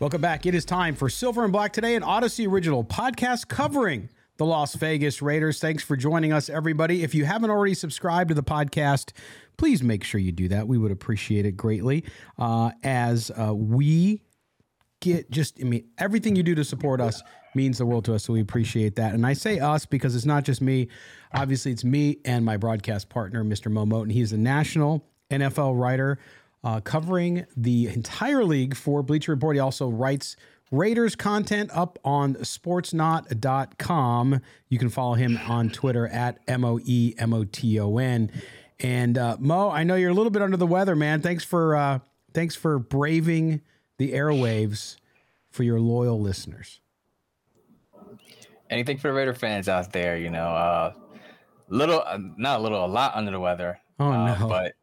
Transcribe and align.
Welcome 0.00 0.20
back. 0.20 0.46
It 0.46 0.54
is 0.54 0.64
time 0.64 0.94
for 0.94 1.08
Silver 1.08 1.42
and 1.42 1.52
Black 1.52 1.72
today, 1.72 1.96
an 1.96 2.04
Odyssey 2.04 2.46
original 2.46 2.84
podcast 2.84 3.48
covering 3.48 4.08
the 4.36 4.44
Las 4.44 4.76
Vegas 4.76 5.20
Raiders. 5.20 5.58
Thanks 5.58 5.82
for 5.82 5.96
joining 5.96 6.32
us, 6.32 6.48
everybody. 6.48 7.02
If 7.02 7.16
you 7.16 7.24
haven't 7.24 7.50
already 7.50 7.74
subscribed 7.74 8.28
to 8.28 8.34
the 8.34 8.44
podcast, 8.44 9.10
please 9.56 9.82
make 9.82 10.04
sure 10.04 10.20
you 10.20 10.30
do 10.30 10.46
that. 10.50 10.68
We 10.68 10.78
would 10.78 10.92
appreciate 10.92 11.46
it 11.46 11.56
greatly. 11.56 12.04
Uh, 12.38 12.70
as 12.84 13.32
uh, 13.32 13.52
we 13.52 14.22
get 15.00 15.32
just, 15.32 15.58
I 15.60 15.64
mean, 15.64 15.88
everything 15.98 16.36
you 16.36 16.44
do 16.44 16.54
to 16.54 16.64
support 16.64 17.00
us 17.00 17.20
means 17.56 17.78
the 17.78 17.86
world 17.86 18.04
to 18.04 18.14
us. 18.14 18.22
So 18.22 18.34
we 18.34 18.40
appreciate 18.40 18.94
that. 18.94 19.14
And 19.14 19.26
I 19.26 19.32
say 19.32 19.58
us 19.58 19.84
because 19.84 20.14
it's 20.14 20.24
not 20.24 20.44
just 20.44 20.62
me. 20.62 20.86
Obviously, 21.34 21.72
it's 21.72 21.82
me 21.82 22.18
and 22.24 22.44
my 22.44 22.56
broadcast 22.56 23.08
partner, 23.08 23.42
Mr. 23.42 23.68
Mo 23.68 23.84
Moton. 23.84 24.12
He's 24.12 24.32
a 24.32 24.38
national 24.38 25.04
NFL 25.28 25.76
writer 25.76 26.20
uh, 26.68 26.80
covering 26.80 27.46
the 27.56 27.86
entire 27.86 28.44
league 28.44 28.76
for 28.76 29.02
Bleacher 29.02 29.32
Report. 29.32 29.56
He 29.56 29.60
also 29.60 29.88
writes 29.88 30.36
Raiders 30.70 31.16
content 31.16 31.70
up 31.72 31.98
on 32.04 32.34
sportsnaut.com. 32.34 34.40
You 34.68 34.78
can 34.78 34.90
follow 34.90 35.14
him 35.14 35.38
on 35.48 35.70
Twitter 35.70 36.06
at 36.08 36.40
M 36.46 36.66
O 36.66 36.78
E 36.84 37.14
M 37.16 37.32
O 37.32 37.44
T 37.44 37.80
O 37.80 37.96
N. 37.96 38.30
And 38.80 39.16
uh, 39.16 39.38
Mo, 39.40 39.70
I 39.70 39.82
know 39.82 39.94
you're 39.94 40.10
a 40.10 40.14
little 40.14 40.30
bit 40.30 40.42
under 40.42 40.58
the 40.58 40.66
weather, 40.66 40.94
man. 40.94 41.22
Thanks 41.22 41.42
for 41.42 41.74
uh, 41.74 42.00
thanks 42.34 42.54
for 42.54 42.78
braving 42.78 43.62
the 43.96 44.12
airwaves 44.12 44.96
for 45.50 45.62
your 45.62 45.80
loyal 45.80 46.20
listeners. 46.20 46.80
Anything 48.68 48.98
for 48.98 49.08
the 49.08 49.14
Raider 49.14 49.32
fans 49.32 49.70
out 49.70 49.94
there, 49.94 50.18
you 50.18 50.28
know, 50.28 50.50
uh, 50.50 50.92
little, 51.70 52.02
uh, 52.04 52.18
not 52.36 52.60
a 52.60 52.62
little, 52.62 52.84
a 52.84 52.86
lot 52.86 53.14
under 53.14 53.30
the 53.30 53.40
weather. 53.40 53.80
Oh 53.98 54.12
uh, 54.12 54.38
no! 54.38 54.46
But, 54.46 54.74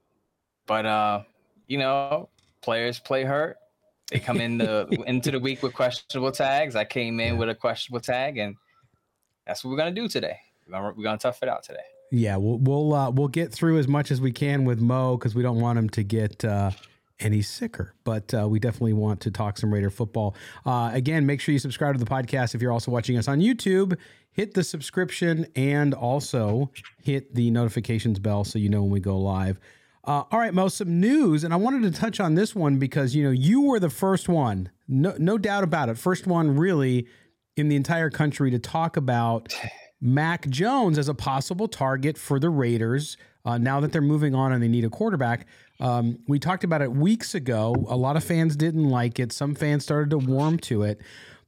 but 0.66 0.88
uh, 0.88 1.22
you 1.68 1.78
know, 1.78 2.30
players 2.62 3.00
play 3.00 3.24
hurt. 3.24 3.58
They 4.12 4.20
come 4.20 4.40
in 4.40 4.58
the 4.58 4.88
into 5.08 5.32
the 5.32 5.40
week 5.40 5.64
with 5.64 5.74
questionable 5.74 6.32
tags. 6.32 6.76
I 6.76 6.86
came 6.86 7.20
in 7.20 7.38
with 7.38 7.50
a 7.50 7.56
questionable 7.56 8.02
tag, 8.02 8.38
and 8.38 8.56
that's 9.48 9.64
what 9.64 9.72
we're 9.72 9.78
gonna 9.78 9.92
do 9.92 10.08
today. 10.08 10.38
We're 10.68 10.74
gonna, 10.74 10.94
we're 10.96 11.04
gonna 11.04 11.18
tough 11.18 11.42
it 11.42 11.50
out 11.50 11.64
today. 11.64 11.80
Yeah, 12.12 12.38
we'll 12.38 12.60
we'll 12.60 12.94
uh, 12.94 13.10
we'll 13.10 13.28
get 13.28 13.52
through 13.52 13.80
as 13.80 13.88
much 13.88 14.12
as 14.12 14.22
we 14.22 14.32
can 14.32 14.66
with 14.66 14.80
Mo 14.80 15.18
because 15.18 15.36
we 15.36 15.42
don't 15.42 15.60
want 15.60 15.80
him 15.80 15.90
to 15.90 16.04
get 16.04 16.46
uh, 16.46 16.72
any 17.20 17.42
sicker. 17.42 17.94
But 18.04 18.34
uh, 18.34 18.48
we 18.48 18.60
definitely 18.60 18.94
want 18.94 19.22
to 19.22 19.32
talk 19.32 19.58
some 19.58 19.74
Raider 19.74 19.90
football. 19.90 20.36
Uh, 20.66 20.92
again, 20.94 21.26
make 21.26 21.42
sure 21.42 21.54
you 21.54 21.60
subscribe 21.60 21.96
to 21.96 22.04
the 22.04 22.10
podcast 22.10 22.56
if 22.56 22.62
you're 22.62 22.72
also 22.72 22.92
watching 22.92 23.18
us 23.18 23.28
on 23.28 23.40
YouTube. 23.40 23.98
Hit 24.32 24.54
the 24.54 24.64
subscription 24.64 25.48
and 25.56 25.94
also 25.94 26.70
hit 27.02 27.34
the 27.34 27.50
notifications 27.52 28.20
bell 28.20 28.44
so 28.44 28.60
you 28.60 28.70
know 28.70 28.82
when 28.82 28.92
we 28.92 29.00
go 29.00 29.18
live. 29.18 29.60
Uh, 30.06 30.24
all 30.32 30.38
right, 30.38 30.54
Mo, 30.54 30.68
some 30.68 31.00
news, 31.00 31.44
and 31.44 31.52
I 31.52 31.58
wanted 31.58 31.92
to 31.92 32.00
touch 32.00 32.20
on 32.20 32.36
this 32.36 32.54
one 32.54 32.78
because 32.78 33.16
you 33.16 33.24
know 33.24 33.32
you 33.32 33.62
were 33.62 33.80
the 33.80 33.90
first 33.90 34.30
one, 34.30 34.70
no, 34.88 35.16
no 35.18 35.40
doubt 35.40 35.64
about 35.64 35.90
it, 35.90 35.98
first 35.98 36.28
one 36.28 36.56
really 36.56 37.08
in 37.58 37.70
the 37.70 37.76
entire 37.76 38.12
country 38.12 38.52
to 38.52 38.60
talk 38.60 38.98
about 38.98 39.52
Mac 40.00 40.48
Jones 40.48 41.00
as 41.00 41.10
a 41.10 41.16
possible 41.16 41.68
target 41.68 42.20
for 42.20 42.40
the 42.40 42.52
Raiders. 42.52 43.18
Uh, 43.46 43.58
now 43.58 43.80
that 43.80 43.92
they're 43.92 44.02
moving 44.02 44.36
on 44.36 44.52
and 44.52 44.62
they 44.62 44.68
need 44.68 44.86
a 44.86 44.90
quarterback, 44.90 45.48
um, 45.80 46.20
we 46.28 46.38
talked 46.38 46.64
about 46.64 46.84
it 46.84 46.92
weeks 46.92 47.34
ago. 47.34 47.74
A 47.90 47.96
lot 47.96 48.16
of 48.16 48.24
fans 48.24 48.56
didn't 48.56 48.90
like 48.90 49.20
it. 49.20 49.32
Some 49.32 49.56
fans 49.56 49.84
started 49.84 50.12
to 50.12 50.18
warm 50.20 50.60
to 50.60 50.84
it. 50.84 51.02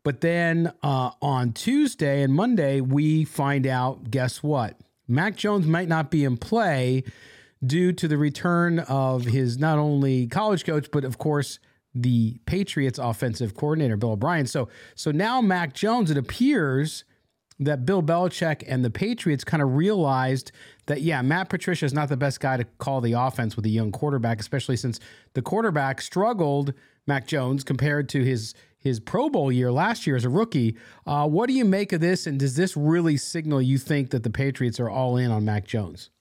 But 0.04 0.22
then 0.22 0.72
uh, 0.82 1.12
on 1.22 1.54
Tuesday 1.54 2.24
and 2.24 2.34
Monday, 2.34 2.82
we 2.82 3.24
find 3.24 3.68
out 3.68 4.10
guess 4.10 4.42
what? 4.42 4.80
Mac 5.08 5.36
Jones 5.36 5.68
might 5.68 5.88
not 5.88 6.10
be 6.12 6.24
in 6.24 6.38
play 6.38 7.04
due 7.66 7.92
to 7.92 8.08
the 8.08 8.18
return 8.18 8.80
of 8.80 9.26
his 9.26 9.58
not 9.58 9.78
only 9.78 10.28
college 10.28 10.66
coach, 10.66 10.90
but 10.92 11.04
of 11.04 11.18
course 11.18 11.60
the 11.94 12.38
Patriots 12.46 13.00
offensive 13.00 13.56
coordinator, 13.56 13.98
Bill 13.98 14.12
O'Brien. 14.12 14.46
So 14.46 14.70
so 14.96 15.12
now 15.12 15.42
Mac 15.42 15.74
Jones, 15.74 16.12
it 16.12 16.18
appears 16.18 17.04
that 17.60 17.86
Bill 17.86 18.04
Belichick 18.04 18.64
and 18.68 18.86
the 18.86 18.92
Patriots 18.92 19.44
kind 19.44 19.64
of 19.64 19.76
realized 19.76 20.52
that, 20.86 21.02
yeah, 21.02 21.22
Matt 21.22 21.50
Patricia 21.50 21.86
is 21.86 21.94
not 21.94 22.08
the 22.08 22.18
best 22.18 22.40
guy 22.40 22.58
to 22.58 22.66
call 22.78 23.02
the 23.02 23.14
offense 23.14 23.56
with 23.56 23.66
a 23.66 23.70
young 23.70 23.92
quarterback, 23.92 24.40
especially 24.40 24.78
since 24.78 25.00
the 25.34 25.42
quarterback 25.42 26.02
struggled, 26.02 26.74
Mac 27.08 27.26
Jones, 27.28 27.64
compared 27.64 28.10
to 28.10 28.24
his 28.24 28.54
his 28.80 29.00
Pro 29.00 29.28
Bowl 29.28 29.52
year 29.52 29.72
last 29.72 30.06
year 30.06 30.16
as 30.16 30.24
a 30.24 30.30
rookie. 30.30 30.78
Uh, 31.06 31.28
what 31.28 31.48
do 31.48 31.54
you 31.54 31.66
make 31.66 31.92
of 31.94 32.00
this? 32.00 32.28
And 32.28 32.40
does 32.40 32.56
this 32.56 32.78
really 32.78 33.18
signal 33.18 33.62
you 33.62 33.80
think 33.80 34.12
that 34.12 34.22
the 34.22 34.30
Patriots 34.30 34.80
are 34.80 34.90
all 34.90 35.18
in 35.18 35.32
on 35.32 35.44
Mac 35.44 35.66
Jones? 35.66 36.12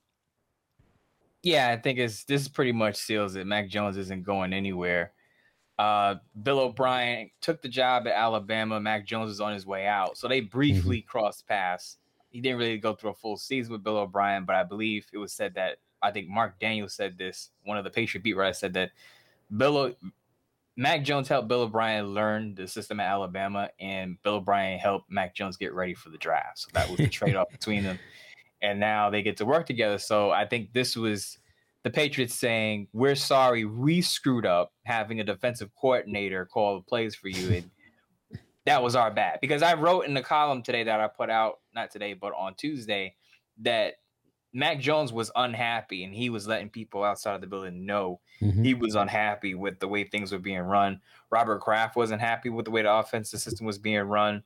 Yeah, 1.46 1.70
I 1.70 1.76
think 1.76 2.00
it's 2.00 2.24
this 2.24 2.48
pretty 2.48 2.72
much 2.72 2.96
seals 2.96 3.36
it. 3.36 3.46
Mac 3.46 3.68
Jones 3.68 3.96
isn't 3.96 4.24
going 4.24 4.52
anywhere. 4.52 5.12
Uh, 5.78 6.16
Bill 6.42 6.58
O'Brien 6.58 7.30
took 7.40 7.62
the 7.62 7.68
job 7.68 8.08
at 8.08 8.14
Alabama. 8.14 8.80
Mac 8.80 9.06
Jones 9.06 9.30
is 9.30 9.40
on 9.40 9.54
his 9.54 9.64
way 9.64 9.86
out, 9.86 10.18
so 10.18 10.26
they 10.26 10.40
briefly 10.40 10.98
mm-hmm. 10.98 11.06
crossed 11.06 11.46
paths. 11.46 11.98
He 12.30 12.40
didn't 12.40 12.58
really 12.58 12.78
go 12.78 12.94
through 12.94 13.10
a 13.10 13.14
full 13.14 13.36
season 13.36 13.74
with 13.74 13.84
Bill 13.84 13.98
O'Brien, 13.98 14.44
but 14.44 14.56
I 14.56 14.64
believe 14.64 15.06
it 15.12 15.18
was 15.18 15.32
said 15.32 15.54
that 15.54 15.76
I 16.02 16.10
think 16.10 16.28
Mark 16.28 16.58
Daniels 16.58 16.94
said 16.94 17.16
this. 17.16 17.50
One 17.62 17.78
of 17.78 17.84
the 17.84 17.90
Patriot 17.90 18.24
beat 18.24 18.34
writers 18.34 18.58
said 18.58 18.74
that 18.74 18.90
Bill 19.56 19.76
o- 19.76 19.94
Mac 20.76 21.04
Jones 21.04 21.28
helped 21.28 21.46
Bill 21.46 21.62
O'Brien 21.62 22.08
learn 22.08 22.56
the 22.56 22.66
system 22.66 22.98
at 22.98 23.06
Alabama, 23.06 23.70
and 23.78 24.20
Bill 24.24 24.34
O'Brien 24.34 24.80
helped 24.80 25.12
Mac 25.12 25.32
Jones 25.32 25.56
get 25.56 25.72
ready 25.72 25.94
for 25.94 26.08
the 26.08 26.18
draft. 26.18 26.58
So 26.58 26.70
that 26.72 26.90
was 26.90 26.98
the 26.98 27.06
trade 27.06 27.36
off 27.36 27.50
between 27.52 27.84
them 27.84 28.00
and 28.62 28.80
now 28.80 29.10
they 29.10 29.22
get 29.22 29.36
to 29.38 29.44
work 29.44 29.66
together. 29.66 29.98
So 29.98 30.30
I 30.30 30.46
think 30.46 30.72
this 30.72 30.96
was 30.96 31.38
the 31.82 31.90
Patriots 31.90 32.34
saying, 32.34 32.88
We're 32.92 33.14
sorry, 33.14 33.64
we 33.64 34.02
screwed 34.02 34.46
up 34.46 34.72
having 34.84 35.20
a 35.20 35.24
defensive 35.24 35.70
coordinator 35.80 36.44
call 36.44 36.76
the 36.76 36.82
plays 36.82 37.14
for 37.14 37.28
you. 37.28 37.54
And 37.54 38.40
that 38.64 38.82
was 38.82 38.96
our 38.96 39.10
bad. 39.10 39.38
Because 39.40 39.62
I 39.62 39.74
wrote 39.74 40.06
in 40.06 40.14
the 40.14 40.22
column 40.22 40.62
today 40.62 40.84
that 40.84 41.00
I 41.00 41.06
put 41.06 41.30
out, 41.30 41.60
not 41.74 41.90
today, 41.90 42.14
but 42.14 42.32
on 42.36 42.54
Tuesday, 42.54 43.14
that 43.62 43.94
Mac 44.52 44.80
Jones 44.80 45.12
was 45.12 45.30
unhappy 45.36 46.02
and 46.02 46.14
he 46.14 46.30
was 46.30 46.48
letting 46.48 46.70
people 46.70 47.04
outside 47.04 47.34
of 47.34 47.40
the 47.40 47.46
building 47.46 47.84
know 47.84 48.20
mm-hmm. 48.40 48.64
he 48.64 48.74
was 48.74 48.94
unhappy 48.94 49.54
with 49.54 49.78
the 49.78 49.86
way 49.86 50.02
things 50.02 50.32
were 50.32 50.38
being 50.38 50.60
run. 50.60 51.00
Robert 51.30 51.60
Kraft 51.60 51.94
wasn't 51.94 52.20
happy 52.20 52.48
with 52.48 52.64
the 52.64 52.70
way 52.70 52.82
the 52.82 52.92
offensive 52.92 53.40
system 53.40 53.66
was 53.66 53.78
being 53.78 54.00
run. 54.00 54.42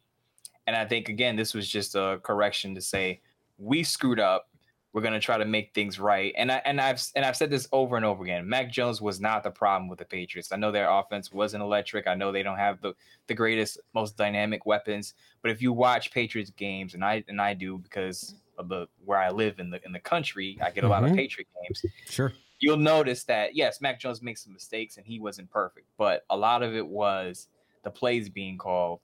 And 0.67 0.77
I 0.77 0.85
think 0.85 1.09
again, 1.09 1.37
this 1.37 1.55
was 1.55 1.69
just 1.69 1.95
a 1.95 2.21
correction 2.23 2.75
to 2.75 2.81
say 2.81 3.21
we 3.61 3.83
screwed 3.83 4.19
up. 4.19 4.47
We're 4.93 5.03
gonna 5.03 5.21
try 5.21 5.39
to 5.39 5.45
make 5.45 5.73
things 5.73 6.01
right. 6.01 6.35
And 6.37 6.51
I 6.51 6.63
and 6.65 6.81
I've 6.81 7.01
and 7.15 7.25
I've 7.25 7.37
said 7.37 7.49
this 7.49 7.69
over 7.71 7.97
and 7.97 8.05
over 8.05 8.25
again. 8.25 8.49
Mac 8.49 8.73
Jones 8.73 9.01
was 9.01 9.21
not 9.21 9.45
the 9.45 9.51
problem 9.51 9.89
with 9.89 10.01
the 10.01 10.05
Patriots. 10.05 10.51
I 10.51 10.57
know 10.57 10.73
their 10.73 10.91
offense 10.91 11.33
wasn't 11.33 11.63
electric. 11.63 12.09
I 12.09 12.17
know 12.17 12.33
they 12.33 12.43
don't 12.43 12.59
have 12.59 12.81
the, 12.81 12.95
the 13.29 13.35
greatest, 13.35 13.79
most 13.95 14.17
dynamic 14.17 14.67
weapons. 14.67 15.15
But 15.43 15.53
if 15.53 15.63
you 15.63 15.73
watch 15.73 16.11
Patriots 16.11 16.51
games, 16.51 16.95
and 16.95 17.05
I 17.05 17.23
and 17.29 17.41
I 17.41 17.55
do 17.55 17.79
because 17.79 18.35
of 18.59 18.69
the 18.69 18.89
where 19.05 19.19
I 19.19 19.31
live 19.31 19.61
in 19.61 19.71
the 19.71 19.81
in 19.85 19.93
the 19.93 20.01
country, 20.01 20.59
I 20.61 20.73
get 20.73 20.79
a 20.79 20.81
mm-hmm. 20.81 20.91
lot 20.91 21.05
of 21.05 21.11
mm-hmm. 21.11 21.19
Patriot 21.19 21.47
games. 21.63 21.85
Sure. 22.09 22.33
You'll 22.59 22.77
notice 22.77 23.23
that 23.25 23.55
yes, 23.55 23.81
Mac 23.81 24.01
Jones 24.01 24.23
makes 24.23 24.43
some 24.43 24.53
mistakes 24.53 24.97
and 24.97 25.07
he 25.07 25.21
wasn't 25.21 25.51
perfect, 25.51 25.87
but 25.99 26.25
a 26.31 26.37
lot 26.37 26.65
of 26.65 26.75
it 26.75 26.87
was 26.87 27.47
the 27.85 27.91
plays 27.91 28.29
being 28.29 28.59
called, 28.59 29.01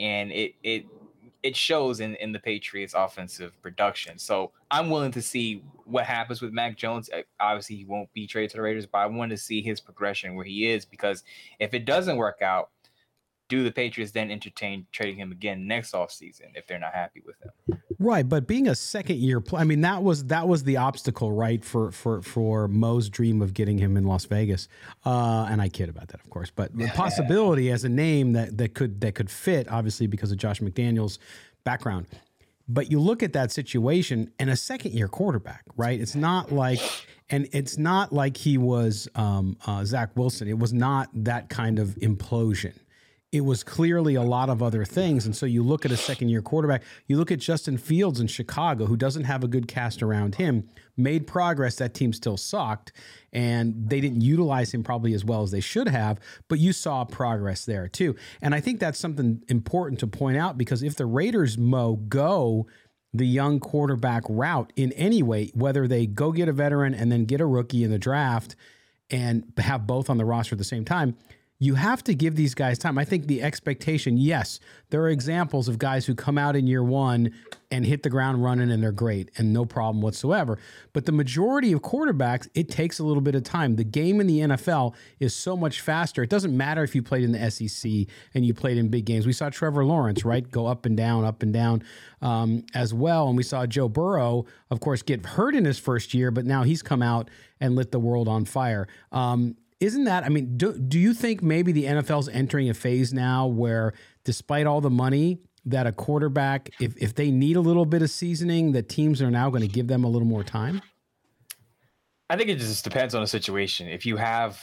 and 0.00 0.32
it 0.32 0.54
it 0.64 0.86
it 1.42 1.56
shows 1.56 2.00
in 2.00 2.14
in 2.16 2.32
the 2.32 2.38
Patriots' 2.38 2.94
offensive 2.94 3.60
production. 3.62 4.18
So 4.18 4.52
I'm 4.70 4.90
willing 4.90 5.12
to 5.12 5.22
see 5.22 5.62
what 5.84 6.04
happens 6.04 6.42
with 6.42 6.52
Mac 6.52 6.76
Jones. 6.76 7.10
Uh, 7.10 7.22
obviously, 7.38 7.76
he 7.76 7.84
won't 7.84 8.12
be 8.12 8.26
traded 8.26 8.50
to 8.50 8.56
the 8.58 8.62
Raiders, 8.62 8.86
but 8.86 8.98
I 8.98 9.06
want 9.06 9.30
to 9.30 9.36
see 9.36 9.62
his 9.62 9.80
progression 9.80 10.34
where 10.34 10.44
he 10.44 10.68
is 10.68 10.84
because 10.84 11.24
if 11.58 11.74
it 11.74 11.84
doesn't 11.84 12.16
work 12.16 12.42
out, 12.42 12.70
do 13.50 13.64
the 13.64 13.72
Patriots 13.72 14.12
then 14.12 14.30
entertain 14.30 14.86
trading 14.92 15.16
him 15.16 15.32
again 15.32 15.66
next 15.66 15.92
offseason 15.92 16.52
if 16.54 16.66
they're 16.66 16.78
not 16.78 16.94
happy 16.94 17.20
with 17.26 17.36
him? 17.42 17.80
Right, 17.98 18.26
but 18.26 18.46
being 18.46 18.68
a 18.68 18.74
second 18.74 19.18
year 19.18 19.42
I 19.52 19.64
mean 19.64 19.82
that 19.82 20.02
was 20.02 20.24
that 20.26 20.48
was 20.48 20.64
the 20.64 20.78
obstacle, 20.78 21.32
right, 21.32 21.62
for 21.62 21.90
for 21.90 22.22
for 22.22 22.68
Mo's 22.68 23.10
dream 23.10 23.42
of 23.42 23.52
getting 23.52 23.76
him 23.76 23.98
in 23.98 24.04
Las 24.04 24.24
Vegas. 24.24 24.68
Uh, 25.04 25.46
and 25.50 25.60
I 25.60 25.68
kid 25.68 25.90
about 25.90 26.08
that, 26.08 26.20
of 26.20 26.30
course, 26.30 26.50
but 26.50 26.74
the 26.74 26.86
possibility 26.88 27.70
as 27.70 27.84
a 27.84 27.90
name 27.90 28.32
that 28.32 28.56
that 28.56 28.72
could 28.72 29.02
that 29.02 29.14
could 29.14 29.30
fit 29.30 29.68
obviously 29.68 30.06
because 30.06 30.32
of 30.32 30.38
Josh 30.38 30.60
McDaniels 30.60 31.18
background. 31.64 32.06
But 32.68 32.88
you 32.88 33.00
look 33.00 33.24
at 33.24 33.32
that 33.32 33.50
situation 33.50 34.32
and 34.38 34.48
a 34.48 34.56
second 34.56 34.92
year 34.92 35.08
quarterback, 35.08 35.64
right? 35.76 36.00
It's 36.00 36.14
not 36.14 36.52
like 36.52 36.80
and 37.28 37.48
it's 37.52 37.76
not 37.76 38.12
like 38.12 38.36
he 38.36 38.58
was 38.58 39.08
um, 39.16 39.56
uh, 39.66 39.84
Zach 39.84 40.16
Wilson. 40.16 40.46
It 40.46 40.58
was 40.58 40.72
not 40.72 41.10
that 41.12 41.48
kind 41.48 41.80
of 41.80 41.88
implosion 41.96 42.74
it 43.32 43.44
was 43.44 43.62
clearly 43.62 44.16
a 44.16 44.22
lot 44.22 44.48
of 44.50 44.60
other 44.60 44.84
things. 44.84 45.24
And 45.24 45.36
so 45.36 45.46
you 45.46 45.62
look 45.62 45.84
at 45.84 45.92
a 45.92 45.96
second 45.96 46.30
year 46.30 46.42
quarterback, 46.42 46.82
you 47.06 47.16
look 47.16 47.30
at 47.30 47.38
Justin 47.38 47.78
Fields 47.78 48.18
in 48.18 48.26
Chicago, 48.26 48.86
who 48.86 48.96
doesn't 48.96 49.24
have 49.24 49.44
a 49.44 49.48
good 49.48 49.68
cast 49.68 50.02
around 50.02 50.34
him, 50.34 50.68
made 50.96 51.28
progress. 51.28 51.76
That 51.76 51.94
team 51.94 52.12
still 52.12 52.36
sucked, 52.36 52.92
and 53.32 53.74
they 53.88 54.00
didn't 54.00 54.22
utilize 54.22 54.74
him 54.74 54.82
probably 54.82 55.14
as 55.14 55.24
well 55.24 55.42
as 55.42 55.52
they 55.52 55.60
should 55.60 55.88
have, 55.88 56.18
but 56.48 56.58
you 56.58 56.72
saw 56.72 57.04
progress 57.04 57.64
there 57.64 57.86
too. 57.86 58.16
And 58.42 58.52
I 58.52 58.60
think 58.60 58.80
that's 58.80 58.98
something 58.98 59.44
important 59.48 60.00
to 60.00 60.08
point 60.08 60.36
out 60.36 60.58
because 60.58 60.82
if 60.82 60.96
the 60.96 61.06
Raiders, 61.06 61.56
Mo, 61.56 61.96
go 61.96 62.66
the 63.14 63.26
young 63.26 63.60
quarterback 63.60 64.24
route 64.28 64.72
in 64.74 64.92
any 64.92 65.22
way, 65.22 65.50
whether 65.54 65.86
they 65.86 66.06
go 66.06 66.32
get 66.32 66.48
a 66.48 66.52
veteran 66.52 66.94
and 66.94 67.12
then 67.12 67.24
get 67.24 67.40
a 67.40 67.46
rookie 67.46 67.84
in 67.84 67.90
the 67.90 67.98
draft 67.98 68.56
and 69.08 69.52
have 69.58 69.86
both 69.86 70.10
on 70.10 70.16
the 70.16 70.24
roster 70.24 70.54
at 70.54 70.58
the 70.58 70.64
same 70.64 70.84
time, 70.84 71.16
you 71.62 71.74
have 71.74 72.02
to 72.02 72.14
give 72.14 72.36
these 72.36 72.54
guys 72.54 72.78
time. 72.78 72.96
I 72.96 73.04
think 73.04 73.26
the 73.26 73.42
expectation, 73.42 74.16
yes, 74.16 74.60
there 74.88 75.02
are 75.02 75.10
examples 75.10 75.68
of 75.68 75.78
guys 75.78 76.06
who 76.06 76.14
come 76.14 76.38
out 76.38 76.56
in 76.56 76.66
year 76.66 76.82
one 76.82 77.32
and 77.70 77.84
hit 77.84 78.02
the 78.02 78.08
ground 78.08 78.42
running 78.42 78.70
and 78.70 78.82
they're 78.82 78.90
great 78.90 79.30
and 79.36 79.52
no 79.52 79.66
problem 79.66 80.00
whatsoever. 80.00 80.58
But 80.94 81.04
the 81.04 81.12
majority 81.12 81.72
of 81.72 81.82
quarterbacks, 81.82 82.48
it 82.54 82.70
takes 82.70 82.98
a 82.98 83.04
little 83.04 83.20
bit 83.20 83.34
of 83.34 83.44
time. 83.44 83.76
The 83.76 83.84
game 83.84 84.22
in 84.22 84.26
the 84.26 84.40
NFL 84.40 84.94
is 85.20 85.36
so 85.36 85.54
much 85.54 85.82
faster. 85.82 86.22
It 86.22 86.30
doesn't 86.30 86.56
matter 86.56 86.82
if 86.82 86.94
you 86.94 87.02
played 87.02 87.24
in 87.24 87.32
the 87.32 87.50
SEC 87.50 87.90
and 88.34 88.44
you 88.44 88.54
played 88.54 88.78
in 88.78 88.88
big 88.88 89.04
games. 89.04 89.26
We 89.26 89.34
saw 89.34 89.50
Trevor 89.50 89.84
Lawrence, 89.84 90.24
right, 90.24 90.50
go 90.50 90.66
up 90.66 90.86
and 90.86 90.96
down, 90.96 91.26
up 91.26 91.42
and 91.42 91.52
down 91.52 91.84
um, 92.22 92.64
as 92.74 92.94
well. 92.94 93.28
And 93.28 93.36
we 93.36 93.42
saw 93.42 93.66
Joe 93.66 93.88
Burrow, 93.88 94.46
of 94.70 94.80
course, 94.80 95.02
get 95.02 95.26
hurt 95.26 95.54
in 95.54 95.66
his 95.66 95.78
first 95.78 96.14
year, 96.14 96.30
but 96.30 96.46
now 96.46 96.62
he's 96.62 96.80
come 96.80 97.02
out 97.02 97.28
and 97.60 97.76
lit 97.76 97.92
the 97.92 98.00
world 98.00 98.28
on 98.28 98.46
fire. 98.46 98.88
Um, 99.12 99.56
isn't 99.80 100.04
that? 100.04 100.24
I 100.24 100.28
mean, 100.28 100.56
do, 100.56 100.78
do 100.78 100.98
you 100.98 101.14
think 101.14 101.42
maybe 101.42 101.72
the 101.72 101.84
NFL's 101.84 102.28
entering 102.28 102.68
a 102.68 102.74
phase 102.74 103.12
now 103.12 103.46
where, 103.46 103.94
despite 104.24 104.66
all 104.66 104.80
the 104.80 104.90
money, 104.90 105.38
that 105.64 105.86
a 105.86 105.92
quarterback, 105.92 106.70
if 106.80 106.96
if 106.96 107.14
they 107.14 107.30
need 107.30 107.56
a 107.56 107.60
little 107.60 107.86
bit 107.86 108.02
of 108.02 108.10
seasoning, 108.10 108.72
that 108.72 108.88
teams 108.88 109.20
are 109.20 109.30
now 109.30 109.50
going 109.50 109.62
to 109.62 109.68
give 109.68 109.88
them 109.88 110.04
a 110.04 110.08
little 110.08 110.28
more 110.28 110.44
time? 110.44 110.82
I 112.28 112.36
think 112.36 112.48
it 112.48 112.58
just 112.58 112.84
depends 112.84 113.14
on 113.14 113.22
the 113.22 113.26
situation. 113.26 113.88
If 113.88 114.06
you 114.06 114.16
have 114.16 114.60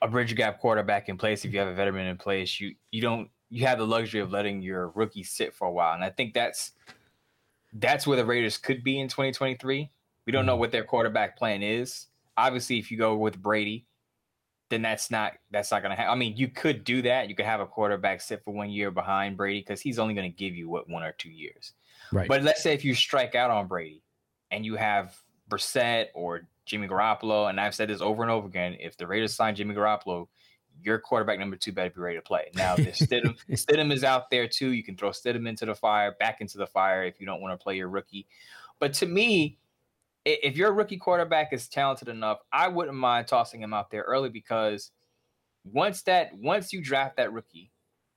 a 0.00 0.08
bridge 0.08 0.34
gap 0.34 0.60
quarterback 0.60 1.08
in 1.08 1.18
place, 1.18 1.44
if 1.44 1.52
you 1.52 1.58
have 1.58 1.68
a 1.68 1.74
veteran 1.74 2.06
in 2.06 2.16
place, 2.16 2.60
you 2.60 2.74
you 2.90 3.02
don't 3.02 3.28
you 3.50 3.66
have 3.66 3.78
the 3.78 3.86
luxury 3.86 4.20
of 4.20 4.30
letting 4.30 4.62
your 4.62 4.90
rookie 4.90 5.24
sit 5.24 5.54
for 5.54 5.66
a 5.66 5.72
while, 5.72 5.94
and 5.94 6.04
I 6.04 6.10
think 6.10 6.34
that's 6.34 6.72
that's 7.72 8.06
where 8.06 8.16
the 8.16 8.24
Raiders 8.24 8.58
could 8.58 8.82
be 8.82 8.98
in 8.98 9.08
2023. 9.08 9.90
We 10.26 10.32
don't 10.32 10.46
know 10.46 10.52
mm-hmm. 10.52 10.60
what 10.60 10.72
their 10.72 10.84
quarterback 10.84 11.36
plan 11.36 11.62
is. 11.62 12.06
Obviously, 12.36 12.78
if 12.78 12.90
you 12.90 12.96
go 12.96 13.16
with 13.16 13.40
Brady, 13.40 13.86
then 14.70 14.82
that's 14.82 15.10
not 15.10 15.34
that's 15.50 15.70
not 15.70 15.82
going 15.82 15.90
to 15.90 15.96
happen. 15.96 16.12
I 16.12 16.14
mean, 16.14 16.36
you 16.36 16.48
could 16.48 16.84
do 16.84 17.02
that. 17.02 17.28
You 17.28 17.34
could 17.34 17.44
have 17.44 17.60
a 17.60 17.66
quarterback 17.66 18.20
sit 18.20 18.42
for 18.44 18.54
one 18.54 18.70
year 18.70 18.90
behind 18.90 19.36
Brady 19.36 19.60
because 19.60 19.80
he's 19.80 19.98
only 19.98 20.14
going 20.14 20.30
to 20.30 20.36
give 20.36 20.54
you 20.54 20.68
what 20.68 20.88
one 20.88 21.02
or 21.02 21.12
two 21.12 21.30
years. 21.30 21.72
Right. 22.12 22.28
But 22.28 22.42
let's 22.42 22.62
say 22.62 22.72
if 22.72 22.84
you 22.84 22.94
strike 22.94 23.34
out 23.34 23.50
on 23.50 23.66
Brady 23.66 24.02
and 24.50 24.64
you 24.64 24.76
have 24.76 25.16
Brissett 25.48 26.06
or 26.14 26.48
Jimmy 26.64 26.86
Garoppolo, 26.86 27.50
and 27.50 27.60
I've 27.60 27.74
said 27.74 27.90
this 27.90 28.00
over 28.00 28.22
and 28.22 28.30
over 28.30 28.46
again, 28.46 28.76
if 28.78 28.96
the 28.96 29.06
Raiders 29.06 29.34
sign 29.34 29.56
Jimmy 29.56 29.74
Garoppolo, 29.74 30.28
your 30.82 30.98
quarterback 30.98 31.38
number 31.38 31.56
two 31.56 31.72
better 31.72 31.90
be 31.90 32.00
ready 32.00 32.16
to 32.16 32.22
play. 32.22 32.50
Now, 32.54 32.76
Stidham, 32.76 33.36
Stidham 33.50 33.92
is 33.92 34.04
out 34.04 34.30
there 34.30 34.46
too. 34.46 34.70
You 34.70 34.82
can 34.82 34.96
throw 34.96 35.10
Stidham 35.10 35.48
into 35.48 35.66
the 35.66 35.74
fire, 35.74 36.14
back 36.18 36.40
into 36.40 36.58
the 36.58 36.66
fire 36.66 37.04
if 37.04 37.20
you 37.20 37.26
don't 37.26 37.40
want 37.40 37.58
to 37.58 37.62
play 37.62 37.76
your 37.76 37.88
rookie. 37.88 38.26
But 38.78 38.94
to 38.94 39.06
me, 39.06 39.58
if 40.24 40.56
your 40.56 40.72
rookie 40.72 40.98
quarterback 40.98 41.52
is 41.52 41.68
talented 41.68 42.08
enough, 42.08 42.38
I 42.52 42.68
wouldn't 42.68 42.96
mind 42.96 43.26
tossing 43.26 43.62
him 43.62 43.72
out 43.72 43.90
there 43.90 44.02
early 44.02 44.28
because 44.28 44.90
once 45.64 46.02
that 46.02 46.30
once 46.36 46.72
you 46.72 46.82
draft 46.82 47.16
that 47.16 47.32
rookie, 47.32 47.70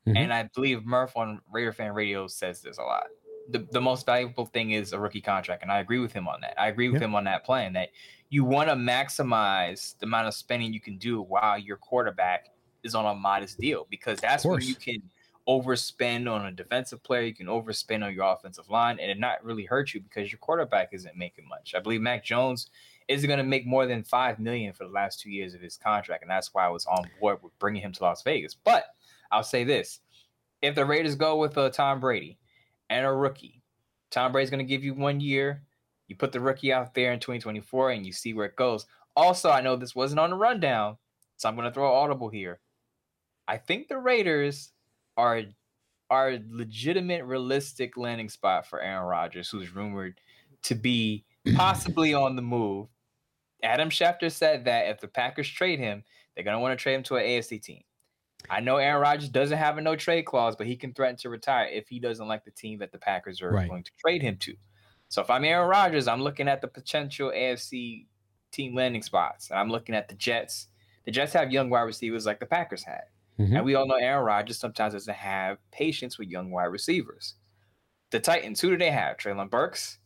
mm-hmm. 0.07 0.17
and 0.17 0.33
I 0.33 0.49
believe 0.55 0.85
Murph 0.85 1.15
on 1.15 1.41
Raider 1.51 1.71
Fan 1.71 1.93
Radio 1.93 2.27
says 2.27 2.61
this 2.61 2.77
a 2.77 2.83
lot. 2.83 3.05
The, 3.49 3.67
the 3.71 3.81
most 3.81 4.05
valuable 4.05 4.45
thing 4.45 4.71
is 4.71 4.93
a 4.93 4.99
rookie 4.99 5.21
contract, 5.21 5.63
and 5.63 5.71
I 5.71 5.79
agree 5.79 5.99
with 5.99 6.13
him 6.13 6.27
on 6.27 6.39
that. 6.41 6.59
I 6.59 6.69
agree 6.69 6.87
with 6.89 7.01
him 7.01 7.13
on 7.13 7.25
that 7.25 7.43
plan 7.43 7.73
that 7.73 7.89
you 8.29 8.45
want 8.45 8.69
to 8.69 8.75
maximize 8.75 9.97
the 9.99 10.05
amount 10.05 10.27
of 10.27 10.33
spending 10.33 10.73
you 10.73 10.79
can 10.79 10.97
do 10.97 11.21
while 11.21 11.57
your 11.57 11.75
quarterback 11.75 12.49
is 12.83 12.95
on 12.95 13.05
a 13.05 13.13
modest 13.13 13.59
deal 13.59 13.85
because 13.89 14.19
that's 14.19 14.45
where 14.45 14.61
you 14.61 14.75
can 14.75 15.01
overspend 15.47 16.31
on 16.31 16.45
a 16.45 16.51
defensive 16.51 17.03
player, 17.03 17.23
you 17.23 17.33
can 17.33 17.47
overspend 17.47 18.03
on 18.03 18.13
your 18.13 18.31
offensive 18.31 18.69
line, 18.69 18.99
and 18.99 19.11
it 19.11 19.19
not 19.19 19.43
really 19.43 19.65
hurt 19.65 19.93
you 19.93 19.99
because 19.99 20.31
your 20.31 20.39
quarterback 20.39 20.89
isn't 20.93 21.17
making 21.17 21.47
much. 21.47 21.73
I 21.75 21.79
believe 21.79 22.01
Mac 22.01 22.23
Jones 22.23 22.69
isn't 23.07 23.27
going 23.27 23.39
to 23.39 23.43
make 23.43 23.65
more 23.65 23.85
than 23.85 24.03
five 24.03 24.39
million 24.39 24.73
for 24.73 24.85
the 24.85 24.93
last 24.93 25.19
two 25.19 25.29
years 25.29 25.53
of 25.53 25.61
his 25.61 25.77
contract, 25.77 26.21
and 26.23 26.31
that's 26.31 26.53
why 26.53 26.65
I 26.65 26.69
was 26.69 26.85
on 26.85 27.09
board 27.19 27.39
with 27.41 27.57
bringing 27.59 27.81
him 27.81 27.91
to 27.93 28.03
Las 28.03 28.23
Vegas. 28.23 28.53
But 28.53 28.85
I'll 29.31 29.43
say 29.43 29.63
this: 29.63 29.99
if 30.61 30.75
the 30.75 30.85
Raiders 30.85 31.15
go 31.15 31.37
with 31.37 31.57
uh, 31.57 31.69
Tom 31.69 31.99
Brady 31.99 32.37
and 32.89 33.05
a 33.05 33.11
rookie, 33.11 33.61
Tom 34.11 34.31
Brady's 34.31 34.49
going 34.49 34.65
to 34.65 34.69
give 34.69 34.83
you 34.83 34.93
one 34.93 35.19
year. 35.19 35.63
You 36.07 36.15
put 36.15 36.31
the 36.31 36.39
rookie 36.39 36.71
out 36.71 36.93
there 36.93 37.11
in 37.11 37.19
2024, 37.19 37.91
and 37.91 38.05
you 38.05 38.13
see 38.13 38.33
where 38.33 38.45
it 38.45 38.55
goes. 38.55 38.85
Also, 39.15 39.49
I 39.49 39.61
know 39.61 39.75
this 39.75 39.95
wasn't 39.95 40.19
on 40.19 40.29
the 40.29 40.35
rundown, 40.35 40.97
so 41.37 41.49
I'm 41.49 41.55
going 41.55 41.67
to 41.67 41.73
throw 41.73 41.91
audible 41.93 42.29
here. 42.29 42.59
I 43.47 43.57
think 43.57 43.87
the 43.87 43.97
Raiders 43.97 44.71
are 45.17 45.43
are 46.09 46.37
legitimate, 46.49 47.25
realistic 47.25 47.97
landing 47.97 48.29
spot 48.29 48.67
for 48.67 48.79
Aaron 48.81 49.07
Rodgers, 49.07 49.49
who's 49.49 49.73
rumored 49.73 50.19
to 50.63 50.75
be 50.75 51.25
possibly 51.55 52.13
on 52.13 52.35
the 52.35 52.41
move. 52.41 52.87
Adam 53.63 53.89
Schefter 53.89 54.31
said 54.31 54.65
that 54.65 54.89
if 54.89 54.99
the 54.99 55.07
Packers 55.07 55.49
trade 55.49 55.79
him, 55.79 56.03
they're 56.35 56.43
gonna 56.43 56.59
want 56.59 56.77
to 56.77 56.81
trade 56.81 56.95
him 56.95 57.03
to 57.03 57.15
an 57.15 57.23
AFC 57.23 57.61
team. 57.61 57.83
I 58.49 58.59
know 58.59 58.77
Aaron 58.77 59.01
Rodgers 59.01 59.29
doesn't 59.29 59.57
have 59.57 59.77
a 59.77 59.81
no 59.81 59.95
trade 59.95 60.23
clause, 60.23 60.55
but 60.55 60.67
he 60.67 60.75
can 60.75 60.93
threaten 60.93 61.15
to 61.17 61.29
retire 61.29 61.67
if 61.71 61.87
he 61.87 61.99
doesn't 61.99 62.27
like 62.27 62.43
the 62.43 62.51
team 62.51 62.79
that 62.79 62.91
the 62.91 62.97
Packers 62.97 63.41
are 63.41 63.51
right. 63.51 63.69
going 63.69 63.83
to 63.83 63.91
trade 63.99 64.21
him 64.21 64.37
to. 64.41 64.55
So 65.07 65.21
if 65.21 65.29
I'm 65.29 65.45
Aaron 65.45 65.69
Rodgers, 65.69 66.07
I'm 66.07 66.21
looking 66.21 66.47
at 66.47 66.61
the 66.61 66.67
potential 66.67 67.31
AFC 67.31 68.07
team 68.51 68.75
landing 68.75 69.01
spots. 69.01 69.49
And 69.49 69.59
I'm 69.59 69.69
looking 69.69 69.95
at 69.95 70.09
the 70.09 70.15
Jets. 70.15 70.67
The 71.05 71.11
Jets 71.11 71.33
have 71.33 71.51
young 71.51 71.69
wide 71.69 71.81
receivers 71.81 72.25
like 72.25 72.39
the 72.39 72.45
Packers 72.45 72.83
had. 72.83 73.03
Mm-hmm. 73.39 73.55
And 73.55 73.65
we 73.65 73.75
all 73.75 73.87
know 73.87 73.95
Aaron 73.95 74.25
Rodgers 74.25 74.59
sometimes 74.59 74.93
doesn't 74.93 75.13
have 75.13 75.57
patience 75.71 76.19
with 76.19 76.29
young 76.29 76.51
wide 76.51 76.65
receivers. 76.65 77.35
The 78.11 78.19
Titans, 78.19 78.61
who 78.61 78.69
do 78.69 78.77
they 78.77 78.91
have? 78.91 79.17
Treylon 79.17 79.49
Burks? 79.49 79.97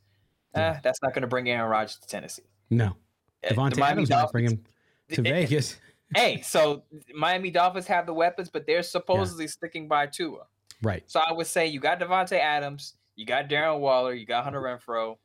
Eh, 0.56 0.80
that's 0.82 1.02
not 1.02 1.14
going 1.14 1.22
to 1.22 1.28
bring 1.28 1.50
Aaron 1.50 1.70
Rodgers 1.70 1.98
to 1.98 2.08
Tennessee. 2.08 2.44
No. 2.70 2.96
Davante 3.44 3.80
Adams 3.80 4.10
might 4.10 4.32
bring 4.32 4.46
him 4.46 4.64
to 5.12 5.22
Vegas. 5.24 5.78
hey, 6.16 6.42
so 6.42 6.84
Miami 7.14 7.52
Dolphins 7.52 7.88
have 7.88 8.06
the 8.06 8.14
weapons, 8.14 8.50
but 8.50 8.66
they're 8.66 8.84
supposedly 8.84 9.46
yeah. 9.46 9.52
sticking 9.52 9.88
by 9.88 10.08
Tua. 10.08 10.46
Right. 10.82 11.04
So 11.08 11.20
I 11.20 11.32
would 11.34 11.48
say 11.48 11.68
you 11.68 11.80
got 11.80 12.00
Davante 12.00 12.40
Adams, 12.40 12.96
you 13.16 13.26
got 13.26 13.50
Darren 13.50 13.80
Waller, 13.80 14.14
you 14.14 14.26
got 14.26 14.44
Hunter 14.44 14.62
Renfrow, 14.62 15.18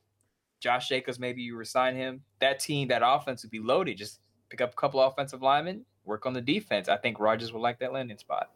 Josh 0.61 0.89
Jacobs. 0.89 1.19
Maybe 1.19 1.43
you 1.43 1.57
resign 1.57 1.95
him. 1.97 2.23
That 2.41 2.59
team, 2.59 2.89
that 2.89 3.03
offense 3.05 3.43
would 3.43 3.51
be 3.51 3.61
loaded. 3.61 3.97
Just 3.99 4.21
pick 4.49 4.61
up 4.61 4.73
a 4.73 4.77
couple 4.77 5.01
offensive 5.01 5.43
linemen, 5.43 5.85
work 6.05 6.27
on 6.27 6.33
the 6.33 6.41
defense. 6.41 6.89
I 6.89 6.97
think 6.97 7.21
Rodgers 7.21 7.53
would 7.53 7.61
like 7.63 7.79
that 7.79 7.93
landing 7.93 8.19
spot. 8.19 8.51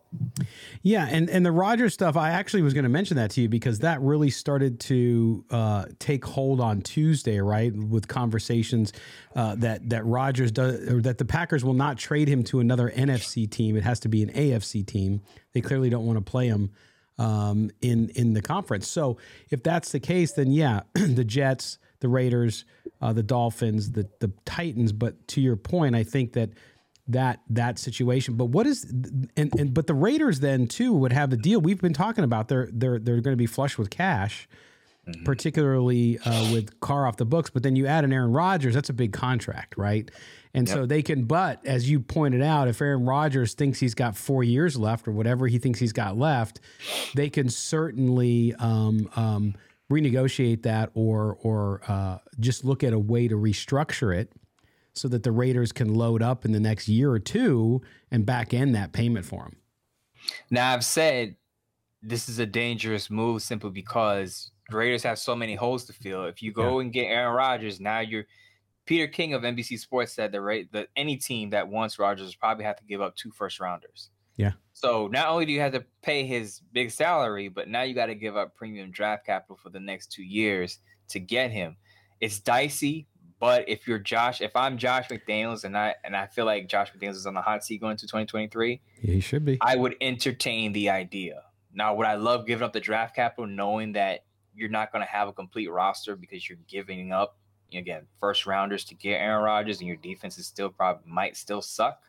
Yeah, 0.82 1.06
and 1.10 1.28
and 1.30 1.44
the 1.44 1.52
Rodgers 1.52 1.94
stuff, 1.94 2.16
I 2.16 2.30
actually 2.30 2.62
was 2.62 2.74
going 2.74 2.84
to 2.84 2.90
mention 2.90 3.16
that 3.16 3.30
to 3.32 3.42
you 3.42 3.48
because 3.48 3.80
that 3.80 4.00
really 4.00 4.30
started 4.30 4.80
to 4.80 5.44
uh, 5.50 5.86
take 5.98 6.24
hold 6.24 6.60
on 6.60 6.82
Tuesday, 6.82 7.40
right? 7.40 7.74
With 7.74 8.08
conversations 8.08 8.92
uh, 9.34 9.54
that 9.56 9.88
that 9.90 10.04
Rodgers 10.04 10.52
does, 10.52 10.88
or 10.88 11.00
that 11.02 11.18
the 11.18 11.24
Packers 11.24 11.64
will 11.64 11.74
not 11.74 11.98
trade 11.98 12.28
him 12.28 12.42
to 12.44 12.60
another 12.60 12.90
NFC 12.90 13.50
team. 13.50 13.76
It 13.76 13.84
has 13.84 14.00
to 14.00 14.08
be 14.08 14.22
an 14.22 14.30
AFC 14.30 14.86
team. 14.86 15.22
They 15.52 15.60
clearly 15.60 15.90
don't 15.90 16.06
want 16.06 16.18
to 16.18 16.30
play 16.30 16.48
him 16.48 16.70
um, 17.18 17.70
in 17.80 18.10
in 18.10 18.34
the 18.34 18.42
conference. 18.42 18.88
So 18.88 19.18
if 19.50 19.62
that's 19.62 19.92
the 19.92 20.00
case, 20.00 20.32
then 20.32 20.50
yeah, 20.50 20.80
the 20.94 21.24
Jets, 21.24 21.78
the 22.00 22.08
Raiders, 22.08 22.64
uh, 23.00 23.12
the 23.12 23.22
Dolphins, 23.22 23.92
the 23.92 24.08
the 24.20 24.32
Titans. 24.44 24.92
But 24.92 25.26
to 25.28 25.40
your 25.40 25.56
point, 25.56 25.94
I 25.94 26.04
think 26.04 26.32
that 26.34 26.50
that 27.08 27.40
that 27.50 27.78
situation. 27.78 28.34
But 28.34 28.46
what 28.46 28.66
is 28.66 28.84
and, 28.84 29.30
and 29.58 29.72
but 29.72 29.86
the 29.86 29.94
Raiders 29.94 30.40
then 30.40 30.66
too 30.66 30.92
would 30.92 31.12
have 31.12 31.30
the 31.30 31.36
deal 31.36 31.60
we've 31.60 31.80
been 31.80 31.92
talking 31.92 32.24
about. 32.24 32.48
They're 32.48 32.68
they're 32.72 32.98
they're 32.98 33.20
going 33.20 33.32
to 33.32 33.36
be 33.36 33.46
flush 33.46 33.78
with 33.78 33.90
cash, 33.90 34.48
mm-hmm. 35.08 35.24
particularly 35.24 36.18
uh, 36.20 36.52
with 36.52 36.78
Carr 36.80 37.06
off 37.06 37.16
the 37.16 37.24
books. 37.24 37.50
But 37.50 37.62
then 37.62 37.76
you 37.76 37.86
add 37.86 38.04
an 38.04 38.12
Aaron 38.12 38.32
Rodgers, 38.32 38.74
that's 38.74 38.90
a 38.90 38.94
big 38.94 39.12
contract, 39.12 39.76
right? 39.76 40.10
And 40.52 40.66
yep. 40.66 40.74
so 40.74 40.86
they 40.86 41.02
can. 41.02 41.24
But 41.24 41.64
as 41.66 41.88
you 41.88 42.00
pointed 42.00 42.42
out, 42.42 42.68
if 42.68 42.80
Aaron 42.80 43.04
Rodgers 43.04 43.54
thinks 43.54 43.78
he's 43.78 43.94
got 43.94 44.16
four 44.16 44.42
years 44.42 44.76
left 44.76 45.06
or 45.06 45.12
whatever 45.12 45.46
he 45.46 45.58
thinks 45.58 45.78
he's 45.78 45.92
got 45.92 46.16
left, 46.16 46.60
they 47.14 47.30
can 47.30 47.48
certainly. 47.48 48.54
Um, 48.54 49.08
um, 49.16 49.54
renegotiate 49.90 50.62
that 50.62 50.90
or 50.94 51.38
or 51.42 51.80
uh, 51.86 52.18
just 52.40 52.64
look 52.64 52.82
at 52.82 52.92
a 52.92 52.98
way 52.98 53.28
to 53.28 53.36
restructure 53.36 54.12
it 54.16 54.32
so 54.96 55.08
that 55.08 55.22
the 55.22 55.32
Raiders 55.32 55.72
can 55.72 55.94
load 55.94 56.22
up 56.22 56.44
in 56.44 56.52
the 56.52 56.60
next 56.60 56.88
year 56.88 57.10
or 57.10 57.18
two 57.18 57.82
and 58.10 58.26
back 58.26 58.54
end 58.54 58.74
that 58.74 58.92
payment 58.92 59.26
for 59.26 59.44
him. 59.44 59.56
Now 60.50 60.72
I've 60.72 60.84
said 60.84 61.36
this 62.02 62.28
is 62.28 62.38
a 62.38 62.46
dangerous 62.46 63.10
move 63.10 63.42
simply 63.42 63.70
because 63.70 64.50
Raiders 64.70 65.02
have 65.02 65.18
so 65.18 65.36
many 65.36 65.54
holes 65.54 65.84
to 65.84 65.92
fill. 65.92 66.24
If 66.24 66.42
you 66.42 66.52
go 66.52 66.78
yeah. 66.78 66.84
and 66.84 66.92
get 66.92 67.04
Aaron 67.04 67.34
Rodgers, 67.34 67.80
now 67.80 68.00
you're 68.00 68.24
Peter 68.86 69.06
King 69.06 69.34
of 69.34 69.42
NBC 69.42 69.78
Sports 69.78 70.14
said 70.14 70.32
that 70.32 70.40
right 70.40 70.70
that 70.72 70.88
any 70.96 71.16
team 71.16 71.50
that 71.50 71.68
wants 71.68 71.98
Rodgers 71.98 72.34
probably 72.34 72.64
have 72.64 72.76
to 72.76 72.84
give 72.84 73.00
up 73.00 73.16
two 73.16 73.30
first 73.32 73.60
rounders. 73.60 74.10
Yeah. 74.36 74.52
So 74.74 75.08
not 75.08 75.28
only 75.28 75.46
do 75.46 75.52
you 75.52 75.60
have 75.60 75.72
to 75.72 75.84
pay 76.02 76.24
his 76.24 76.60
big 76.72 76.90
salary, 76.90 77.48
but 77.48 77.68
now 77.68 77.82
you 77.82 77.94
got 77.94 78.06
to 78.06 78.14
give 78.14 78.36
up 78.36 78.54
premium 78.54 78.90
draft 78.90 79.26
capital 79.26 79.58
for 79.62 79.70
the 79.70 79.80
next 79.80 80.12
two 80.12 80.22
years 80.22 80.78
to 81.08 81.18
get 81.18 81.50
him. 81.50 81.76
It's 82.20 82.38
dicey, 82.38 83.08
but 83.38 83.68
if 83.68 83.86
you're 83.86 83.98
Josh, 83.98 84.40
if 84.40 84.56
I'm 84.56 84.78
Josh 84.78 85.08
McDaniels 85.08 85.64
and 85.64 85.76
I 85.76 85.94
and 86.04 86.16
I 86.16 86.26
feel 86.26 86.46
like 86.46 86.68
Josh 86.68 86.92
McDaniels 86.92 87.16
is 87.16 87.26
on 87.26 87.34
the 87.34 87.42
hot 87.42 87.64
seat 87.64 87.80
going 87.80 87.92
into 87.92 88.06
2023, 88.06 88.80
yeah, 89.02 89.12
he 89.12 89.20
should 89.20 89.44
be. 89.44 89.58
I 89.60 89.76
would 89.76 89.96
entertain 90.00 90.72
the 90.72 90.90
idea. 90.90 91.42
Now, 91.74 91.94
would 91.94 92.06
I 92.06 92.14
love 92.14 92.46
giving 92.46 92.64
up 92.64 92.72
the 92.72 92.80
draft 92.80 93.14
capital, 93.14 93.46
knowing 93.46 93.92
that 93.92 94.24
you're 94.54 94.70
not 94.70 94.90
going 94.90 95.04
to 95.04 95.10
have 95.10 95.28
a 95.28 95.32
complete 95.32 95.70
roster 95.70 96.16
because 96.16 96.48
you're 96.48 96.58
giving 96.66 97.12
up 97.12 97.36
again 97.74 98.06
first 98.20 98.46
rounders 98.46 98.84
to 98.86 98.94
get 98.94 99.20
Aaron 99.20 99.44
Rodgers, 99.44 99.80
and 99.80 99.86
your 99.86 99.98
defense 99.98 100.38
is 100.38 100.46
still 100.46 100.70
probably 100.70 101.10
might 101.10 101.36
still 101.36 101.60
suck, 101.60 102.02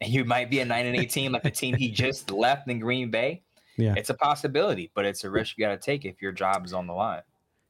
and 0.00 0.12
you 0.12 0.26
might 0.26 0.50
be 0.50 0.60
a 0.60 0.64
nine 0.66 0.84
and 0.84 0.96
eight 0.96 1.10
team 1.10 1.32
like 1.32 1.42
the 1.42 1.50
team 1.50 1.74
he 1.74 1.90
just 1.92 2.30
left 2.30 2.68
in 2.68 2.80
Green 2.80 3.10
Bay. 3.10 3.42
Yeah, 3.78 3.94
it's 3.96 4.10
a 4.10 4.14
possibility, 4.14 4.90
but 4.94 5.06
it's 5.06 5.24
a 5.24 5.30
risk 5.30 5.56
you 5.56 5.64
got 5.64 5.70
to 5.70 5.78
take 5.78 6.04
if 6.04 6.20
your 6.20 6.32
job 6.32 6.66
is 6.66 6.74
on 6.74 6.86
the 6.86 6.92
line. 6.92 7.22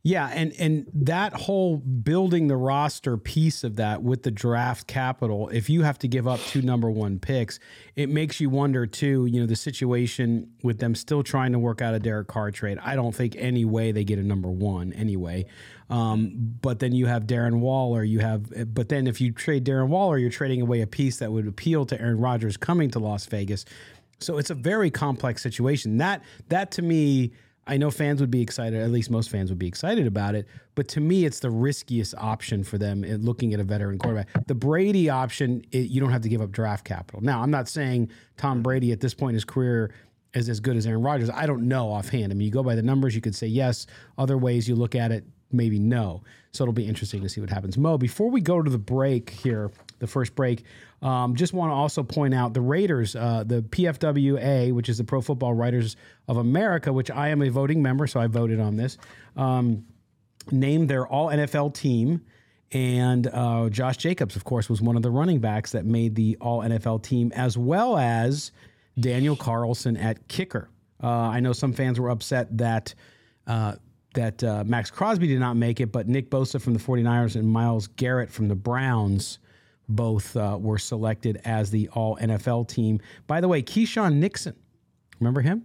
Yeah, 0.07 0.29
and 0.35 0.53
and 0.59 0.87
that 0.93 1.33
whole 1.33 1.79
building 1.79 2.49
the 2.49 2.59
roster 2.59 3.17
piece 3.17 3.65
of 3.65 3.77
that 3.77 4.03
with 4.03 4.23
the 4.23 4.31
draft 4.31 4.87
capital, 4.87 5.49
if 5.49 5.71
you 5.71 5.81
have 5.81 5.99
to 6.01 6.09
give 6.09 6.29
up 6.29 6.41
two 6.41 6.61
number 6.61 6.91
one 6.91 7.19
picks, 7.19 7.59
it 7.97 8.11
makes 8.11 8.39
you 8.39 8.51
wonder 8.51 8.87
too. 8.87 9.25
You 9.25 9.41
know, 9.41 9.47
the 9.47 9.57
situation 9.57 10.53
with 10.63 10.79
them 10.79 10.95
still 10.95 11.23
trying 11.23 11.53
to 11.53 11.59
work 11.59 11.81
out 11.81 11.95
a 11.95 11.99
Derek 11.99 12.29
Carr 12.29 12.51
trade. 12.51 12.79
I 12.83 12.97
don't 12.97 13.15
think 13.15 13.35
any 13.39 13.65
way 13.65 13.93
they 13.93 14.05
get 14.05 14.19
a 14.19 14.23
number 14.23 14.51
one 14.51 14.93
anyway. 14.93 15.47
Um, 15.89 16.33
but 16.61 16.81
then 16.81 16.93
you 16.93 17.07
have 17.07 17.23
Darren 17.23 17.61
Waller. 17.61 18.05
You 18.05 18.19
have, 18.19 18.75
but 18.75 18.91
then 18.91 19.07
if 19.07 19.23
you 19.23 19.33
trade 19.33 19.65
Darren 19.65 19.89
Waller, 19.89 20.19
you're 20.19 20.29
trading 20.29 20.61
away 20.61 20.83
a 20.83 20.87
piece 20.87 21.17
that 21.17 21.33
would 21.33 21.49
appeal 21.49 21.87
to 21.87 21.99
Aaron 21.99 22.19
Rodgers 22.19 22.59
coming 22.59 22.91
to 22.91 22.99
Las 22.99 23.25
Vegas. 23.25 23.65
So 24.21 24.37
it's 24.37 24.51
a 24.51 24.55
very 24.55 24.91
complex 24.91 25.43
situation. 25.43 25.97
That 25.97 26.23
that 26.49 26.73
to 26.73 26.83
me 26.83 27.33
I 27.67 27.77
know 27.77 27.91
fans 27.91 28.21
would 28.21 28.31
be 28.31 28.43
excited, 28.43 28.81
at 28.81 28.91
least 28.91 29.11
most 29.11 29.31
fans 29.31 29.51
would 29.51 29.59
be 29.59 29.67
excited 29.67 30.07
about 30.07 30.35
it. 30.35 30.47
But 30.75 30.89
to 30.89 31.01
me, 31.01 31.25
it's 31.25 31.41
the 31.41 31.51
riskiest 31.51 32.15
option 32.17 32.63
for 32.63 32.79
them 32.79 33.05
in 33.05 33.25
looking 33.25 33.55
at 33.55 33.61
a 33.61 33.65
veteran 33.65 33.99
quarterback. 33.99 34.29
The 34.47 34.55
Brady 34.55 35.09
option, 35.09 35.65
it, 35.73 35.91
you 35.91 36.01
don't 36.01 36.11
have 36.11 36.23
to 36.23 36.29
give 36.29 36.43
up 36.43 36.51
draft 36.51 36.85
capital. 36.85 37.21
Now, 37.23 37.43
I'm 37.43 37.51
not 37.51 37.69
saying 37.69 38.11
Tom 38.37 38.63
Brady 38.63 38.93
at 38.93 39.01
this 39.01 39.15
point 39.15 39.31
in 39.31 39.35
his 39.35 39.45
career 39.45 39.93
is 40.35 40.49
as 40.49 40.61
good 40.61 40.77
as 40.77 40.87
Aaron 40.87 41.03
Rodgers. 41.03 41.31
I 41.31 41.47
don't 41.47 41.69
know 41.69 41.91
offhand. 41.91 42.33
I 42.33 42.35
mean, 42.35 42.45
you 42.45 42.51
go 42.51 42.63
by 42.63 42.75
the 42.75 42.83
numbers, 42.83 43.15
you 43.15 43.21
could 43.21 43.35
say 43.35 43.47
yes. 43.47 43.87
Other 44.19 44.37
ways 44.37 44.69
you 44.69 44.75
look 44.75 44.95
at 44.95 45.13
it, 45.13 45.25
maybe 45.53 45.79
no. 45.79 46.23
So 46.53 46.65
it'll 46.65 46.73
be 46.73 46.87
interesting 46.87 47.23
to 47.23 47.29
see 47.29 47.41
what 47.41 47.51
happens. 47.51 47.79
Mo, 47.79 47.97
before 47.97 48.31
we 48.31 48.41
go 48.41 48.61
to 48.61 48.71
the 48.71 48.79
break 48.79 49.31
here, 49.31 49.71
the 50.01 50.07
first 50.07 50.35
break, 50.35 50.65
um, 51.05 51.37
just 51.37 51.53
want 51.53 51.71
to 51.71 51.75
also 51.75 52.03
point 52.03 52.33
out 52.33 52.55
the 52.55 52.63
Raiders, 52.63 53.15
uh, 53.15 53.45
the 53.47 53.61
PFWA, 53.61 54.73
which 54.73 54.89
is 54.89 54.97
the 54.97 55.05
Pro 55.05 55.21
Football 55.21 55.53
Writers 55.53 55.97
of 56.29 56.39
America, 56.39 56.91
which 56.93 57.11
I 57.11 57.29
am 57.29 57.43
a 57.43 57.51
voting 57.51 57.83
member, 57.83 58.07
so 58.07 58.21
I 58.21 58.27
voted 58.27 58.59
on 58.59 58.77
this, 58.77 58.97
um, 59.37 59.85
named 60.51 60.89
their 60.89 61.07
All 61.07 61.29
NFL 61.29 61.75
team. 61.75 62.25
And 62.73 63.27
uh, 63.27 63.69
Josh 63.69 63.99
Jacobs, 63.99 64.35
of 64.35 64.45
course, 64.45 64.71
was 64.71 64.81
one 64.81 64.97
of 64.97 65.03
the 65.03 65.11
running 65.11 65.41
backs 65.41 65.73
that 65.73 65.85
made 65.85 66.15
the 66.15 66.39
All 66.41 66.61
NFL 66.61 67.03
team, 67.03 67.31
as 67.37 67.59
well 67.59 67.99
as 67.99 68.51
Daniel 68.99 69.37
Carlson 69.37 69.99
at 69.99 70.27
kicker. 70.29 70.71
Uh, 71.03 71.09
I 71.09 71.41
know 71.41 71.53
some 71.53 71.75
fans 71.75 72.01
were 72.01 72.09
upset 72.09 72.57
that 72.57 72.95
uh, 73.47 73.75
that 74.15 74.43
uh, 74.43 74.65
Maxx 74.65 74.91
Crosby 74.91 75.27
did 75.27 75.39
not 75.41 75.55
make 75.57 75.81
it, 75.81 75.93
but 75.93 76.09
Nick 76.09 76.31
Bosa 76.31 76.59
from 76.63 76.73
the 76.73 76.81
49ers 76.81 77.37
and 77.37 77.47
Myles 77.47 77.89
Garrett 77.89 78.31
from 78.31 78.49
the 78.49 78.55
Browns 78.55 79.39
both 79.89 80.37
uh, 80.37 80.59
were 80.61 80.79
selected 80.79 81.41
as 81.45 81.71
the 81.71 81.89
All 81.91 82.17
NFL 82.17 82.69
team. 82.69 83.01
By 83.27 83.41
the 83.41 83.49
way, 83.49 83.63
Keisean 83.63 84.15
Nixon, 84.15 84.57
remember 85.21 85.41
him? 85.41 85.65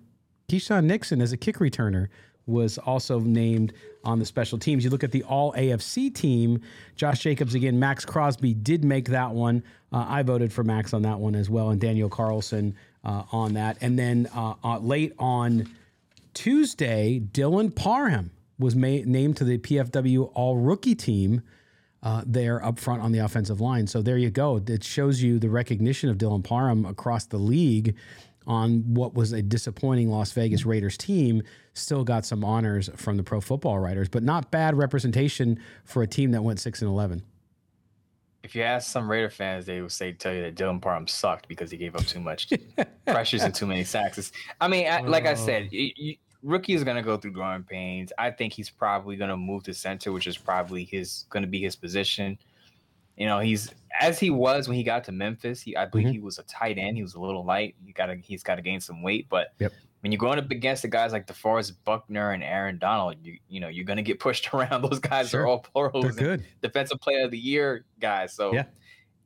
Keisean 0.49 0.85
Nixon, 0.85 1.21
as 1.21 1.31
a 1.31 1.37
kick 1.37 1.57
returner, 1.57 2.07
was 2.45 2.77
also 2.79 3.19
named 3.19 3.73
on 4.03 4.19
the 4.19 4.25
special 4.25 4.57
teams. 4.57 4.83
You 4.83 4.89
look 4.89 5.03
at 5.03 5.11
the 5.11 5.23
All 5.23 5.53
AFC 5.53 6.13
team, 6.13 6.61
Josh 6.95 7.19
Jacobs 7.19 7.53
again, 7.53 7.79
Maxx 7.79 8.05
Crosby 8.05 8.53
did 8.53 8.83
make 8.83 9.09
that 9.09 9.31
one. 9.31 9.63
Uh, 9.91 10.05
I 10.07 10.23
voted 10.23 10.51
for 10.51 10.63
Max 10.63 10.93
on 10.93 11.03
that 11.03 11.19
one 11.19 11.35
as 11.35 11.49
well, 11.49 11.69
and 11.69 11.79
Daniel 11.79 12.09
Carlson 12.09 12.75
uh, 13.03 13.23
on 13.31 13.53
that. 13.53 13.77
And 13.81 13.97
then 13.97 14.27
uh, 14.35 14.55
uh 14.63 14.79
late 14.79 15.13
on 15.19 15.69
Tuesday, 16.33 17.19
Dylan 17.19 17.73
Parham 17.73 18.31
was 18.57 18.75
ma- 18.75 19.03
named 19.05 19.37
to 19.37 19.43
the 19.43 19.57
PFW 19.57 20.31
All 20.33 20.57
Rookie 20.57 20.95
team 20.95 21.41
uh, 22.03 22.23
there 22.25 22.63
up 22.63 22.79
front 22.79 23.01
on 23.01 23.11
the 23.11 23.19
offensive 23.19 23.59
line. 23.59 23.87
So 23.87 24.01
there 24.01 24.17
you 24.17 24.29
go. 24.29 24.61
It 24.65 24.83
shows 24.83 25.21
you 25.21 25.39
the 25.39 25.49
recognition 25.49 26.09
of 26.09 26.17
Dylan 26.17 26.43
Parham 26.43 26.85
across 26.85 27.25
the 27.25 27.37
league 27.37 27.95
on 28.47 28.81
what 28.93 29.13
was 29.13 29.31
a 29.31 29.41
disappointing 29.41 30.09
Las 30.09 30.31
Vegas 30.31 30.65
Raiders 30.65 30.97
team. 30.97 31.43
Still 31.73 32.03
got 32.03 32.25
some 32.25 32.43
honors 32.43 32.89
from 32.95 33.17
the 33.17 33.23
Pro 33.23 33.41
Football 33.41 33.79
Writers, 33.79 34.09
but 34.09 34.23
not 34.23 34.49
bad 34.51 34.75
representation 34.75 35.59
for 35.83 36.01
a 36.01 36.07
team 36.07 36.31
that 36.31 36.43
went 36.43 36.59
six 36.59 36.81
and 36.81 36.89
eleven. 36.89 37.23
If 38.41 38.55
you 38.55 38.63
ask 38.63 38.89
some 38.89 39.11
Raider 39.11 39.29
fans, 39.29 39.65
they 39.65 39.81
will 39.81 39.89
say 39.89 40.13
tell 40.13 40.33
you 40.33 40.41
that 40.41 40.55
Dylan 40.55 40.81
Parham 40.81 41.07
sucked 41.07 41.47
because 41.49 41.69
he 41.69 41.77
gave 41.77 41.95
up 41.95 42.05
too 42.05 42.21
much 42.21 42.49
pressures 43.05 43.43
and 43.43 43.53
too 43.53 43.67
many 43.67 43.83
sacks. 43.83 44.31
I 44.61 44.67
mean, 44.69 44.87
like 45.05 45.25
I 45.25 45.33
said, 45.33 45.67
you, 45.71 46.15
rookie 46.43 46.73
is 46.73 46.83
going 46.83 46.97
to 46.97 47.03
go 47.03 47.17
through 47.17 47.31
growing 47.31 47.63
pains. 47.63 48.11
I 48.17 48.31
think 48.31 48.53
he's 48.53 48.69
probably 48.69 49.15
going 49.15 49.29
to 49.29 49.37
move 49.37 49.63
to 49.63 49.73
center, 49.73 50.11
which 50.11 50.27
is 50.27 50.37
probably 50.37 50.83
his 50.85 51.25
going 51.29 51.43
to 51.43 51.49
be 51.49 51.61
his 51.61 51.75
position. 51.75 52.37
You 53.17 53.25
know, 53.25 53.39
he's 53.39 53.73
as 53.99 54.19
he 54.19 54.29
was 54.29 54.67
when 54.67 54.77
he 54.77 54.83
got 54.83 55.03
to 55.05 55.11
Memphis. 55.11 55.61
He, 55.61 55.75
I 55.75 55.85
believe 55.85 56.07
mm-hmm. 56.07 56.13
he 56.13 56.19
was 56.19 56.39
a 56.39 56.43
tight 56.43 56.77
end. 56.77 56.95
He 56.95 57.03
was 57.03 57.15
a 57.15 57.19
little 57.19 57.43
light. 57.43 57.75
You 57.83 57.93
got 57.93 58.07
to 58.07 58.15
he's 58.15 58.43
got 58.43 58.55
to 58.55 58.61
gain 58.61 58.79
some 58.79 59.01
weight, 59.03 59.27
but 59.29 59.49
yep. 59.59 59.73
when 59.99 60.11
you're 60.11 60.19
going 60.19 60.39
up 60.39 60.49
against 60.51 60.83
the 60.83 60.87
guys 60.87 61.11
like 61.11 61.27
DeForest 61.27 61.73
Buckner 61.83 62.31
and 62.31 62.43
Aaron 62.43 62.77
Donald, 62.77 63.17
you 63.21 63.37
you 63.49 63.59
know 63.59 63.67
you're 63.67 63.85
going 63.85 63.97
to 63.97 64.03
get 64.03 64.19
pushed 64.19 64.49
around. 64.53 64.83
Those 64.83 64.99
guys 64.99 65.29
sure. 65.29 65.41
are 65.41 65.47
all 65.47 65.59
plurals. 65.59 66.15
They're 66.15 66.37
good. 66.37 66.45
Defensive 66.61 66.99
Player 67.01 67.25
of 67.25 67.31
the 67.31 67.39
Year 67.39 67.85
guys. 67.99 68.33
So 68.33 68.53
yeah. 68.53 68.65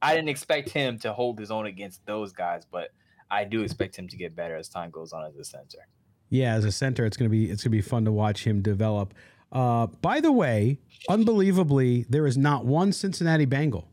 I 0.01 0.15
didn't 0.15 0.29
expect 0.29 0.69
him 0.69 0.97
to 0.99 1.13
hold 1.13 1.39
his 1.39 1.51
own 1.51 1.67
against 1.67 2.05
those 2.05 2.33
guys, 2.33 2.63
but 2.69 2.89
I 3.29 3.45
do 3.45 3.61
expect 3.61 3.95
him 3.95 4.07
to 4.09 4.17
get 4.17 4.35
better 4.35 4.55
as 4.55 4.69
time 4.69 4.89
goes 4.89 5.13
on 5.13 5.23
as 5.25 5.37
a 5.37 5.45
center. 5.45 5.87
Yeah, 6.33 6.55
as 6.55 6.65
a 6.65 6.71
center, 6.71 7.05
it's 7.05 7.15
gonna 7.15 7.29
be 7.29 7.51
it's 7.51 7.63
gonna 7.63 7.69
be 7.69 7.81
fun 7.81 8.05
to 8.05 8.11
watch 8.11 8.43
him 8.43 8.63
develop. 8.63 9.13
Uh, 9.51 9.85
by 9.85 10.19
the 10.19 10.31
way, 10.31 10.79
unbelievably, 11.07 12.07
there 12.09 12.25
is 12.25 12.39
not 12.39 12.65
one 12.65 12.91
Cincinnati 12.91 13.45
Bengal 13.45 13.87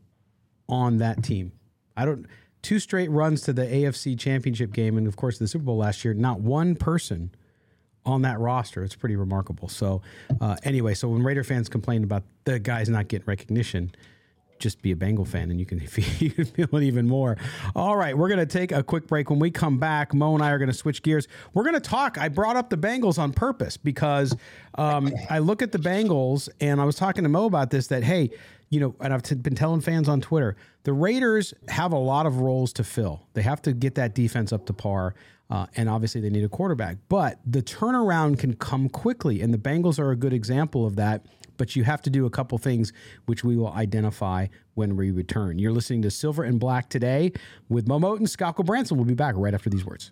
on 0.67 0.97
that 0.97 1.23
team. 1.23 1.51
I 1.95 2.03
don't 2.05 2.25
two 2.63 2.79
straight 2.79 3.11
runs 3.11 3.41
to 3.41 3.53
the 3.53 3.61
AFC 3.61 4.17
Championship 4.17 4.73
game 4.73 4.97
and 4.97 5.05
of 5.05 5.17
course 5.17 5.37
the 5.37 5.47
Super 5.47 5.65
Bowl 5.65 5.77
last 5.77 6.03
year. 6.03 6.15
Not 6.15 6.39
one 6.39 6.75
person 6.75 7.29
on 8.07 8.23
that 8.23 8.39
roster. 8.39 8.83
It's 8.83 8.95
pretty 8.95 9.15
remarkable. 9.15 9.67
So 9.67 10.01
uh, 10.39 10.57
anyway, 10.63 10.95
so 10.95 11.09
when 11.09 11.21
Raider 11.21 11.43
fans 11.43 11.69
complain 11.69 12.03
about 12.03 12.23
the 12.45 12.57
guys 12.57 12.89
not 12.89 13.07
getting 13.07 13.27
recognition, 13.27 13.91
just 14.61 14.81
be 14.81 14.91
a 14.91 14.95
Bengal 14.95 15.25
fan 15.25 15.51
and 15.51 15.59
you 15.59 15.65
can, 15.65 15.79
feel 15.79 16.75
it 16.75 16.83
even 16.83 17.07
more. 17.07 17.35
All 17.75 17.97
right, 17.97 18.17
we're 18.17 18.29
going 18.29 18.39
to 18.39 18.45
take 18.45 18.71
a 18.71 18.83
quick 18.83 19.07
break. 19.07 19.29
When 19.29 19.39
we 19.39 19.51
come 19.51 19.77
back, 19.79 20.13
Mo 20.13 20.33
and 20.33 20.43
I 20.43 20.51
are 20.51 20.57
going 20.57 20.69
to 20.69 20.77
switch 20.77 21.03
gears. 21.03 21.27
We're 21.53 21.63
going 21.63 21.75
to 21.75 21.81
talk. 21.81 22.17
I 22.17 22.29
brought 22.29 22.55
up 22.55 22.69
the 22.69 22.77
Bengals 22.77 23.19
on 23.19 23.33
purpose 23.33 23.75
because 23.75 24.35
um, 24.75 25.11
I 25.29 25.39
look 25.39 25.61
at 25.61 25.71
the 25.71 25.79
Bengals 25.79 26.47
and 26.61 26.79
I 26.79 26.85
was 26.85 26.95
talking 26.95 27.23
to 27.23 27.29
Mo 27.29 27.45
about 27.45 27.71
this 27.71 27.87
that, 27.87 28.03
hey, 28.03 28.31
you 28.69 28.79
know, 28.79 28.95
and 29.01 29.13
I've 29.13 29.23
t- 29.23 29.35
been 29.35 29.55
telling 29.55 29.81
fans 29.81 30.07
on 30.07 30.21
Twitter, 30.21 30.55
the 30.83 30.93
Raiders 30.93 31.53
have 31.67 31.91
a 31.91 31.97
lot 31.97 32.25
of 32.25 32.39
roles 32.39 32.71
to 32.73 32.83
fill. 32.83 33.27
They 33.33 33.41
have 33.41 33.61
to 33.63 33.73
get 33.73 33.95
that 33.95 34.15
defense 34.15 34.53
up 34.53 34.65
to 34.67 34.73
par. 34.73 35.13
Uh, 35.49 35.65
and 35.75 35.89
obviously, 35.89 36.21
they 36.21 36.29
need 36.29 36.45
a 36.45 36.49
quarterback. 36.49 36.95
But 37.09 37.39
the 37.45 37.61
turnaround 37.61 38.39
can 38.39 38.55
come 38.55 38.87
quickly. 38.87 39.41
And 39.41 39.53
the 39.53 39.57
Bengals 39.57 39.99
are 39.99 40.11
a 40.11 40.15
good 40.15 40.31
example 40.31 40.85
of 40.85 40.95
that 40.95 41.25
but 41.61 41.75
you 41.75 41.83
have 41.83 42.01
to 42.01 42.09
do 42.09 42.25
a 42.25 42.29
couple 42.31 42.57
things 42.57 42.91
which 43.27 43.43
we 43.43 43.55
will 43.55 43.71
identify 43.73 44.47
when 44.73 44.95
we 44.95 45.11
return. 45.11 45.59
You're 45.59 45.71
listening 45.71 46.01
to 46.01 46.09
Silver 46.09 46.41
and 46.41 46.59
Black 46.59 46.89
today 46.89 47.33
with 47.69 47.87
Mo 47.87 47.99
Moton, 47.99 48.27
Scott 48.27 48.55
Branson. 48.65 48.97
We'll 48.97 49.05
be 49.05 49.13
back 49.13 49.35
right 49.37 49.53
after 49.53 49.69
these 49.69 49.85
words. 49.85 50.11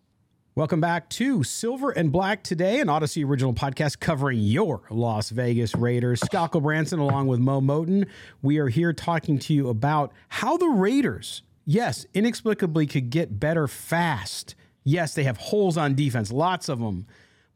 Welcome 0.53 0.81
back 0.81 1.07
to 1.11 1.45
Silver 1.45 1.91
and 1.91 2.11
Black 2.11 2.43
today, 2.43 2.81
an 2.81 2.89
Odyssey 2.89 3.23
original 3.23 3.53
podcast 3.53 4.01
covering 4.01 4.39
your 4.39 4.81
Las 4.89 5.29
Vegas 5.29 5.73
Raiders. 5.75 6.19
Scott 6.19 6.51
Branson 6.51 6.99
along 6.99 7.27
with 7.27 7.39
Mo 7.39 7.61
Moton, 7.61 8.05
We 8.41 8.57
are 8.57 8.67
here 8.67 8.91
talking 8.91 9.39
to 9.39 9.53
you 9.53 9.69
about 9.69 10.11
how 10.27 10.57
the 10.57 10.67
Raiders, 10.67 11.41
yes, 11.63 12.05
inexplicably 12.13 12.85
could 12.85 13.09
get 13.09 13.39
better 13.39 13.65
fast. 13.65 14.55
Yes, 14.83 15.13
they 15.13 15.23
have 15.23 15.37
holes 15.37 15.77
on 15.77 15.95
defense, 15.95 16.33
lots 16.33 16.67
of 16.67 16.79
them. 16.79 17.07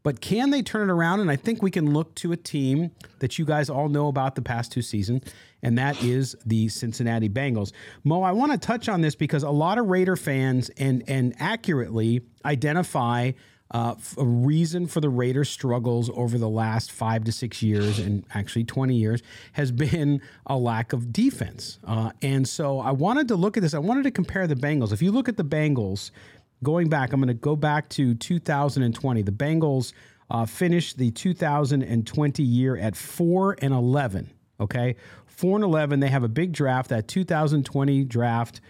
But 0.02 0.22
can 0.22 0.52
they 0.52 0.62
turn 0.62 0.90
it 0.90 0.94
around? 0.94 1.20
And 1.20 1.30
I 1.30 1.36
think 1.36 1.62
we 1.62 1.72
can 1.72 1.92
look 1.94 2.16
to 2.16 2.32
a 2.32 2.38
team 2.38 2.92
that 3.20 3.38
you 3.38 3.44
guys 3.44 3.70
all 3.70 3.90
know 3.90 4.08
about 4.08 4.36
the 4.36 4.42
past 4.42 4.72
two 4.72 4.82
seasons, 4.82 5.24
and 5.66 5.80
that 5.80 6.02
is 6.04 6.36
the 6.46 6.70
Cincinnati 6.70 7.28
Bengals. 7.28 7.72
Mo, 8.04 8.22
I 8.22 8.34
want 8.34 8.52
to 8.52 8.58
touch 8.60 8.88
on 8.88 9.02
this 9.02 9.16
because 9.16 9.42
a 9.42 9.50
lot 9.50 9.80
of 9.80 9.88
Raider 9.88 10.16
fans 10.16 10.70
and 10.78 11.04
and 11.08 11.34
accurately 11.40 12.22
identify 12.46 13.32
uh, 13.72 13.96
a 14.16 14.24
reason 14.24 14.86
for 14.86 15.02
the 15.02 15.10
Raiders' 15.10 15.50
struggles 15.50 16.12
over 16.14 16.38
the 16.38 16.48
last 16.48 16.92
five 16.92 17.24
to 17.24 17.32
six 17.32 17.64
years, 17.64 17.98
and 17.98 18.24
actually 18.36 18.64
20 18.64 18.96
years, 18.96 19.24
has 19.54 19.72
been 19.72 20.22
a 20.46 20.56
lack 20.56 20.94
of 20.94 21.12
defense. 21.12 21.80
Uh, 21.84 22.12
and 22.22 22.48
so 22.48 22.80
I 22.80 22.92
wanted 22.92 23.28
to 23.30 23.36
look 23.36 23.58
at 23.58 23.64
this. 23.64 23.74
I 23.74 23.80
wanted 23.80 24.04
to 24.04 24.12
compare 24.12 24.46
the 24.46 24.56
Bengals. 24.56 24.94
If 24.94 25.02
you 25.02 25.12
look 25.12 25.28
at 25.28 25.36
the 25.36 25.44
Bengals, 25.44 26.12
going 26.62 26.90
back, 26.90 27.12
I'm 27.12 27.20
going 27.20 27.28
to 27.30 27.34
go 27.34 27.56
back 27.56 27.90
to 27.90 28.14
2020. 28.14 29.24
The 29.24 29.32
Bengals 29.32 29.94
uh, 30.30 30.46
finished 30.46 31.00
the 31.00 31.10
2020 31.10 32.44
year 32.44 32.78
at 32.78 32.96
4 32.96 33.58
and 33.64 33.74
11. 33.74 34.30
Okay. 34.60 34.96
4 35.36 35.58
and 35.58 35.64
11. 35.64 36.00
They 36.00 36.10
have 36.10 36.24
a 36.24 36.30
big 36.30 36.52
draft, 36.52 36.90
that 36.90 37.08
2020 37.08 38.04
draft. 38.06 38.62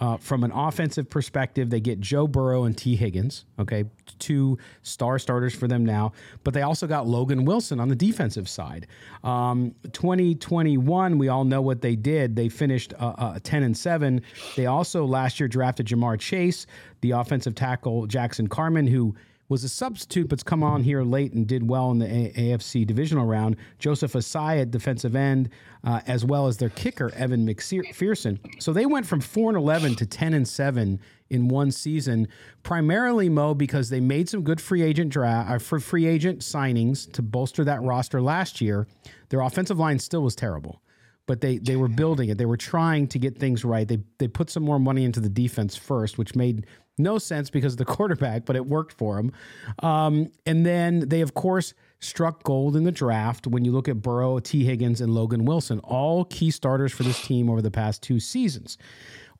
Uh, 0.00 0.16
from 0.16 0.42
an 0.42 0.50
offensive 0.50 1.08
perspective, 1.08 1.70
they 1.70 1.78
get 1.78 2.00
Joe 2.00 2.26
Burrow 2.26 2.64
and 2.64 2.76
Tee 2.76 2.96
Higgins, 2.96 3.44
okay, 3.60 3.84
two 4.18 4.58
star 4.82 5.20
starters 5.20 5.54
for 5.54 5.68
them 5.68 5.86
now. 5.86 6.12
But 6.42 6.52
they 6.52 6.62
also 6.62 6.88
got 6.88 7.06
Logan 7.06 7.44
Wilson 7.44 7.78
on 7.78 7.88
the 7.88 7.94
defensive 7.94 8.48
side. 8.48 8.88
Um, 9.22 9.72
2021, 9.92 11.16
we 11.16 11.28
all 11.28 11.44
know 11.44 11.62
what 11.62 11.80
they 11.80 11.94
did. 11.94 12.34
They 12.34 12.48
finished 12.48 12.92
uh, 12.98 13.14
uh, 13.16 13.38
10 13.40 13.62
and 13.62 13.76
7. 13.76 14.20
They 14.56 14.66
also 14.66 15.04
last 15.04 15.38
year 15.38 15.46
drafted 15.46 15.86
Ja'Marr 15.86 16.18
Chase, 16.18 16.66
the 17.00 17.12
offensive 17.12 17.54
tackle 17.54 18.08
Jackson 18.08 18.48
Carman, 18.48 18.88
who 18.88 19.14
was 19.48 19.62
a 19.64 19.68
substitute, 19.68 20.28
but's 20.28 20.42
come 20.42 20.62
on 20.62 20.82
here 20.82 21.02
late 21.02 21.32
and 21.32 21.46
did 21.46 21.68
well 21.68 21.90
in 21.90 21.98
the 21.98 22.06
a- 22.06 22.32
AFC 22.32 22.86
divisional 22.86 23.26
round. 23.26 23.56
Joseph 23.78 24.14
Ossai 24.14 24.60
at 24.60 24.70
defensive 24.70 25.14
end, 25.14 25.50
uh, 25.84 26.00
as 26.06 26.24
well 26.24 26.46
as 26.46 26.56
their 26.56 26.70
kicker 26.70 27.12
Evan 27.14 27.46
McPherson. 27.46 28.38
So 28.62 28.72
they 28.72 28.86
went 28.86 29.06
from 29.06 29.20
four 29.20 29.50
and 29.50 29.58
eleven 29.58 29.94
to 29.96 30.06
ten 30.06 30.34
and 30.34 30.48
seven 30.48 31.00
in 31.28 31.48
one 31.48 31.70
season, 31.70 32.28
primarily 32.62 33.28
Mo 33.28 33.54
because 33.54 33.90
they 33.90 34.00
made 34.00 34.28
some 34.28 34.42
good 34.42 34.60
free 34.60 34.82
agent 34.82 35.10
draft 35.10 35.50
uh, 35.50 35.58
for 35.58 35.78
free 35.80 36.06
agent 36.06 36.40
signings 36.40 37.10
to 37.12 37.22
bolster 37.22 37.64
that 37.64 37.82
roster 37.82 38.22
last 38.22 38.60
year. 38.60 38.86
Their 39.28 39.40
offensive 39.40 39.78
line 39.78 39.98
still 39.98 40.22
was 40.22 40.34
terrible 40.34 40.80
but 41.26 41.40
they 41.40 41.58
they 41.58 41.76
were 41.76 41.88
building 41.88 42.28
it. 42.28 42.38
They 42.38 42.44
were 42.44 42.56
trying 42.56 43.08
to 43.08 43.18
get 43.18 43.38
things 43.38 43.64
right. 43.64 43.88
They 43.88 43.98
they 44.18 44.28
put 44.28 44.50
some 44.50 44.62
more 44.62 44.78
money 44.78 45.04
into 45.04 45.20
the 45.20 45.28
defense 45.28 45.74
first, 45.76 46.18
which 46.18 46.34
made 46.34 46.66
no 46.98 47.18
sense 47.18 47.50
because 47.50 47.74
of 47.74 47.78
the 47.78 47.84
quarterback, 47.96 48.44
but 48.44 48.56
it 48.56 48.66
worked 48.66 48.92
for 48.92 49.16
them. 49.16 49.32
Um, 49.80 50.30
and 50.46 50.64
then 50.64 51.08
they, 51.08 51.20
of 51.20 51.34
course, 51.34 51.74
struck 52.00 52.42
gold 52.42 52.76
in 52.76 52.84
the 52.84 52.92
draft 52.92 53.46
when 53.46 53.64
you 53.64 53.72
look 53.72 53.88
at 53.88 54.02
Burrow, 54.02 54.38
Tee 54.38 54.64
Higgins, 54.64 55.00
and 55.00 55.14
Logan 55.14 55.44
Wilson, 55.44 55.80
all 55.80 56.24
key 56.26 56.50
starters 56.50 56.92
for 56.92 57.02
this 57.02 57.24
team 57.24 57.48
over 57.48 57.62
the 57.62 57.70
past 57.70 58.02
two 58.02 58.20
seasons. 58.20 58.78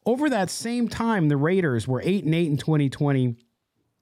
Over 0.07 0.29
that 0.31 0.51
same 0.51 0.88
time, 0.88 1.29
the 1.29 1.37
Raiders 1.37 1.88
were 1.88 2.03
8 2.05 2.25
and 2.25 2.35
8 2.35 2.47
in 2.47 2.57
2020. 2.57 3.37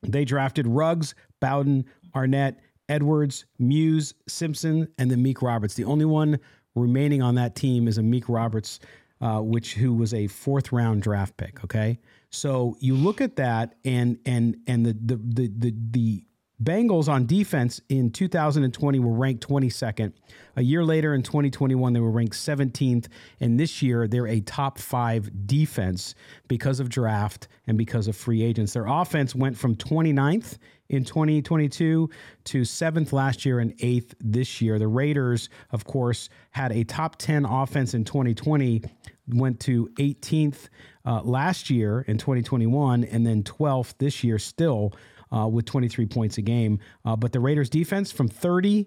They 0.03 0.25
drafted 0.25 0.67
Ruggs, 0.67 1.15
Bowden, 1.41 1.85
Arnette, 2.15 2.57
Edwards, 2.89 3.45
Muse, 3.59 4.15
Simpson, 4.29 4.89
and 4.99 5.11
then 5.11 5.23
Meek 5.23 5.43
Roberts. 5.43 5.75
The 5.75 5.85
only 5.85 6.05
one 6.05 6.41
remaining 6.75 7.23
on 7.23 7.37
that 7.37 7.55
team 7.55 7.87
is 7.87 7.99
Amik 7.99 8.25
Robertson, 8.29 8.85
uh, 9.21 9.41
which 9.41 9.75
who 9.75 9.95
was 9.95 10.13
a 10.13 10.27
fourth 10.27 10.73
round 10.73 11.03
draft 11.03 11.37
pick. 11.37 11.63
Okay, 11.65 11.99
so 12.33 12.77
you 12.81 12.97
look 12.97 13.21
at 13.21 13.37
that, 13.37 13.75
and 13.85 14.19
and 14.25 14.57
and 14.67 14.87
the 14.87 14.95
the 14.95 15.17
the 15.17 15.49
the, 15.49 15.75
the 15.91 16.25
Bengals 16.63 17.09
on 17.09 17.27
defense 17.27 17.81
in 17.89 18.11
2020 18.11 18.99
were 19.01 19.13
ranked 19.13 19.47
22nd. 19.47 20.13
A 20.57 20.63
year 20.63 20.85
later 20.85 21.13
in 21.15 21.23
2021, 21.23 21.93
they 21.93 21.99
were 21.99 22.11
ranked 22.11 22.37
17th. 22.37 23.09
And 23.41 23.59
this 23.59 23.83
year, 23.83 24.07
they're 24.07 24.29
a 24.29 24.41
top 24.41 24.79
five 24.79 25.47
defense 25.47 26.15
because 26.47 26.79
of 26.79 26.89
draft 26.89 27.49
and 27.67 27.77
because 27.77 28.07
of 28.07 28.15
free 28.15 28.43
agents. 28.43 28.75
Their 28.75 28.87
offense 28.87 29.35
went 29.35 29.57
from 29.57 29.75
29th 29.75 30.59
in 30.89 31.05
2022 31.05 32.09
to 32.45 32.65
seventh 32.65 33.13
last 33.13 33.45
year 33.45 33.59
and 33.59 33.75
eighth 33.81 34.15
this 34.21 34.61
year. 34.61 34.79
The 34.79 34.89
Raiders, 34.89 35.49
of 35.73 35.85
course, 35.85 36.29
had 36.51 36.71
a 36.71 36.85
top 36.85 37.17
10 37.17 37.45
offense 37.45 37.95
in 37.95 38.05
2020, 38.05 38.83
went 39.29 39.59
to 39.61 39.89
18th 39.99 40.69
uh, 41.05 41.23
last 41.23 41.71
year 41.71 42.05
in 42.07 42.19
2021, 42.19 43.05
and 43.05 43.27
then 43.27 43.43
12th 43.43 43.95
this 43.99 44.23
year 44.25 44.39
still. 44.39 44.93
Uh, 45.35 45.47
with 45.47 45.65
23 45.65 46.05
points 46.05 46.37
a 46.37 46.43
game. 46.43 46.79
Uh, 47.07 47.17
but 47.17 47.33
the 47.33 47.41
Raiders 47.41 47.71
defense 47.71 48.13
from 48.13 48.29
30 48.29 48.87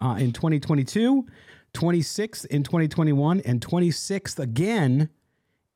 uh, 0.00 0.16
in 0.18 0.32
2022, 0.32 1.24
26th 1.72 2.46
in 2.46 2.64
2021, 2.64 3.40
and 3.42 3.60
26th 3.60 4.40
again 4.40 5.08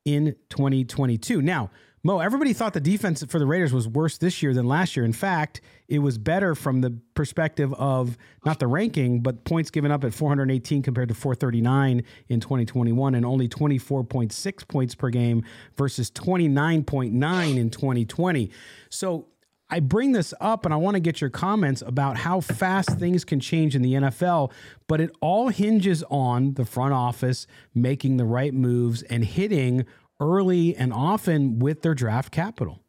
in 0.03 0.35
2022. 0.49 1.41
Now, 1.41 1.71
Mo, 2.05 2.19
everybody 2.19 2.51
thought 2.51 2.73
the 2.73 2.81
defense 2.81 3.23
for 3.29 3.39
the 3.39 3.45
Raiders 3.45 3.71
was 3.71 3.87
worse 3.87 4.17
this 4.17 4.43
year 4.43 4.53
than 4.53 4.67
last 4.67 4.97
year. 4.97 5.05
In 5.05 5.13
fact, 5.13 5.61
it 5.87 5.99
was 5.99 6.17
better 6.17 6.53
from 6.53 6.81
the 6.81 6.99
perspective 7.13 7.73
of 7.75 8.17
not 8.45 8.59
the 8.59 8.67
ranking, 8.67 9.21
but 9.21 9.45
points 9.45 9.69
given 9.69 9.89
up 9.89 10.03
at 10.03 10.13
418 10.13 10.81
compared 10.81 11.07
to 11.07 11.15
439 11.15 12.03
in 12.27 12.39
2021 12.41 13.15
and 13.15 13.25
only 13.25 13.47
24.6 13.47 14.67
points 14.67 14.95
per 14.95 15.09
game 15.11 15.45
versus 15.77 16.11
29.9 16.11 17.57
in 17.57 17.69
2020. 17.69 18.51
So 18.89 19.27
I 19.69 19.79
bring 19.79 20.11
this 20.11 20.33
up 20.41 20.65
and 20.65 20.73
I 20.73 20.77
want 20.77 20.95
to 20.95 20.99
get 20.99 21.21
your 21.21 21.29
comments 21.29 21.81
about 21.81 22.17
how 22.17 22.41
fast 22.41 22.99
things 22.99 23.23
can 23.23 23.39
change 23.39 23.77
in 23.77 23.81
the 23.81 23.93
NFL, 23.93 24.51
but 24.87 24.99
it 24.99 25.09
all 25.21 25.47
hinges 25.47 26.03
on 26.11 26.55
the 26.55 26.65
front 26.65 26.93
office 26.93 27.47
making 27.73 28.17
the 28.17 28.25
right 28.25 28.53
moves 28.53 29.03
and 29.03 29.23
hitting 29.23 29.85
early 30.23 30.75
and 30.75 30.93
often 30.93 31.59
with 31.59 31.81
their 31.81 31.93
draft 31.93 32.31
capital. 32.31 32.81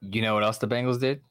You 0.00 0.22
know 0.22 0.34
what 0.34 0.44
else 0.44 0.58
the 0.58 0.68
Bengals 0.68 1.00
did? 1.00 1.22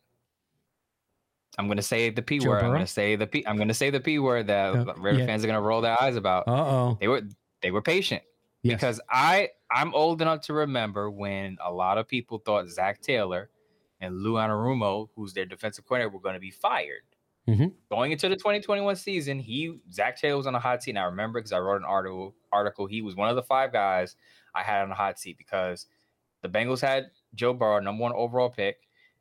I'm 1.58 1.68
gonna 1.68 1.84
say 1.84 2.10
the 2.10 2.22
p 2.22 2.40
Joe 2.40 2.50
word. 2.50 2.60
Burrow? 2.62 2.70
I'm 2.70 2.74
gonna 2.74 2.88
say 2.88 3.16
the 3.16 3.28
p. 3.28 3.46
I'm 3.46 3.58
gonna 3.58 3.74
say 3.74 3.90
the 3.90 4.00
p 4.00 4.18
word 4.18 4.48
that 4.48 4.76
uh, 4.76 4.94
Raider 4.98 5.20
yeah. 5.20 5.26
fans 5.28 5.44
are 5.44 5.48
gonna 5.48 5.62
roll 5.62 5.82
their 5.82 6.02
eyes 6.02 6.16
about. 6.16 6.48
Uh 6.48 6.52
oh. 6.52 6.98
They 7.00 7.08
were 7.08 7.22
they 7.62 7.72
were 7.72 7.82
patient. 7.82 8.24
Yes. 8.64 8.76
because 8.76 9.02
I 9.10 9.50
I'm 9.70 9.94
old 9.94 10.22
enough 10.22 10.42
to 10.42 10.54
remember 10.54 11.12
when 11.12 11.58
a 11.64 11.72
lot 11.72 11.98
of 11.98 12.08
people 12.08 12.40
thought 12.40 12.70
Zac 12.70 13.02
Taylor 13.02 13.50
and 14.00 14.22
Lou 14.22 14.34
Anarumo, 14.34 15.10
who's 15.16 15.34
their 15.34 15.46
defensive 15.46 15.86
coordinator, 15.86 16.14
were 16.14 16.22
going 16.22 16.36
to 16.36 16.40
be 16.40 16.52
fired. 16.52 17.04
Mhm. 17.48 17.74
Going 17.90 18.14
into 18.14 18.30
the 18.30 18.38
2021 18.38 18.96
season, 18.96 19.38
he 19.38 19.80
Zac 19.92 20.18
Taylor 20.18 20.38
was 20.38 20.48
on 20.48 20.56
a 20.56 20.60
hot 20.60 20.82
seat. 20.82 20.92
And 20.92 21.00
I 21.00 21.04
remember 21.04 21.40
because 21.40 21.52
I 21.52 21.60
wrote 21.60 21.82
an 21.82 21.86
article. 21.86 22.34
Article. 22.54 22.86
He 22.86 23.02
was 23.02 23.16
one 23.16 23.30
of 23.30 23.36
the 23.36 23.44
five 23.44 23.74
guys 23.74 24.16
I 24.56 24.64
had 24.64 24.82
on 24.82 24.90
the 24.90 24.96
hot 24.96 25.20
seat 25.20 25.38
because 25.38 25.88
the 26.42 26.50
Bengals 26.50 26.82
had 26.82 27.12
Joe 27.36 27.54
Burrow, 27.54 27.80
number 27.80 28.02
one 28.02 28.14
overall 28.14 28.50
pick. 28.50 28.78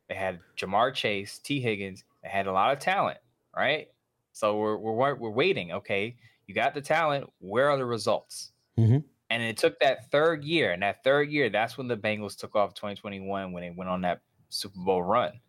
They 0.09 0.15
had 0.15 0.39
Ja'Marr 0.57 0.93
Chase, 0.93 1.39
Tee 1.39 1.61
Higgins. 1.61 2.03
They 2.21 2.29
had 2.29 2.47
a 2.47 2.51
lot 2.51 2.73
of 2.73 2.79
talent, 2.79 3.17
right? 3.55 3.87
So 4.33 4.57
we're 4.57 4.77
we're 4.77 5.15
we're 5.15 5.29
waiting. 5.29 5.71
Okay, 5.71 6.15
you 6.47 6.55
got 6.55 6.73
the 6.73 6.81
talent. 6.81 7.29
Where 7.39 7.69
are 7.69 7.77
the 7.77 7.85
results? 7.85 8.51
Mhm. 8.77 9.03
And 9.29 9.41
it 9.41 9.57
took 9.57 9.79
that 9.79 10.11
third 10.11 10.43
year, 10.43 10.71
and 10.73 10.83
that 10.83 11.03
third 11.03 11.29
year, 11.29 11.49
that's 11.49 11.77
when 11.77 11.87
the 11.87 11.97
Bengals 11.97 12.37
took 12.37 12.55
off 12.55 12.73
2021 12.75 13.51
when 13.51 13.63
they 13.63 13.71
went 13.71 13.89
on 13.89 14.01
that 14.01 14.21
Super 14.49 14.79
Bowl 14.79 15.01
run. 15.03 15.39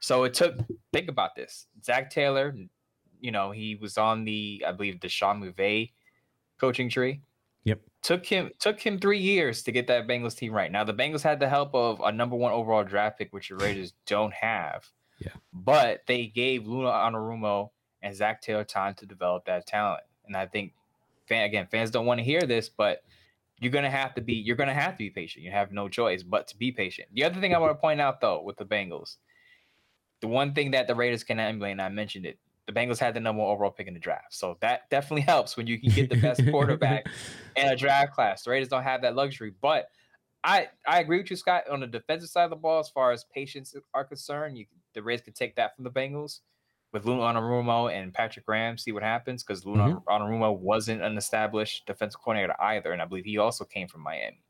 So 0.00 0.24
it 0.24 0.34
took. 0.34 0.56
Think 0.92 1.08
about 1.08 1.34
this: 1.34 1.66
Zac 1.82 2.10
Taylor, 2.10 2.54
you 3.20 3.30
know, 3.30 3.50
he 3.50 3.76
was 3.76 3.98
on 3.98 4.24
the, 4.24 4.64
I 4.66 4.72
believe, 4.72 4.98
Sean 5.06 5.42
McVay 5.42 5.92
coaching 6.58 6.88
tree. 6.88 7.20
Took 8.02 8.24
him 8.24 8.50
took 8.58 8.80
him 8.80 8.98
three 8.98 9.18
years 9.18 9.62
to 9.64 9.72
get 9.72 9.86
that 9.88 10.06
Bengals 10.06 10.36
team 10.36 10.52
right. 10.52 10.72
Now 10.72 10.84
the 10.84 10.94
Bengals 10.94 11.22
had 11.22 11.38
the 11.38 11.48
help 11.48 11.74
of 11.74 12.00
a 12.00 12.10
number 12.10 12.34
one 12.34 12.52
overall 12.52 12.82
draft 12.82 13.18
pick, 13.18 13.32
which 13.32 13.50
the 13.50 13.56
Raiders 13.56 13.92
don't 14.06 14.32
have. 14.32 14.88
Yeah. 15.18 15.32
But 15.52 16.02
they 16.06 16.26
gave 16.26 16.66
Luna 16.66 16.88
Anarumo 16.88 17.70
and 18.02 18.16
Zac 18.16 18.40
Taylor 18.40 18.64
time 18.64 18.94
to 18.94 19.06
develop 19.06 19.44
that 19.44 19.66
talent, 19.66 20.02
and 20.24 20.34
I 20.34 20.46
think, 20.46 20.72
fan, 21.28 21.44
again, 21.44 21.68
fans 21.70 21.90
don't 21.90 22.06
want 22.06 22.18
to 22.18 22.24
hear 22.24 22.40
this, 22.40 22.70
but 22.70 23.02
you're 23.60 23.70
gonna 23.70 23.90
have 23.90 24.14
to 24.14 24.22
be 24.22 24.32
you're 24.32 24.56
gonna 24.56 24.72
have 24.72 24.92
to 24.92 24.98
be 24.98 25.10
patient. 25.10 25.44
You 25.44 25.50
have 25.50 25.70
no 25.70 25.88
choice 25.88 26.22
but 26.22 26.48
to 26.48 26.56
be 26.56 26.72
patient. 26.72 27.08
The 27.12 27.24
other 27.24 27.40
thing 27.40 27.54
I 27.54 27.58
want 27.58 27.72
to 27.72 27.80
point 27.80 28.00
out 28.00 28.20
though 28.20 28.42
with 28.42 28.56
the 28.56 28.64
Bengals, 28.64 29.16
the 30.20 30.28
one 30.28 30.54
thing 30.54 30.70
that 30.70 30.86
the 30.86 30.94
Raiders 30.94 31.22
can 31.22 31.38
emulate, 31.38 31.72
and 31.72 31.82
I 31.82 31.90
mentioned 31.90 32.24
it, 32.24 32.38
the 32.70 32.80
Bengals 32.80 32.98
had 32.98 33.14
the 33.14 33.20
number 33.20 33.42
one 33.42 33.50
overall 33.50 33.70
pick 33.70 33.88
in 33.88 33.94
the 33.94 34.00
draft. 34.00 34.34
So 34.34 34.56
that 34.60 34.88
definitely 34.90 35.22
helps 35.22 35.56
when 35.56 35.66
you 35.66 35.78
can 35.78 35.90
get 35.90 36.10
the 36.10 36.16
best 36.20 36.42
quarterback 36.50 37.06
in 37.56 37.68
a 37.68 37.76
draft 37.76 38.12
class. 38.12 38.44
The 38.44 38.50
Raiders 38.50 38.68
don't 38.68 38.82
have 38.82 39.02
that 39.02 39.16
luxury. 39.16 39.52
But 39.60 39.88
I 40.44 40.68
I 40.86 41.00
agree 41.00 41.18
with 41.18 41.30
you, 41.30 41.36
Scott, 41.36 41.68
on 41.68 41.80
the 41.80 41.86
defensive 41.86 42.30
side 42.30 42.44
of 42.44 42.50
the 42.50 42.56
ball, 42.56 42.80
as 42.80 42.88
far 42.88 43.12
as 43.12 43.24
patience 43.34 43.74
are 43.94 44.04
concerned, 44.04 44.56
you 44.56 44.66
the 44.94 45.02
Raiders 45.02 45.24
could 45.24 45.34
take 45.34 45.56
that 45.56 45.74
from 45.74 45.84
the 45.84 45.90
Bengals 45.90 46.40
with 46.92 47.04
Luna 47.04 47.22
Anarumo 47.22 47.92
and 47.92 48.12
Patrick 48.12 48.46
Graham, 48.46 48.76
see 48.76 48.92
what 48.92 49.02
happens, 49.02 49.42
because 49.42 49.64
Luna 49.64 49.88
mm-hmm. 49.88 50.08
Anarumo 50.08 50.56
wasn't 50.58 51.02
an 51.02 51.16
established 51.16 51.86
defensive 51.86 52.20
coordinator 52.20 52.60
either, 52.60 52.92
and 52.92 53.00
I 53.00 53.04
believe 53.04 53.24
he 53.24 53.38
also 53.38 53.64
came 53.64 53.86
from 53.86 54.02
Miami. 54.02 54.42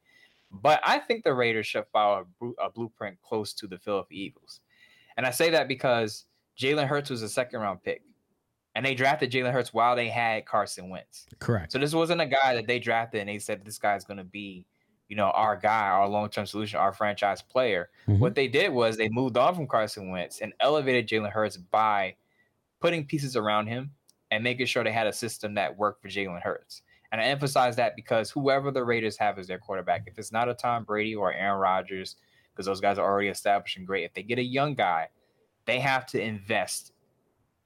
But 0.50 0.80
I 0.82 0.98
think 0.98 1.22
the 1.22 1.34
Raiders 1.34 1.66
should 1.66 1.84
follow 1.92 2.26
a, 2.40 2.46
a 2.64 2.70
blueprint 2.70 3.20
close 3.22 3.52
to 3.54 3.66
the 3.66 3.78
Philadelphia 3.78 4.24
Eagles. 4.24 4.60
And 5.16 5.26
I 5.26 5.30
say 5.30 5.50
that 5.50 5.68
because 5.68 6.24
Jalen 6.58 6.86
Hurts 6.86 7.10
was 7.10 7.22
a 7.22 7.28
second 7.28 7.60
round 7.60 7.82
pick. 7.82 8.02
And 8.80 8.86
they 8.86 8.94
drafted 8.94 9.30
Jalen 9.30 9.52
Hurts 9.52 9.74
while 9.74 9.94
they 9.94 10.08
had 10.08 10.46
Carson 10.46 10.88
Wentz. 10.88 11.26
Correct. 11.38 11.70
So 11.70 11.78
this 11.78 11.92
wasn't 11.92 12.22
a 12.22 12.26
guy 12.26 12.54
that 12.54 12.66
they 12.66 12.78
drafted 12.78 13.20
and 13.20 13.28
they 13.28 13.38
said 13.38 13.62
this 13.62 13.76
guy's 13.76 14.04
going 14.04 14.16
to 14.16 14.24
be, 14.24 14.64
you 15.06 15.16
know, 15.16 15.26
our 15.32 15.54
guy, 15.54 15.88
our 15.88 16.08
long-term 16.08 16.46
solution, 16.46 16.78
our 16.78 16.94
franchise 16.94 17.42
player. 17.42 17.90
Mhm. 18.08 18.20
What 18.20 18.34
they 18.34 18.48
did 18.48 18.72
was 18.72 18.96
they 18.96 19.10
moved 19.10 19.36
on 19.36 19.54
from 19.54 19.66
Carson 19.66 20.08
Wentz 20.08 20.40
and 20.40 20.54
elevated 20.60 21.06
Jalen 21.06 21.30
Hurts 21.30 21.58
by 21.58 22.16
putting 22.80 23.04
pieces 23.04 23.36
around 23.36 23.66
him 23.66 23.90
and 24.30 24.42
making 24.42 24.64
sure 24.64 24.82
they 24.82 24.92
had 24.92 25.06
a 25.06 25.12
system 25.12 25.52
that 25.56 25.76
worked 25.76 26.00
for 26.00 26.08
Jalen 26.08 26.40
Hurts. 26.40 26.80
And 27.12 27.20
I 27.20 27.24
emphasize 27.24 27.76
that 27.76 27.96
because 27.96 28.30
whoever 28.30 28.70
the 28.70 28.82
Raiders 28.82 29.18
have 29.18 29.38
as 29.38 29.46
their 29.46 29.58
quarterback, 29.58 30.04
if 30.06 30.18
it's 30.18 30.32
not 30.32 30.48
a 30.48 30.54
Tom 30.54 30.84
Brady 30.84 31.14
or 31.14 31.34
Aaron 31.34 31.60
Rodgers, 31.60 32.16
because 32.54 32.64
those 32.64 32.80
guys 32.80 32.96
are 32.96 33.06
already 33.06 33.28
established 33.28 33.76
and 33.76 33.86
great, 33.86 34.04
if 34.04 34.14
they 34.14 34.22
get 34.22 34.38
a 34.38 34.42
young 34.42 34.74
guy, 34.74 35.08
they 35.66 35.80
have 35.80 36.06
to 36.06 36.22
invest 36.22 36.92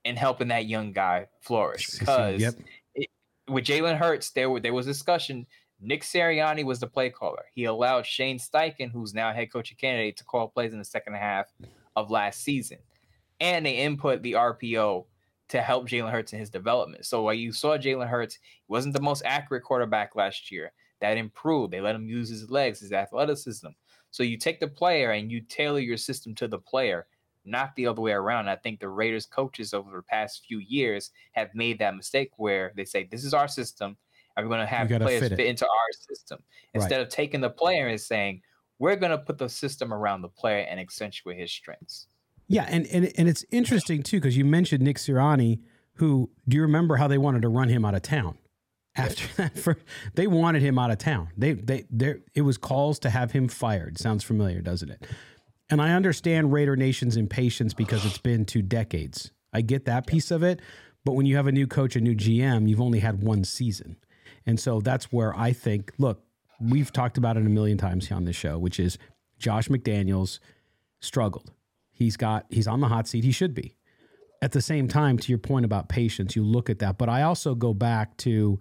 in 0.05 0.17
helping 0.17 0.49
that 0.49 0.67
young 0.67 0.93
guy 0.93 1.27
flourish. 1.41 1.99
Because 1.99 2.41
Yep. 2.41 2.55
it, 2.95 3.11
with 3.49 3.65
Jalen 3.65 3.99
Hurts, 3.99 4.31
there 4.31 4.51
were, 4.51 4.61
there 4.61 4.75
was 4.75 4.87
discussion. 4.87 5.47
Nick 5.81 6.03
Sirianni 6.03 6.65
was 6.65 6.81
the 6.81 6.87
play 6.87 7.11
caller. 7.11 7.45
He 7.55 7.65
allowed 7.65 8.07
Shane 8.07 8.39
Steichen, 8.39 8.91
who's 8.91 9.15
now 9.15 9.33
head 9.33 9.53
coaching 9.53 9.77
candidate, 9.77 10.17
to 10.19 10.25
call 10.25 10.49
plays 10.49 10.73
in 10.73 10.79
the 10.79 10.85
second 10.85 11.15
half 11.15 11.53
of 11.97 12.11
last 12.11 12.43
season, 12.43 12.79
and 13.41 13.67
they 13.67 13.77
input 13.77 14.23
the 14.23 14.33
RPO 14.33 15.05
to 15.49 15.61
help 15.61 15.89
Jalen 15.89 16.11
Hurts 16.11 16.33
in 16.33 16.39
his 16.39 16.51
development. 16.51 17.05
So 17.05 17.23
while 17.23 17.35
you 17.35 17.53
saw 17.53 17.77
Jalen 17.77 18.09
Hurts, 18.09 18.37
he 18.37 18.65
wasn't 18.73 18.95
the 18.95 19.03
most 19.03 19.23
accurate 19.25 19.63
quarterback 19.63 20.17
last 20.17 20.51
year. 20.51 20.73
That 21.01 21.19
improved. 21.19 21.73
They 21.73 21.81
let 21.81 21.95
him 21.95 22.09
use 22.09 22.31
his 22.31 22.51
legs, 22.51 22.81
his 22.81 22.93
athleticism. 22.93 23.69
So 24.11 24.23
you 24.23 24.39
take 24.39 24.61
the 24.61 24.69
player 24.69 25.11
and 25.11 25.31
you 25.31 25.41
tailor 25.41 25.81
your 25.81 25.97
system 25.97 26.35
to 26.37 26.49
the 26.49 26.59
player, 26.59 27.07
not 27.45 27.75
the 27.77 27.87
other 27.87 28.01
way 28.01 28.13
around. 28.13 28.49
I 28.49 28.57
think 28.57 28.81
the 28.81 28.89
Raiders 28.89 29.27
coaches 29.27 29.75
over 29.75 29.91
the 29.97 30.03
past 30.03 30.45
few 30.47 30.59
years 30.59 31.11
have 31.33 31.55
made 31.55 31.79
that 31.79 31.97
mistake 31.97 32.31
where 32.37 32.73
they 32.77 32.85
say, 32.85 33.09
This 33.11 33.25
is 33.25 33.35
our 33.35 33.49
system, 33.49 33.97
and 34.37 34.47
we're 34.47 34.55
going 34.55 34.67
to 34.67 34.73
have 34.75 34.89
players 34.89 35.23
fit 35.23 35.37
fit, 35.37 35.47
into 35.47 35.67
our 35.67 35.93
system. 35.93 36.39
Right. 36.41 36.83
Instead 36.83 37.01
of 37.01 37.09
taking 37.09 37.41
the 37.41 37.51
player 37.51 37.89
and 37.89 38.01
saying, 38.01 38.43
We're 38.79 38.97
going 38.97 39.13
to 39.13 39.19
put 39.19 39.39
the 39.39 39.49
system 39.49 39.93
around 39.93 40.23
the 40.23 40.29
player 40.29 40.67
and 40.69 40.81
accentuate 40.81 41.39
his 41.39 41.53
strengths. 41.53 42.07
Yeah, 42.47 42.67
and 42.69 42.87
and, 42.87 43.11
and 43.17 43.29
it's 43.29 43.45
interesting 43.51 44.03
too 44.03 44.19
because 44.19 44.37
you 44.37 44.45
mentioned 44.45 44.83
Nick 44.83 44.99
Sirianni, 44.99 45.61
who 45.95 46.31
do 46.49 46.57
you 46.57 46.63
remember 46.63 46.97
how 46.97 47.09
they 47.09 47.19
wanted 47.19 47.43
to 47.43 47.49
run 47.49 47.69
him 47.69 47.85
out 47.85 47.95
of 47.95 48.03
town? 48.03 48.39
After 48.97 49.27
that, 49.37 49.59
for, 49.59 49.77
they 50.15 50.27
wanted 50.27 50.63
him 50.63 50.79
out 50.79 50.91
of 50.91 50.99
town. 50.99 51.29
They 51.37 51.53
they 51.53 51.85
there 51.91 52.21
it 52.35 52.43
was 52.43 52.59
calls 52.59 52.99
to 53.01 53.11
have 53.11 53.33
him 53.33 53.49
fired. 53.49 53.99
Sounds 53.99 54.25
familiar, 54.25 54.61
doesn't 54.61 54.91
it? 54.91 55.07
And 55.71 55.81
I 55.81 55.93
understand 55.93 56.53
Raider 56.53 56.77
Nation's 56.77 57.17
impatience 57.17 57.75
because 57.75 58.05
it's 58.05 58.19
been 58.19 58.45
two 58.45 58.63
decades. 58.63 59.31
I 59.53 59.63
get 59.63 59.87
that 59.87 60.07
piece 60.07 60.31
of 60.31 60.43
it, 60.43 60.61
but 61.05 61.13
when 61.13 61.27
you 61.27 61.37
have 61.37 61.47
a 61.47 61.53
new 61.53 61.67
coach, 61.67 61.97
a 61.97 62.01
new 62.01 62.15
GM, 62.15 62.69
you've 62.69 62.81
only 62.81 62.99
had 62.99 63.23
one 63.23 63.45
season, 63.45 63.97
and 64.47 64.59
so 64.59 64.81
that's 64.81 65.13
where 65.13 65.37
I 65.37 65.53
think. 65.53 65.93
Look, 65.99 66.23
we've 66.61 66.93
talked 66.93 67.19
about 67.19 67.37
it 67.37 67.47
a 67.47 67.49
million 67.49 67.79
times 67.79 68.11
on 68.11 68.25
this 68.25 68.37
show, 68.37 68.59
which 68.59 68.81
is 68.81 68.99
Josh 69.39 69.69
McDaniels 69.69 70.39
struggled. 71.01 71.53
He's 71.93 72.17
got 72.17 72.47
he's 72.51 72.67
on 72.67 72.81
the 72.81 72.89
hot 72.89 73.07
seat. 73.07 73.25
He 73.25 73.33
should 73.33 73.55
be. 73.55 73.77
At 74.43 74.53
the 74.53 74.61
same 74.61 74.89
time, 74.89 75.19
to 75.19 75.33
your 75.33 75.39
point 75.39 75.65
about 75.65 75.89
patience, 75.89 76.37
you 76.37 76.45
look 76.45 76.69
at 76.69 76.81
that. 76.81 76.99
But 76.99 77.09
I 77.09 77.23
also 77.23 77.55
go 77.55 77.73
back 77.73 78.17
to 78.19 78.59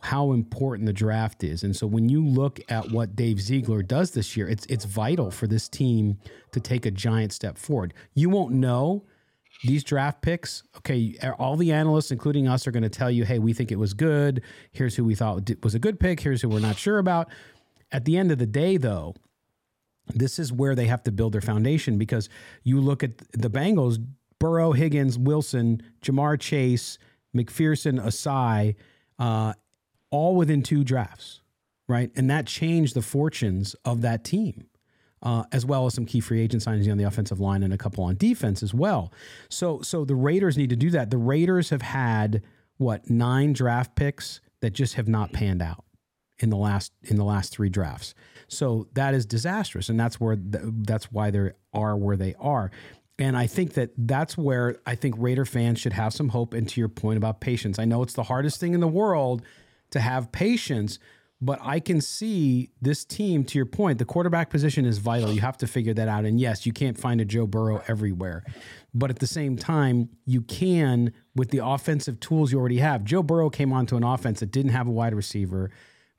how 0.00 0.32
important 0.32 0.86
the 0.86 0.92
draft 0.92 1.42
is. 1.42 1.64
And 1.64 1.74
so 1.74 1.86
when 1.86 2.08
you 2.08 2.24
look 2.24 2.60
at 2.68 2.90
what 2.90 3.16
Dave 3.16 3.40
Ziegler 3.40 3.82
does 3.82 4.12
this 4.12 4.36
year, 4.36 4.48
it's 4.48 4.64
it's 4.66 4.84
vital 4.84 5.30
for 5.30 5.46
this 5.46 5.68
team 5.68 6.18
to 6.52 6.60
take 6.60 6.86
a 6.86 6.90
giant 6.90 7.32
step 7.32 7.58
forward. 7.58 7.94
You 8.14 8.30
won't 8.30 8.52
know 8.52 9.04
these 9.64 9.82
draft 9.82 10.22
picks. 10.22 10.62
Okay, 10.76 11.16
all 11.38 11.56
the 11.56 11.72
analysts, 11.72 12.12
including 12.12 12.46
us, 12.46 12.66
are 12.66 12.70
going 12.70 12.84
to 12.84 12.88
tell 12.88 13.10
you, 13.10 13.24
"Hey, 13.24 13.40
we 13.40 13.52
think 13.52 13.72
it 13.72 13.78
was 13.78 13.92
good. 13.92 14.42
Here's 14.70 14.94
who 14.94 15.04
we 15.04 15.16
thought 15.16 15.50
was 15.62 15.74
a 15.74 15.80
good 15.80 15.98
pick. 15.98 16.20
Here's 16.20 16.42
who 16.42 16.48
we're 16.48 16.60
not 16.60 16.76
sure 16.76 16.98
about." 16.98 17.28
At 17.90 18.04
the 18.04 18.16
end 18.16 18.30
of 18.30 18.38
the 18.38 18.46
day, 18.46 18.76
though, 18.76 19.14
this 20.14 20.38
is 20.38 20.52
where 20.52 20.74
they 20.74 20.86
have 20.86 21.02
to 21.04 21.12
build 21.12 21.32
their 21.32 21.40
foundation 21.40 21.98
because 21.98 22.28
you 22.62 22.80
look 22.80 23.02
at 23.02 23.18
the 23.32 23.50
Bengals, 23.50 23.98
Burrow, 24.38 24.72
Higgins, 24.72 25.18
Wilson, 25.18 25.82
Ja'Marr 26.02 26.38
Chase, 26.38 26.98
McPherson, 27.34 28.00
Ossai, 28.00 28.76
uh, 29.18 29.54
all 30.10 30.34
within 30.36 30.62
two 30.62 30.84
drafts, 30.84 31.40
right? 31.88 32.10
And 32.16 32.30
that 32.30 32.46
changed 32.46 32.94
the 32.94 33.02
fortunes 33.02 33.74
of 33.84 34.02
that 34.02 34.24
team. 34.24 34.66
Uh, 35.20 35.42
as 35.50 35.66
well 35.66 35.84
as 35.84 35.94
some 35.94 36.06
key 36.06 36.20
free 36.20 36.40
agent 36.40 36.62
signings 36.62 36.88
on 36.88 36.96
the 36.96 37.02
offensive 37.02 37.40
line 37.40 37.64
and 37.64 37.74
a 37.74 37.76
couple 37.76 38.04
on 38.04 38.14
defense 38.14 38.62
as 38.62 38.72
well. 38.72 39.12
So, 39.48 39.82
so 39.82 40.04
the 40.04 40.14
Raiders 40.14 40.56
need 40.56 40.70
to 40.70 40.76
do 40.76 40.90
that. 40.90 41.10
The 41.10 41.18
Raiders 41.18 41.70
have 41.70 41.82
had 41.82 42.40
what 42.76 43.10
nine 43.10 43.52
draft 43.52 43.96
picks 43.96 44.40
that 44.60 44.70
just 44.70 44.94
have 44.94 45.08
not 45.08 45.32
panned 45.32 45.60
out 45.60 45.84
in 46.38 46.50
the 46.50 46.56
last 46.56 46.92
in 47.02 47.16
the 47.16 47.24
last 47.24 47.52
three 47.52 47.68
drafts. 47.68 48.14
So 48.48 48.88
that 48.94 49.14
is 49.14 49.26
disastrous, 49.26 49.88
and 49.88 49.98
that's 49.98 50.20
where 50.20 50.36
th- 50.36 50.64
that's 50.86 51.12
why 51.12 51.30
they 51.30 51.50
are 51.72 51.96
where 51.96 52.16
they 52.16 52.34
are. 52.38 52.70
And 53.18 53.36
I 53.36 53.46
think 53.48 53.74
that 53.74 53.90
that's 53.96 54.38
where 54.38 54.76
I 54.86 54.94
think 54.94 55.16
Raider 55.18 55.44
fans 55.44 55.80
should 55.80 55.92
have 55.92 56.14
some 56.14 56.28
hope. 56.28 56.54
And 56.54 56.68
to 56.68 56.80
your 56.80 56.88
point 56.88 57.16
about 57.16 57.40
patience, 57.40 57.78
I 57.78 57.84
know 57.84 58.02
it's 58.02 58.14
the 58.14 58.22
hardest 58.22 58.60
thing 58.60 58.74
in 58.74 58.80
the 58.80 58.88
world 58.88 59.42
to 59.90 60.00
have 60.00 60.32
patience, 60.32 60.98
but 61.40 61.58
I 61.62 61.80
can 61.80 62.00
see 62.00 62.70
this 62.82 63.04
team. 63.04 63.44
To 63.44 63.58
your 63.58 63.66
point, 63.66 63.98
the 63.98 64.04
quarterback 64.04 64.50
position 64.50 64.84
is 64.84 64.98
vital. 64.98 65.32
You 65.32 65.40
have 65.40 65.58
to 65.58 65.66
figure 65.66 65.94
that 65.94 66.08
out. 66.08 66.24
And 66.24 66.40
yes, 66.40 66.66
you 66.66 66.72
can't 66.72 66.98
find 66.98 67.20
a 67.20 67.24
Joe 67.24 67.46
Burrow 67.46 67.82
everywhere, 67.86 68.44
but 68.92 69.10
at 69.10 69.20
the 69.20 69.26
same 69.26 69.56
time, 69.56 70.08
you 70.24 70.42
can 70.42 71.12
with 71.34 71.50
the 71.50 71.64
offensive 71.64 72.20
tools 72.20 72.52
you 72.52 72.58
already 72.58 72.78
have. 72.78 73.04
Joe 73.04 73.22
Burrow 73.22 73.50
came 73.50 73.72
onto 73.72 73.96
an 73.96 74.02
offense 74.04 74.40
that 74.40 74.50
didn't 74.50 74.72
have 74.72 74.88
a 74.88 74.92
wide 74.92 75.14
receiver 75.14 75.70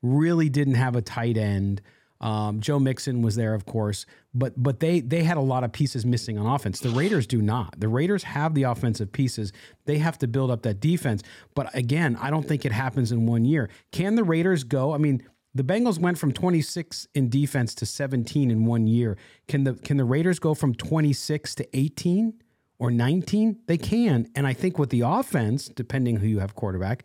really 0.02 0.50
didn't 0.50 0.76
have 0.76 0.96
a 0.96 1.02
tight 1.02 1.38
end. 1.38 1.82
Um, 2.22 2.60
Joe 2.60 2.80
Mixon 2.80 3.22
was 3.22 3.36
there, 3.36 3.54
of 3.54 3.66
course, 3.66 4.06
but 4.34 4.62
but 4.62 4.80
they 4.82 5.00
they 5.00 5.24
had 5.24 5.38
a 5.38 5.42
lot 5.42 5.64
of 5.64 5.72
pieces 5.72 6.06
missing 6.06 6.38
on 6.38 6.46
offense. 6.46 6.82
The 6.82 6.90
Raiders 6.90 7.26
do 7.26 7.42
not. 7.42 7.80
The 7.80 7.88
Raiders 7.88 8.24
have 8.24 8.54
the 8.56 8.64
offensive 8.64 9.12
pieces. 9.12 9.54
They 9.86 10.00
have 10.00 10.18
to 10.20 10.28
build 10.28 10.52
up 10.52 10.64
that 10.64 10.82
defense. 10.82 11.24
But 11.56 11.74
again, 11.74 12.18
I 12.22 12.30
don't 12.30 12.46
think 12.46 12.66
it 12.66 12.74
happens 12.74 13.12
in 13.14 13.26
one 13.26 13.46
year. 13.46 13.70
Can 13.92 14.16
the 14.16 14.24
Raiders 14.26 14.66
go? 14.66 14.94
I 14.94 14.98
mean, 14.98 15.24
The 15.56 15.64
Bengals 15.64 15.98
went 15.98 16.18
from 16.18 16.32
26 16.32 17.08
in 17.16 17.30
defense 17.30 17.74
to 17.76 17.86
17 17.86 18.52
in 18.52 18.66
one 18.66 18.86
year. 18.86 19.18
Can 19.48 19.64
the 19.64 19.74
can 19.74 19.98
the 19.98 20.04
Raiders 20.06 20.40
go 20.40 20.54
from 20.54 20.76
26 20.76 21.56
to 21.56 21.78
18 21.78 22.34
or 22.80 22.92
19? 22.92 23.60
They 23.66 23.78
can. 23.78 24.30
And 24.36 24.46
I 24.46 24.54
think 24.54 24.78
with 24.78 24.90
the 24.90 25.02
offense, 25.02 25.68
depending 25.70 26.18
who 26.18 26.28
you 26.28 26.40
have 26.40 26.54
quarterback, 26.54 27.04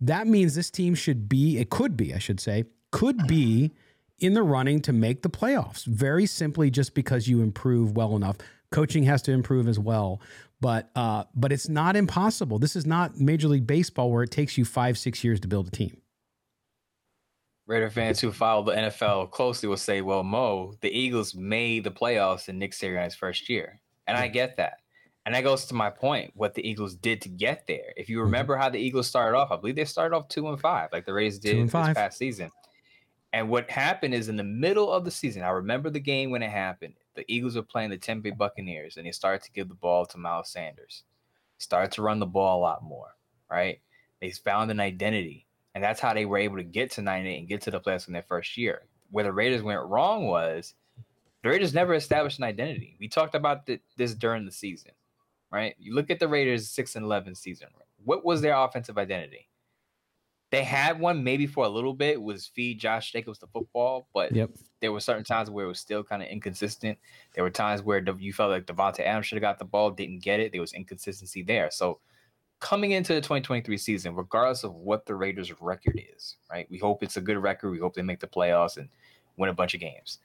that 0.00 0.26
means 0.26 0.54
this 0.54 0.70
team 0.70 0.94
should 0.96 1.28
be, 1.28 1.58
it 1.58 1.70
could 1.70 1.96
be, 1.96 2.12
I 2.12 2.18
should 2.18 2.40
say, 2.40 2.64
could 2.90 3.26
be 3.28 3.70
in 4.22 4.34
the 4.34 4.42
running 4.42 4.80
to 4.82 4.92
make 4.92 5.22
the 5.22 5.30
playoffs. 5.30 5.84
Very 5.84 6.26
simply 6.26 6.70
just 6.70 6.94
because 6.94 7.28
you 7.28 7.42
improve 7.42 7.96
well 7.96 8.16
enough. 8.16 8.36
Coaching 8.70 9.04
has 9.04 9.20
to 9.22 9.32
improve 9.32 9.68
as 9.68 9.78
well. 9.78 10.20
But 10.60 10.90
uh, 10.94 11.24
but 11.34 11.52
it's 11.52 11.68
not 11.68 11.96
impossible. 11.96 12.58
This 12.58 12.76
is 12.76 12.86
not 12.86 13.18
Major 13.18 13.48
League 13.48 13.66
Baseball 13.66 14.10
where 14.12 14.22
it 14.22 14.30
takes 14.30 14.56
you 14.56 14.64
five, 14.64 14.96
six 14.96 15.24
years 15.24 15.40
to 15.40 15.48
build 15.48 15.66
a 15.66 15.70
team. 15.70 15.96
Raider 17.66 17.90
fans 17.90 18.20
who 18.20 18.32
follow 18.32 18.64
the 18.64 18.72
NFL 18.72 19.30
closely 19.30 19.68
will 19.68 19.76
say, 19.76 20.00
well, 20.00 20.22
Mo, 20.22 20.74
the 20.80 20.90
Eagles 20.90 21.34
made 21.34 21.84
the 21.84 21.90
playoffs 21.90 22.48
in 22.48 22.58
Nick 22.58 22.72
Sirianni's 22.72 23.14
first 23.14 23.48
year. 23.48 23.80
And 24.06 24.16
I 24.16 24.28
get 24.28 24.56
that. 24.56 24.74
And 25.24 25.34
that 25.34 25.44
goes 25.44 25.66
to 25.66 25.74
my 25.74 25.88
point, 25.88 26.32
what 26.34 26.54
the 26.54 26.68
Eagles 26.68 26.96
did 26.96 27.22
to 27.22 27.28
get 27.28 27.66
there. 27.68 27.92
If 27.96 28.08
you 28.08 28.16
mm-hmm. 28.16 28.24
remember 28.24 28.56
how 28.56 28.68
the 28.68 28.78
Eagles 28.78 29.06
started 29.06 29.36
off, 29.36 29.52
I 29.52 29.56
believe 29.56 29.76
they 29.76 29.84
started 29.84 30.16
off 30.16 30.28
two 30.28 30.48
and 30.48 30.60
five, 30.60 30.88
like 30.92 31.06
the 31.06 31.12
Rays 31.12 31.38
did 31.38 31.64
this 31.64 31.72
past 31.72 32.18
season. 32.18 32.50
And 33.32 33.48
what 33.48 33.70
happened 33.70 34.14
is 34.14 34.28
in 34.28 34.36
the 34.36 34.44
middle 34.44 34.92
of 34.92 35.04
the 35.04 35.10
season, 35.10 35.42
I 35.42 35.50
remember 35.50 35.88
the 35.88 36.00
game 36.00 36.30
when 36.30 36.42
it 36.42 36.50
happened. 36.50 36.94
The 37.14 37.24
Eagles 37.28 37.56
were 37.56 37.62
playing 37.62 37.90
the 37.90 37.96
Tampa 37.96 38.24
Bay 38.24 38.30
Buccaneers, 38.30 38.96
and 38.96 39.06
they 39.06 39.12
started 39.12 39.42
to 39.42 39.52
give 39.52 39.68
the 39.68 39.74
ball 39.74 40.04
to 40.06 40.18
Miles 40.18 40.50
Sanders. 40.50 41.04
Started 41.58 41.92
to 41.92 42.02
run 42.02 42.18
the 42.18 42.26
ball 42.26 42.60
a 42.60 42.62
lot 42.62 42.82
more, 42.82 43.16
right? 43.50 43.80
They 44.20 44.30
found 44.30 44.70
an 44.70 44.80
identity. 44.80 45.46
And 45.74 45.82
that's 45.82 46.00
how 46.00 46.12
they 46.12 46.26
were 46.26 46.38
able 46.38 46.56
to 46.56 46.62
get 46.62 46.90
to 46.92 47.02
9 47.02 47.26
8 47.26 47.38
and 47.38 47.48
get 47.48 47.62
to 47.62 47.70
the 47.70 47.80
playoffs 47.80 48.06
in 48.06 48.12
their 48.12 48.22
first 48.22 48.56
year. 48.58 48.82
Where 49.10 49.24
the 49.24 49.32
Raiders 49.32 49.62
went 49.62 49.82
wrong 49.82 50.26
was 50.26 50.74
the 51.42 51.48
Raiders 51.48 51.74
never 51.74 51.94
established 51.94 52.38
an 52.38 52.44
identity. 52.44 52.96
We 53.00 53.08
talked 53.08 53.34
about 53.34 53.68
this 53.96 54.14
during 54.14 54.44
the 54.44 54.52
season, 54.52 54.92
right? 55.50 55.74
You 55.78 55.94
look 55.94 56.10
at 56.10 56.20
the 56.20 56.28
Raiders' 56.28 56.68
6 56.68 56.96
and 56.96 57.04
11 57.04 57.34
season. 57.34 57.68
What 58.04 58.24
was 58.24 58.42
their 58.42 58.54
offensive 58.54 58.98
identity? 58.98 59.48
They 60.52 60.64
had 60.64 61.00
one 61.00 61.24
maybe 61.24 61.46
for 61.46 61.64
a 61.64 61.68
little 61.68 61.94
bit 61.94 62.20
was 62.20 62.46
feed 62.46 62.78
Josh 62.78 63.10
Jacobs 63.10 63.38
the 63.38 63.46
football, 63.46 64.06
but 64.12 64.36
yep. 64.36 64.50
there 64.80 64.92
were 64.92 65.00
certain 65.00 65.24
times 65.24 65.48
where 65.48 65.64
it 65.64 65.68
was 65.68 65.80
still 65.80 66.04
kind 66.04 66.22
of 66.22 66.28
inconsistent. 66.28 66.98
There 67.34 67.42
were 67.42 67.48
times 67.48 67.80
where 67.80 68.04
you 68.18 68.34
felt 68.34 68.50
like 68.50 68.66
Davante 68.66 69.00
Adams 69.00 69.26
should 69.26 69.36
have 69.36 69.42
got 69.42 69.58
the 69.58 69.64
ball, 69.64 69.90
didn't 69.90 70.22
get 70.22 70.40
it. 70.40 70.52
There 70.52 70.60
was 70.60 70.74
inconsistency 70.74 71.42
there. 71.42 71.70
So 71.70 72.00
coming 72.60 72.90
into 72.90 73.14
the 73.14 73.22
2023 73.22 73.78
season, 73.78 74.14
regardless 74.14 74.62
of 74.62 74.74
what 74.74 75.06
the 75.06 75.14
Raiders' 75.14 75.58
record 75.58 75.98
is, 76.14 76.36
right? 76.50 76.66
We 76.70 76.76
hope 76.76 77.02
it's 77.02 77.16
a 77.16 77.22
good 77.22 77.38
record. 77.38 77.70
We 77.70 77.78
hope 77.78 77.94
they 77.94 78.02
make 78.02 78.20
the 78.20 78.26
playoffs 78.26 78.76
and 78.76 78.90
win 79.38 79.48
a 79.48 79.54
bunch 79.54 79.72
of 79.72 79.80
games. 79.80 80.18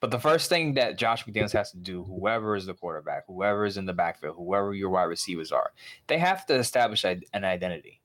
But 0.00 0.10
the 0.10 0.18
first 0.18 0.48
thing 0.48 0.72
that 0.74 0.96
Josh 0.96 1.26
McDaniels 1.26 1.52
has 1.52 1.70
to 1.72 1.76
do, 1.76 2.02
whoever 2.04 2.56
is 2.56 2.64
the 2.64 2.72
quarterback, 2.72 3.24
whoever 3.26 3.66
is 3.66 3.76
in 3.76 3.84
the 3.84 3.92
backfield, 3.92 4.36
whoever 4.38 4.72
your 4.72 4.88
wide 4.88 5.02
receivers 5.02 5.52
are, 5.52 5.72
they 6.06 6.16
have 6.16 6.46
to 6.46 6.54
establish 6.54 7.04
an 7.04 7.44
identity. 7.44 7.99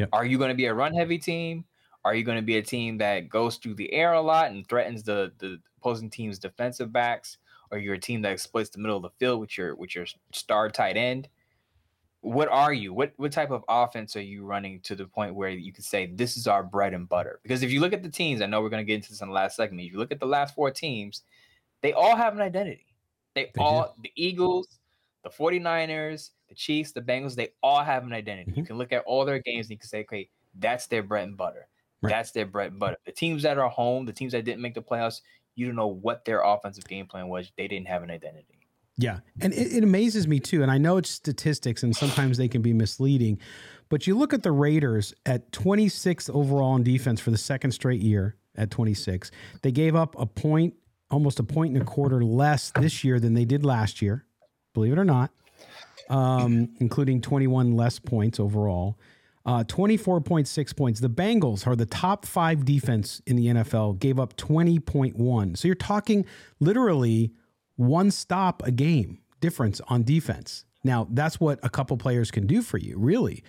Yep. 0.00 0.08
Are 0.12 0.24
you 0.24 0.38
going 0.38 0.50
to 0.50 0.54
be 0.54 0.66
a 0.66 0.74
run 0.74 0.94
heavy 0.94 1.18
team? 1.18 1.64
Are 2.04 2.14
you 2.14 2.24
going 2.24 2.38
to 2.38 2.42
be 2.42 2.56
a 2.56 2.62
team 2.62 2.98
that 2.98 3.28
goes 3.28 3.56
through 3.56 3.74
the 3.74 3.92
air 3.92 4.14
a 4.14 4.20
lot 4.20 4.50
and 4.50 4.66
threatens 4.66 5.02
the, 5.02 5.32
the 5.38 5.58
opposing 5.78 6.10
team's 6.10 6.38
defensive 6.38 6.92
backs? 6.92 7.38
Or 7.70 7.78
you're 7.78 7.94
a 7.94 7.98
team 7.98 8.22
that 8.22 8.32
exploits 8.32 8.70
the 8.70 8.78
middle 8.78 8.96
of 8.96 9.02
the 9.02 9.10
field 9.18 9.40
with 9.40 9.56
your 9.56 9.76
with 9.76 9.94
your 9.94 10.06
star 10.32 10.68
tight 10.68 10.96
end? 10.96 11.28
what 12.22 12.48
are 12.48 12.72
you? 12.72 12.92
What 12.92 13.12
what 13.16 13.32
type 13.32 13.50
of 13.50 13.64
offense 13.68 14.14
are 14.14 14.22
you 14.22 14.44
running 14.44 14.80
to 14.80 14.94
the 14.94 15.06
point 15.06 15.34
where 15.34 15.50
you 15.50 15.72
can 15.72 15.82
say 15.82 16.06
this 16.06 16.36
is 16.36 16.46
our 16.46 16.62
bread 16.62 16.92
and 16.92 17.08
butter? 17.08 17.40
Because 17.42 17.62
if 17.62 17.70
you 17.70 17.80
look 17.80 17.92
at 17.92 18.02
the 18.02 18.10
teams, 18.10 18.42
I 18.42 18.46
know 18.46 18.60
we're 18.60 18.68
going 18.68 18.84
to 18.84 18.86
get 18.86 18.96
into 18.96 19.10
this 19.10 19.22
in 19.22 19.28
the 19.28 19.34
last 19.34 19.56
segment. 19.56 19.86
If 19.86 19.92
you 19.92 19.98
look 19.98 20.12
at 20.12 20.20
the 20.20 20.26
last 20.26 20.54
four 20.54 20.70
teams, 20.70 21.22
they 21.80 21.92
all 21.92 22.16
have 22.16 22.34
an 22.34 22.42
identity. 22.42 22.86
They, 23.34 23.50
they 23.54 23.62
all 23.62 23.94
do. 23.96 24.02
the 24.02 24.12
Eagles, 24.16 24.80
the 25.24 25.30
49ers, 25.30 26.30
the 26.50 26.56
Chiefs, 26.56 26.92
the 26.92 27.00
Bengals, 27.00 27.36
they 27.36 27.50
all 27.62 27.82
have 27.82 28.04
an 28.04 28.12
identity. 28.12 28.50
Mm-hmm. 28.50 28.60
You 28.60 28.66
can 28.66 28.76
look 28.76 28.92
at 28.92 29.04
all 29.06 29.24
their 29.24 29.38
games 29.38 29.66
and 29.66 29.70
you 29.70 29.78
can 29.78 29.88
say, 29.88 30.00
okay, 30.00 30.28
that's 30.58 30.88
their 30.88 31.02
bread 31.02 31.28
and 31.28 31.36
butter. 31.36 31.68
Right. 32.02 32.10
That's 32.10 32.32
their 32.32 32.44
bread 32.44 32.72
and 32.72 32.80
butter. 32.80 32.96
The 33.06 33.12
teams 33.12 33.44
that 33.44 33.56
are 33.56 33.70
home, 33.70 34.04
the 34.04 34.12
teams 34.12 34.32
that 34.32 34.44
didn't 34.44 34.60
make 34.60 34.74
the 34.74 34.82
playoffs, 34.82 35.20
you 35.54 35.66
don't 35.66 35.76
know 35.76 35.86
what 35.86 36.24
their 36.24 36.42
offensive 36.42 36.86
game 36.86 37.06
plan 37.06 37.28
was. 37.28 37.50
They 37.56 37.68
didn't 37.68 37.86
have 37.86 38.02
an 38.02 38.10
identity. 38.10 38.58
Yeah. 38.96 39.20
And 39.40 39.54
it, 39.54 39.76
it, 39.76 39.84
amazes 39.84 40.26
me 40.26 40.40
too. 40.40 40.62
And 40.62 40.70
I 40.70 40.76
know 40.76 40.96
it's 40.96 41.08
statistics 41.08 41.82
and 41.82 41.96
sometimes 41.96 42.36
they 42.36 42.48
can 42.48 42.62
be 42.62 42.72
misleading, 42.72 43.38
but 43.88 44.06
you 44.06 44.18
look 44.18 44.34
at 44.34 44.42
the 44.42 44.52
Raiders 44.52 45.14
at 45.24 45.52
26th 45.52 46.28
overall 46.34 46.76
in 46.76 46.82
defense 46.82 47.20
for 47.20 47.30
the 47.30 47.38
second 47.38 47.70
straight 47.70 48.02
year 48.02 48.36
at 48.56 48.70
26. 48.70 49.30
They 49.62 49.72
gave 49.72 49.94
up 49.94 50.16
a 50.18 50.26
point, 50.26 50.74
almost 51.10 51.38
a 51.38 51.44
point 51.44 51.74
and 51.74 51.82
a 51.82 51.86
quarter 51.86 52.22
less 52.22 52.72
this 52.78 53.04
year 53.04 53.20
than 53.20 53.34
they 53.34 53.44
did 53.44 53.64
last 53.64 54.02
year, 54.02 54.26
believe 54.74 54.92
it 54.92 54.98
or 54.98 55.04
not, 55.04 55.30
um, 56.10 56.68
including 56.80 57.22
21 57.22 57.76
less 57.76 57.98
points 57.98 58.38
overall. 58.38 58.98
Uh, 59.46 59.64
24.6 59.64 60.76
points. 60.76 61.00
The 61.00 61.08
Bengals 61.08 61.66
are 61.66 61.74
the 61.74 61.86
top 61.86 62.26
five 62.26 62.66
defense 62.66 63.22
in 63.26 63.36
the 63.36 63.46
NFL, 63.46 63.98
gave 63.98 64.20
up 64.20 64.36
20.1. 64.36 65.56
So 65.56 65.66
you're 65.66 65.74
talking 65.74 66.26
literally 66.58 67.32
one 67.76 68.10
stop 68.10 68.62
a 68.66 68.70
game 68.70 69.18
difference 69.40 69.80
on 69.88 70.02
defense. 70.02 70.66
Now, 70.84 71.06
that's 71.10 71.40
what 71.40 71.58
a 71.62 71.70
couple 71.70 71.96
players 71.96 72.30
can 72.30 72.46
do 72.46 72.60
for 72.60 72.76
you, 72.76 72.98
really. 72.98 73.42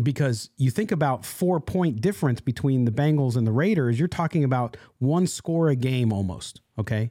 Because 0.00 0.50
you 0.56 0.70
think 0.70 0.92
about 0.92 1.24
four 1.24 1.60
point 1.60 2.00
difference 2.00 2.40
between 2.40 2.84
the 2.84 2.90
Bengals 2.90 3.36
and 3.36 3.46
the 3.46 3.52
Raiders, 3.52 3.98
you're 3.98 4.08
talking 4.08 4.44
about 4.44 4.76
one 4.98 5.26
score 5.26 5.68
a 5.68 5.76
game 5.76 6.12
almost, 6.12 6.60
okay? 6.78 7.10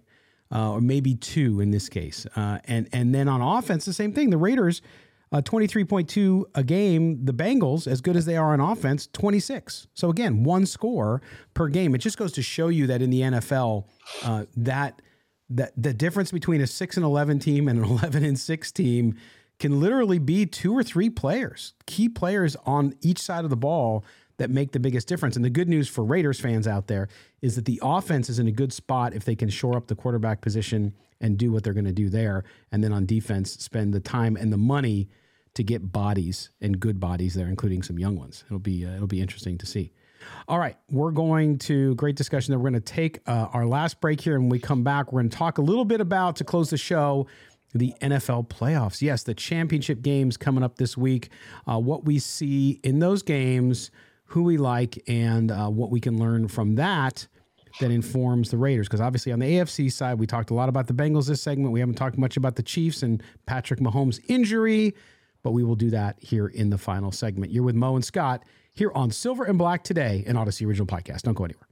Uh, 0.53 0.73
or 0.73 0.81
maybe 0.81 1.15
two 1.15 1.59
in 1.59 1.71
this 1.71 1.89
case. 1.89 2.27
Uh, 2.35 2.59
and, 2.65 2.87
and 2.93 3.15
then 3.15 3.27
on 3.27 3.41
offense, 3.41 3.85
the 3.85 3.93
same 3.93 4.13
thing. 4.13 4.29
The 4.29 4.37
Raiders, 4.37 4.83
uh, 5.31 5.41
23.2 5.41 6.43
a 6.53 6.63
game. 6.63 7.25
The 7.25 7.33
Bengals, 7.33 7.87
as 7.87 8.01
good 8.01 8.15
as 8.15 8.25
they 8.25 8.37
are 8.37 8.53
on 8.53 8.59
offense, 8.59 9.07
26. 9.13 9.87
So 9.95 10.11
again, 10.11 10.43
one 10.43 10.67
score 10.67 11.23
per 11.55 11.69
game. 11.69 11.95
It 11.95 11.99
just 11.99 12.19
goes 12.19 12.31
to 12.33 12.43
show 12.43 12.67
you 12.67 12.85
that 12.85 13.01
in 13.01 13.09
the 13.09 13.21
NFL, 13.21 13.85
uh, 14.23 14.45
that– 14.55 15.01
that 15.49 15.71
the 15.77 15.93
difference 15.93 16.31
between 16.31 16.61
a 16.61 16.67
6 16.67 16.97
and 16.97 17.05
11 17.05 17.39
team 17.39 17.67
and 17.67 17.79
an 17.79 17.85
11 17.91 18.23
and 18.23 18.39
6 18.39 18.71
team 18.71 19.15
can 19.59 19.79
literally 19.79 20.19
be 20.19 20.45
two 20.45 20.75
or 20.75 20.83
three 20.83 21.09
players, 21.09 21.73
key 21.85 22.09
players 22.09 22.55
on 22.65 22.95
each 23.01 23.19
side 23.19 23.43
of 23.43 23.49
the 23.49 23.55
ball 23.55 24.03
that 24.37 24.49
make 24.49 24.71
the 24.71 24.79
biggest 24.79 25.07
difference. 25.07 25.35
And 25.35 25.45
the 25.45 25.49
good 25.49 25.69
news 25.69 25.87
for 25.87 26.03
Raiders 26.03 26.39
fans 26.39 26.67
out 26.67 26.87
there 26.87 27.07
is 27.41 27.55
that 27.55 27.65
the 27.65 27.79
offense 27.83 28.29
is 28.29 28.39
in 28.39 28.47
a 28.47 28.51
good 28.51 28.73
spot 28.73 29.13
if 29.13 29.25
they 29.25 29.35
can 29.35 29.49
shore 29.49 29.77
up 29.77 29.87
the 29.87 29.95
quarterback 29.95 30.41
position 30.41 30.93
and 31.21 31.37
do 31.37 31.51
what 31.51 31.63
they're 31.63 31.73
going 31.73 31.85
to 31.85 31.91
do 31.91 32.09
there. 32.09 32.43
And 32.71 32.83
then 32.83 32.91
on 32.91 33.05
defense, 33.05 33.51
spend 33.53 33.93
the 33.93 33.99
time 33.99 34.35
and 34.35 34.51
the 34.51 34.57
money 34.57 35.09
to 35.53 35.63
get 35.63 35.91
bodies 35.91 36.49
and 36.61 36.79
good 36.79 36.99
bodies 36.99 37.35
there, 37.35 37.47
including 37.47 37.83
some 37.83 37.99
young 37.99 38.17
ones. 38.17 38.43
It'll 38.47 38.59
be 38.59 38.85
uh, 38.85 38.95
it'll 38.95 39.07
be 39.07 39.21
interesting 39.21 39.57
to 39.59 39.65
see. 39.65 39.91
All 40.47 40.57
right, 40.57 40.77
we're 40.89 41.11
going 41.11 41.59
to 41.59 41.95
great 41.95 42.15
discussion. 42.15 42.51
There, 42.51 42.59
we're 42.59 42.71
going 42.71 42.81
to 42.81 42.93
take 42.93 43.19
uh, 43.27 43.49
our 43.53 43.65
last 43.65 44.01
break 44.01 44.21
here, 44.21 44.35
and 44.35 44.45
when 44.45 44.49
we 44.49 44.59
come 44.59 44.83
back, 44.83 45.11
we're 45.11 45.21
going 45.21 45.29
to 45.29 45.37
talk 45.37 45.57
a 45.57 45.61
little 45.61 45.85
bit 45.85 46.01
about 46.01 46.37
to 46.37 46.43
close 46.43 46.69
the 46.69 46.77
show 46.77 47.27
the 47.73 47.93
NFL 48.01 48.47
playoffs. 48.47 49.01
Yes, 49.01 49.23
the 49.23 49.33
championship 49.33 50.01
games 50.01 50.37
coming 50.37 50.63
up 50.63 50.77
this 50.77 50.95
week. 50.95 51.29
Uh, 51.67 51.79
what 51.79 52.05
we 52.05 52.19
see 52.19 52.79
in 52.83 52.99
those 52.99 53.23
games, 53.23 53.91
who 54.33 54.41
we 54.43 54.57
like, 54.57 55.01
and 55.07 55.51
uh, 55.51 55.69
what 55.69 55.91
we 55.91 55.99
can 55.99 56.17
learn 56.17 56.47
from 56.47 56.73
that 56.75 57.27
that 57.79 57.91
informs 57.91 58.49
the 58.49 58.57
Raiders. 58.57 58.87
Because 58.87 58.99
obviously, 58.99 59.31
on 59.31 59.37
the 59.37 59.45
AFC 59.45 59.91
side, 59.91 60.17
we 60.17 60.25
talked 60.25 60.49
a 60.49 60.55
lot 60.55 60.69
about 60.69 60.87
the 60.87 60.93
Bengals 60.93 61.27
this 61.27 61.39
segment. 61.39 61.71
We 61.71 61.79
haven't 61.79 61.95
talked 61.95 62.17
much 62.17 62.35
about 62.35 62.55
the 62.55 62.63
Chiefs 62.63 63.03
and 63.03 63.21
Patrick 63.45 63.79
Mahomes' 63.79 64.19
injury, 64.27 64.95
but 65.43 65.51
we 65.51 65.63
will 65.63 65.75
do 65.75 65.91
that 65.91 66.17
here 66.19 66.47
in 66.47 66.71
the 66.71 66.79
final 66.79 67.11
segment. 67.11 67.51
You're 67.51 67.63
with 67.63 67.75
Mo 67.75 67.95
and 67.95 68.03
Scott 68.03 68.43
here 68.73 68.91
on 68.95 69.11
Silver 69.11 69.43
and 69.43 69.59
Black 69.59 69.83
today, 69.83 70.23
an 70.25 70.35
Odyssey 70.35 70.65
original 70.65 70.87
podcast. 70.87 71.21
Don't 71.21 71.35
go 71.35 71.45
anywhere. 71.45 71.67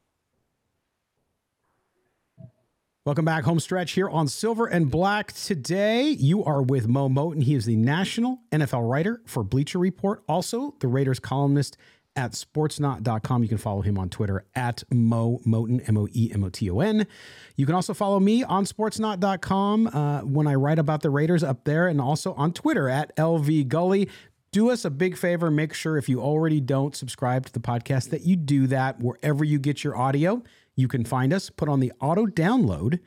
Welcome 3.03 3.25
back, 3.25 3.43
home 3.43 3.59
stretch 3.59 3.93
here 3.93 4.07
on 4.07 4.27
Silver 4.27 4.67
and 4.67 4.91
Black. 4.91 5.33
Today, 5.33 6.09
you 6.09 6.43
are 6.43 6.61
with 6.61 6.87
Mo 6.87 7.09
Moton. 7.09 7.41
He 7.41 7.55
is 7.55 7.65
the 7.65 7.75
national 7.75 8.41
NFL 8.51 8.87
writer 8.87 9.23
for 9.25 9.43
Bleacher 9.43 9.79
Report, 9.79 10.21
also 10.29 10.75
the 10.79 10.87
Raiders 10.87 11.19
columnist 11.19 11.77
at 12.15 12.31
sportsnaut.com. 12.31 13.43
You 13.43 13.49
can 13.49 13.57
follow 13.57 13.81
him 13.81 13.97
on 13.97 14.09
Twitter 14.09 14.45
at 14.55 14.83
Mo 14.91 15.39
Moton, 15.45 15.87
M 15.87 15.97
O 15.97 16.07
E 16.11 16.31
M 16.33 16.43
O 16.43 16.49
T 16.49 16.69
O 16.69 16.79
N. 16.79 17.07
You 17.55 17.65
can 17.65 17.75
also 17.75 17.93
follow 17.93 18.19
me 18.19 18.43
on 18.43 18.65
sportsnaut.com 18.65 19.87
uh, 19.87 20.21
when 20.21 20.47
I 20.47 20.55
write 20.55 20.79
about 20.79 21.01
the 21.01 21.09
Raiders 21.09 21.43
up 21.43 21.63
there 21.63 21.87
and 21.87 22.01
also 22.01 22.33
on 22.33 22.53
Twitter 22.53 22.89
at 22.89 23.15
LV 23.15 23.67
Gully 23.67 24.09
do 24.51 24.69
us 24.69 24.83
a 24.83 24.89
big 24.89 25.17
favor. 25.17 25.49
Make 25.49 25.73
sure 25.73 25.97
if 25.97 26.09
you 26.09 26.21
already 26.21 26.59
don't 26.59 26.95
subscribe 26.95 27.45
to 27.45 27.53
the 27.53 27.59
podcast 27.59 28.09
that 28.09 28.23
you 28.23 28.35
do 28.35 28.67
that 28.67 28.99
wherever 28.99 29.43
you 29.43 29.59
get 29.59 29.83
your 29.83 29.95
audio. 29.95 30.43
You 30.75 30.87
can 30.87 31.05
find 31.05 31.33
us, 31.33 31.49
put 31.49 31.69
on 31.69 31.79
the 31.79 31.93
auto 32.01 32.25
download. 32.25 32.99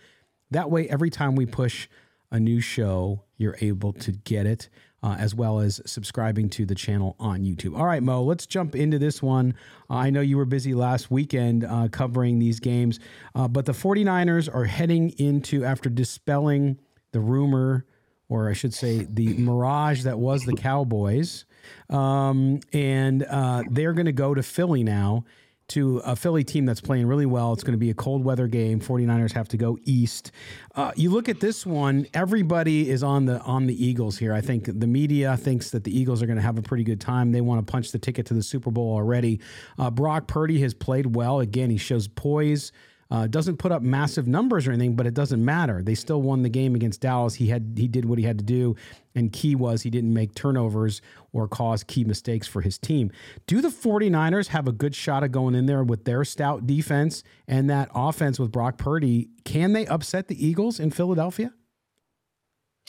That 0.50 0.70
way, 0.70 0.88
every 0.88 1.10
time 1.10 1.34
we 1.34 1.46
push 1.46 1.88
a 2.30 2.40
new 2.40 2.60
show, 2.60 3.24
you're 3.36 3.56
able 3.60 3.92
to 3.92 4.12
get 4.12 4.46
it. 4.46 4.68
Uh, 5.04 5.16
as 5.18 5.34
well 5.34 5.60
as 5.60 5.82
subscribing 5.84 6.48
to 6.48 6.64
the 6.64 6.74
channel 6.74 7.14
on 7.20 7.42
YouTube. 7.42 7.76
All 7.76 7.84
right, 7.84 8.02
Mo, 8.02 8.22
let's 8.22 8.46
jump 8.46 8.74
into 8.74 8.98
this 8.98 9.22
one. 9.22 9.52
Uh, 9.90 9.96
I 9.96 10.08
know 10.08 10.22
you 10.22 10.38
were 10.38 10.46
busy 10.46 10.72
last 10.72 11.10
weekend 11.10 11.62
uh, 11.62 11.88
covering 11.88 12.38
these 12.38 12.58
games, 12.58 13.00
uh, 13.34 13.46
but 13.46 13.66
the 13.66 13.72
49ers 13.72 14.48
are 14.54 14.64
heading 14.64 15.10
into, 15.18 15.62
after 15.62 15.90
dispelling 15.90 16.78
the 17.12 17.20
rumor, 17.20 17.84
or 18.30 18.48
I 18.48 18.54
should 18.54 18.72
say, 18.72 19.06
the 19.10 19.36
mirage 19.36 20.04
that 20.04 20.18
was 20.18 20.44
the 20.44 20.54
Cowboys, 20.54 21.44
um, 21.90 22.60
and 22.72 23.24
uh, 23.24 23.62
they're 23.70 23.92
going 23.92 24.06
to 24.06 24.12
go 24.12 24.32
to 24.32 24.42
Philly 24.42 24.84
now 24.84 25.26
to 25.68 25.98
a 25.98 26.14
Philly 26.14 26.44
team 26.44 26.66
that's 26.66 26.80
playing 26.80 27.06
really 27.06 27.26
well. 27.26 27.52
It's 27.52 27.62
going 27.62 27.72
to 27.72 27.78
be 27.78 27.90
a 27.90 27.94
cold 27.94 28.24
weather 28.24 28.46
game. 28.46 28.80
49ers 28.80 29.32
have 29.32 29.48
to 29.48 29.56
go 29.56 29.78
east. 29.84 30.30
Uh, 30.74 30.92
you 30.96 31.10
look 31.10 31.28
at 31.28 31.40
this 31.40 31.64
one, 31.64 32.06
everybody 32.12 32.90
is 32.90 33.02
on 33.02 33.24
the 33.24 33.40
on 33.40 33.66
the 33.66 33.84
Eagles 33.84 34.18
here. 34.18 34.34
I 34.34 34.40
think 34.40 34.66
the 34.66 34.86
media 34.86 35.36
thinks 35.36 35.70
that 35.70 35.84
the 35.84 35.98
Eagles 35.98 36.22
are 36.22 36.26
going 36.26 36.36
to 36.36 36.42
have 36.42 36.58
a 36.58 36.62
pretty 36.62 36.84
good 36.84 37.00
time. 37.00 37.32
They 37.32 37.40
want 37.40 37.66
to 37.66 37.70
punch 37.70 37.92
the 37.92 37.98
ticket 37.98 38.26
to 38.26 38.34
the 38.34 38.42
Super 38.42 38.70
Bowl 38.70 38.92
already. 38.92 39.40
Uh, 39.78 39.90
Brock 39.90 40.26
Purdy 40.26 40.60
has 40.60 40.74
played 40.74 41.14
well. 41.16 41.40
Again, 41.40 41.70
he 41.70 41.78
shows 41.78 42.08
poise. 42.08 42.72
Uh, 43.10 43.26
doesn't 43.26 43.58
put 43.58 43.70
up 43.70 43.82
massive 43.82 44.26
numbers 44.26 44.66
or 44.66 44.72
anything, 44.72 44.96
but 44.96 45.06
it 45.06 45.14
doesn't 45.14 45.44
matter. 45.44 45.82
They 45.82 45.94
still 45.94 46.22
won 46.22 46.42
the 46.42 46.48
game 46.48 46.74
against 46.74 47.00
Dallas. 47.00 47.34
He 47.34 47.48
had 47.48 47.74
he 47.76 47.86
did 47.86 48.04
what 48.04 48.18
he 48.18 48.24
had 48.24 48.38
to 48.38 48.44
do, 48.44 48.76
and 49.14 49.32
key 49.32 49.54
was 49.54 49.82
he 49.82 49.90
didn't 49.90 50.14
make 50.14 50.34
turnovers 50.34 51.02
or 51.32 51.46
cause 51.46 51.84
key 51.84 52.04
mistakes 52.04 52.46
for 52.46 52.60
his 52.60 52.78
team. 52.78 53.10
Do 53.46 53.60
the 53.60 53.68
49ers 53.68 54.48
have 54.48 54.66
a 54.66 54.72
good 54.72 54.94
shot 54.94 55.22
of 55.22 55.32
going 55.32 55.54
in 55.54 55.66
there 55.66 55.84
with 55.84 56.04
their 56.04 56.24
stout 56.24 56.66
defense 56.66 57.22
and 57.46 57.68
that 57.70 57.90
offense 57.94 58.38
with 58.38 58.50
Brock 58.50 58.78
Purdy? 58.78 59.28
Can 59.44 59.72
they 59.74 59.86
upset 59.86 60.28
the 60.28 60.46
Eagles 60.46 60.80
in 60.80 60.90
Philadelphia? 60.90 61.52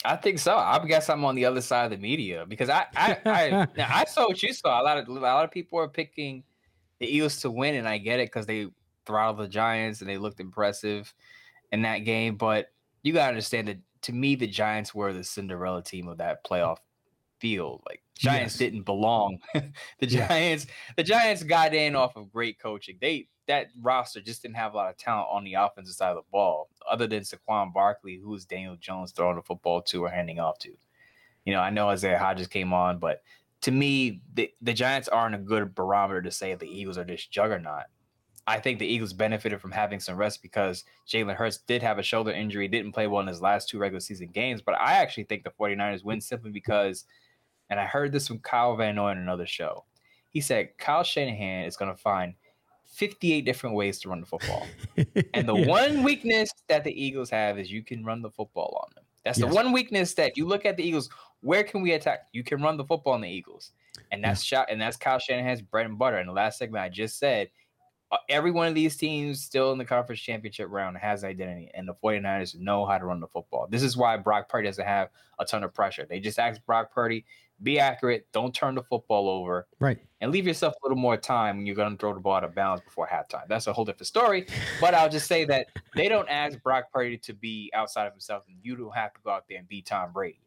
I 0.04 0.16
think 0.16 0.38
so. 0.38 0.56
I 0.56 0.84
guess 0.86 1.08
I'm 1.08 1.24
on 1.24 1.34
the 1.34 1.44
other 1.44 1.60
side 1.60 1.84
of 1.86 1.90
the 1.90 1.96
media 1.96 2.44
because 2.46 2.68
I 2.68 2.86
I 2.94 3.18
I, 3.26 3.68
I 4.00 4.04
saw 4.04 4.28
what 4.28 4.42
you 4.42 4.52
saw. 4.52 4.80
A 4.80 4.84
lot 4.84 4.98
of 4.98 5.08
a 5.08 5.12
lot 5.12 5.44
of 5.44 5.50
people 5.50 5.78
are 5.78 5.88
picking 5.88 6.44
the 7.00 7.06
Eagles 7.06 7.40
to 7.40 7.50
win, 7.50 7.74
and 7.74 7.88
I 7.88 7.98
get 7.98 8.20
it 8.20 8.28
because 8.28 8.46
they 8.46 8.68
throttled 9.06 9.38
the 9.38 9.48
Giants 9.48 10.00
and 10.00 10.10
they 10.10 10.18
looked 10.18 10.40
impressive 10.40 11.12
in 11.72 11.82
that 11.82 11.98
game. 11.98 12.36
But 12.36 12.72
you 13.02 13.12
got 13.12 13.24
to 13.24 13.28
understand 13.28 13.68
that 13.68 13.78
to 14.02 14.12
me, 14.12 14.34
the 14.34 14.46
Giants 14.46 14.94
were 14.94 15.12
the 15.12 15.24
Cinderella 15.24 15.82
team 15.82 16.08
of 16.08 16.18
that 16.18 16.44
playoff 16.44 16.78
field. 17.38 17.82
Like 17.86 18.02
Giants 18.16 18.54
yes. 18.54 18.58
didn't 18.58 18.82
belong. 18.82 19.38
the 20.00 20.06
Giants, 20.06 20.66
the 20.96 21.02
Giants 21.02 21.42
got 21.42 21.74
in 21.74 21.96
off 21.96 22.16
of 22.16 22.32
great 22.32 22.58
coaching. 22.58 22.98
They 23.00 23.28
that 23.46 23.68
roster 23.80 24.20
just 24.20 24.42
didn't 24.42 24.56
have 24.56 24.74
a 24.74 24.76
lot 24.76 24.90
of 24.90 24.96
talent 24.96 25.28
on 25.30 25.44
the 25.44 25.54
offensive 25.54 25.94
side 25.94 26.10
of 26.10 26.16
the 26.16 26.30
ball, 26.32 26.68
other 26.90 27.06
than 27.06 27.22
Saquon 27.22 27.72
Barkley, 27.72 28.16
who 28.16 28.30
was 28.30 28.44
Daniel 28.44 28.76
Jones 28.76 29.12
throwing 29.12 29.36
the 29.36 29.42
football 29.42 29.82
to 29.82 30.04
or 30.04 30.08
handing 30.08 30.40
off 30.40 30.58
to. 30.60 30.72
You 31.44 31.52
know, 31.52 31.60
I 31.60 31.70
know 31.70 31.88
Isaiah 31.88 32.18
Hodgins 32.18 32.50
came 32.50 32.72
on, 32.72 32.98
but 32.98 33.22
to 33.62 33.70
me, 33.70 34.20
the, 34.34 34.50
the 34.60 34.72
Giants 34.72 35.08
aren't 35.08 35.36
a 35.36 35.38
good 35.38 35.74
barometer 35.74 36.22
to 36.22 36.30
say 36.30 36.54
the 36.54 36.66
Eagles 36.66 36.98
are 36.98 37.04
this 37.04 37.24
juggernaut. 37.26 37.84
I 38.46 38.60
think 38.60 38.78
the 38.78 38.86
Eagles 38.86 39.12
benefited 39.12 39.60
from 39.60 39.72
having 39.72 39.98
some 39.98 40.16
rest 40.16 40.40
because 40.40 40.84
Jalen 41.08 41.34
Hurts 41.34 41.58
did 41.58 41.82
have 41.82 41.98
a 41.98 42.02
shoulder 42.02 42.30
injury, 42.30 42.68
didn't 42.68 42.92
play 42.92 43.08
well 43.08 43.20
in 43.20 43.26
his 43.26 43.42
last 43.42 43.68
two 43.68 43.78
regular 43.78 44.00
season 44.00 44.28
games. 44.28 44.62
But 44.62 44.80
I 44.80 44.94
actually 44.94 45.24
think 45.24 45.42
the 45.42 45.50
49ers 45.50 46.04
win 46.04 46.20
simply 46.20 46.50
because, 46.50 47.06
and 47.70 47.80
I 47.80 47.86
heard 47.86 48.12
this 48.12 48.28
from 48.28 48.38
Kyle 48.38 48.76
Van 48.76 48.94
Noy 48.94 49.10
in 49.10 49.18
another 49.18 49.46
show. 49.46 49.84
He 50.30 50.40
said 50.40 50.78
Kyle 50.78 51.02
Shanahan 51.02 51.64
is 51.64 51.76
going 51.76 51.90
to 51.90 52.00
find 52.00 52.34
58 52.86 53.40
different 53.42 53.74
ways 53.74 53.98
to 54.00 54.08
run 54.08 54.20
the 54.20 54.26
football. 54.26 54.66
and 55.34 55.48
the 55.48 55.56
yeah. 55.56 55.66
one 55.66 56.02
weakness 56.04 56.50
that 56.68 56.84
the 56.84 57.04
Eagles 57.04 57.30
have 57.30 57.58
is 57.58 57.70
you 57.70 57.82
can 57.82 58.04
run 58.04 58.22
the 58.22 58.30
football 58.30 58.80
on 58.82 58.94
them. 58.94 59.04
That's 59.24 59.38
yes. 59.38 59.48
the 59.48 59.54
one 59.54 59.72
weakness 59.72 60.14
that 60.14 60.36
you 60.36 60.46
look 60.46 60.64
at 60.64 60.76
the 60.76 60.84
Eagles. 60.84 61.10
Where 61.40 61.64
can 61.64 61.82
we 61.82 61.92
attack? 61.92 62.28
You 62.32 62.44
can 62.44 62.62
run 62.62 62.76
the 62.76 62.84
football 62.84 63.14
on 63.14 63.20
the 63.20 63.28
Eagles, 63.28 63.72
and 64.12 64.22
that's 64.22 64.50
yeah. 64.50 64.58
shot, 64.58 64.68
and 64.70 64.80
that's 64.80 64.96
Kyle 64.96 65.18
Shanahan's 65.18 65.62
bread 65.62 65.86
and 65.86 65.98
butter. 65.98 66.18
And 66.18 66.28
the 66.28 66.32
last 66.32 66.58
segment 66.58 66.84
I 66.84 66.88
just 66.88 67.18
said, 67.18 67.48
Uh, 68.12 68.18
every 68.28 68.52
one 68.52 68.68
of 68.68 68.74
these 68.74 68.96
teams 68.96 69.42
still 69.42 69.72
in 69.72 69.78
the 69.78 69.84
conference 69.84 70.20
championship 70.20 70.68
round 70.70 70.96
has 70.96 71.24
identity, 71.24 71.70
and 71.74 71.88
the 71.88 71.94
49ers 71.94 72.56
know 72.56 72.86
how 72.86 72.98
to 72.98 73.04
run 73.04 73.18
the 73.18 73.26
football. 73.26 73.66
This 73.68 73.82
is 73.82 73.96
why 73.96 74.16
Brock 74.16 74.48
Purdy 74.48 74.68
doesn't 74.68 74.84
have 74.84 75.08
a 75.40 75.44
ton 75.44 75.64
of 75.64 75.74
pressure. 75.74 76.06
They 76.08 76.20
just 76.20 76.38
ask 76.38 76.64
Brock 76.66 76.92
Purdy, 76.92 77.24
be 77.64 77.80
accurate, 77.80 78.28
don't 78.32 78.54
turn 78.54 78.76
the 78.76 78.82
football 78.82 79.28
over, 79.28 79.66
right, 79.80 79.98
and 80.20 80.30
leave 80.30 80.46
yourself 80.46 80.74
a 80.74 80.86
little 80.86 81.00
more 81.00 81.16
time 81.16 81.56
when 81.56 81.66
you're 81.66 81.74
going 81.74 81.90
to 81.90 81.98
throw 81.98 82.14
the 82.14 82.20
ball 82.20 82.34
out 82.34 82.44
of 82.44 82.54
bounds 82.54 82.80
before 82.84 83.08
halftime. 83.08 83.48
That's 83.48 83.66
a 83.66 83.72
whole 83.72 83.84
different 83.84 84.06
story. 84.06 84.46
But 84.80 84.94
I'll 84.94 85.08
just 85.08 85.26
say 85.26 85.44
that 85.46 85.68
they 85.94 86.06
don't 86.08 86.28
ask 86.28 86.62
Brock 86.62 86.92
Purdy 86.92 87.16
to 87.18 87.32
be 87.32 87.70
outside 87.74 88.06
of 88.06 88.12
himself, 88.12 88.44
and 88.46 88.56
you 88.62 88.76
don't 88.76 88.94
have 88.94 89.14
to 89.14 89.20
go 89.24 89.30
out 89.30 89.44
there 89.48 89.58
and 89.58 89.66
be 89.66 89.82
Tom 89.82 90.12
Brady. 90.12 90.40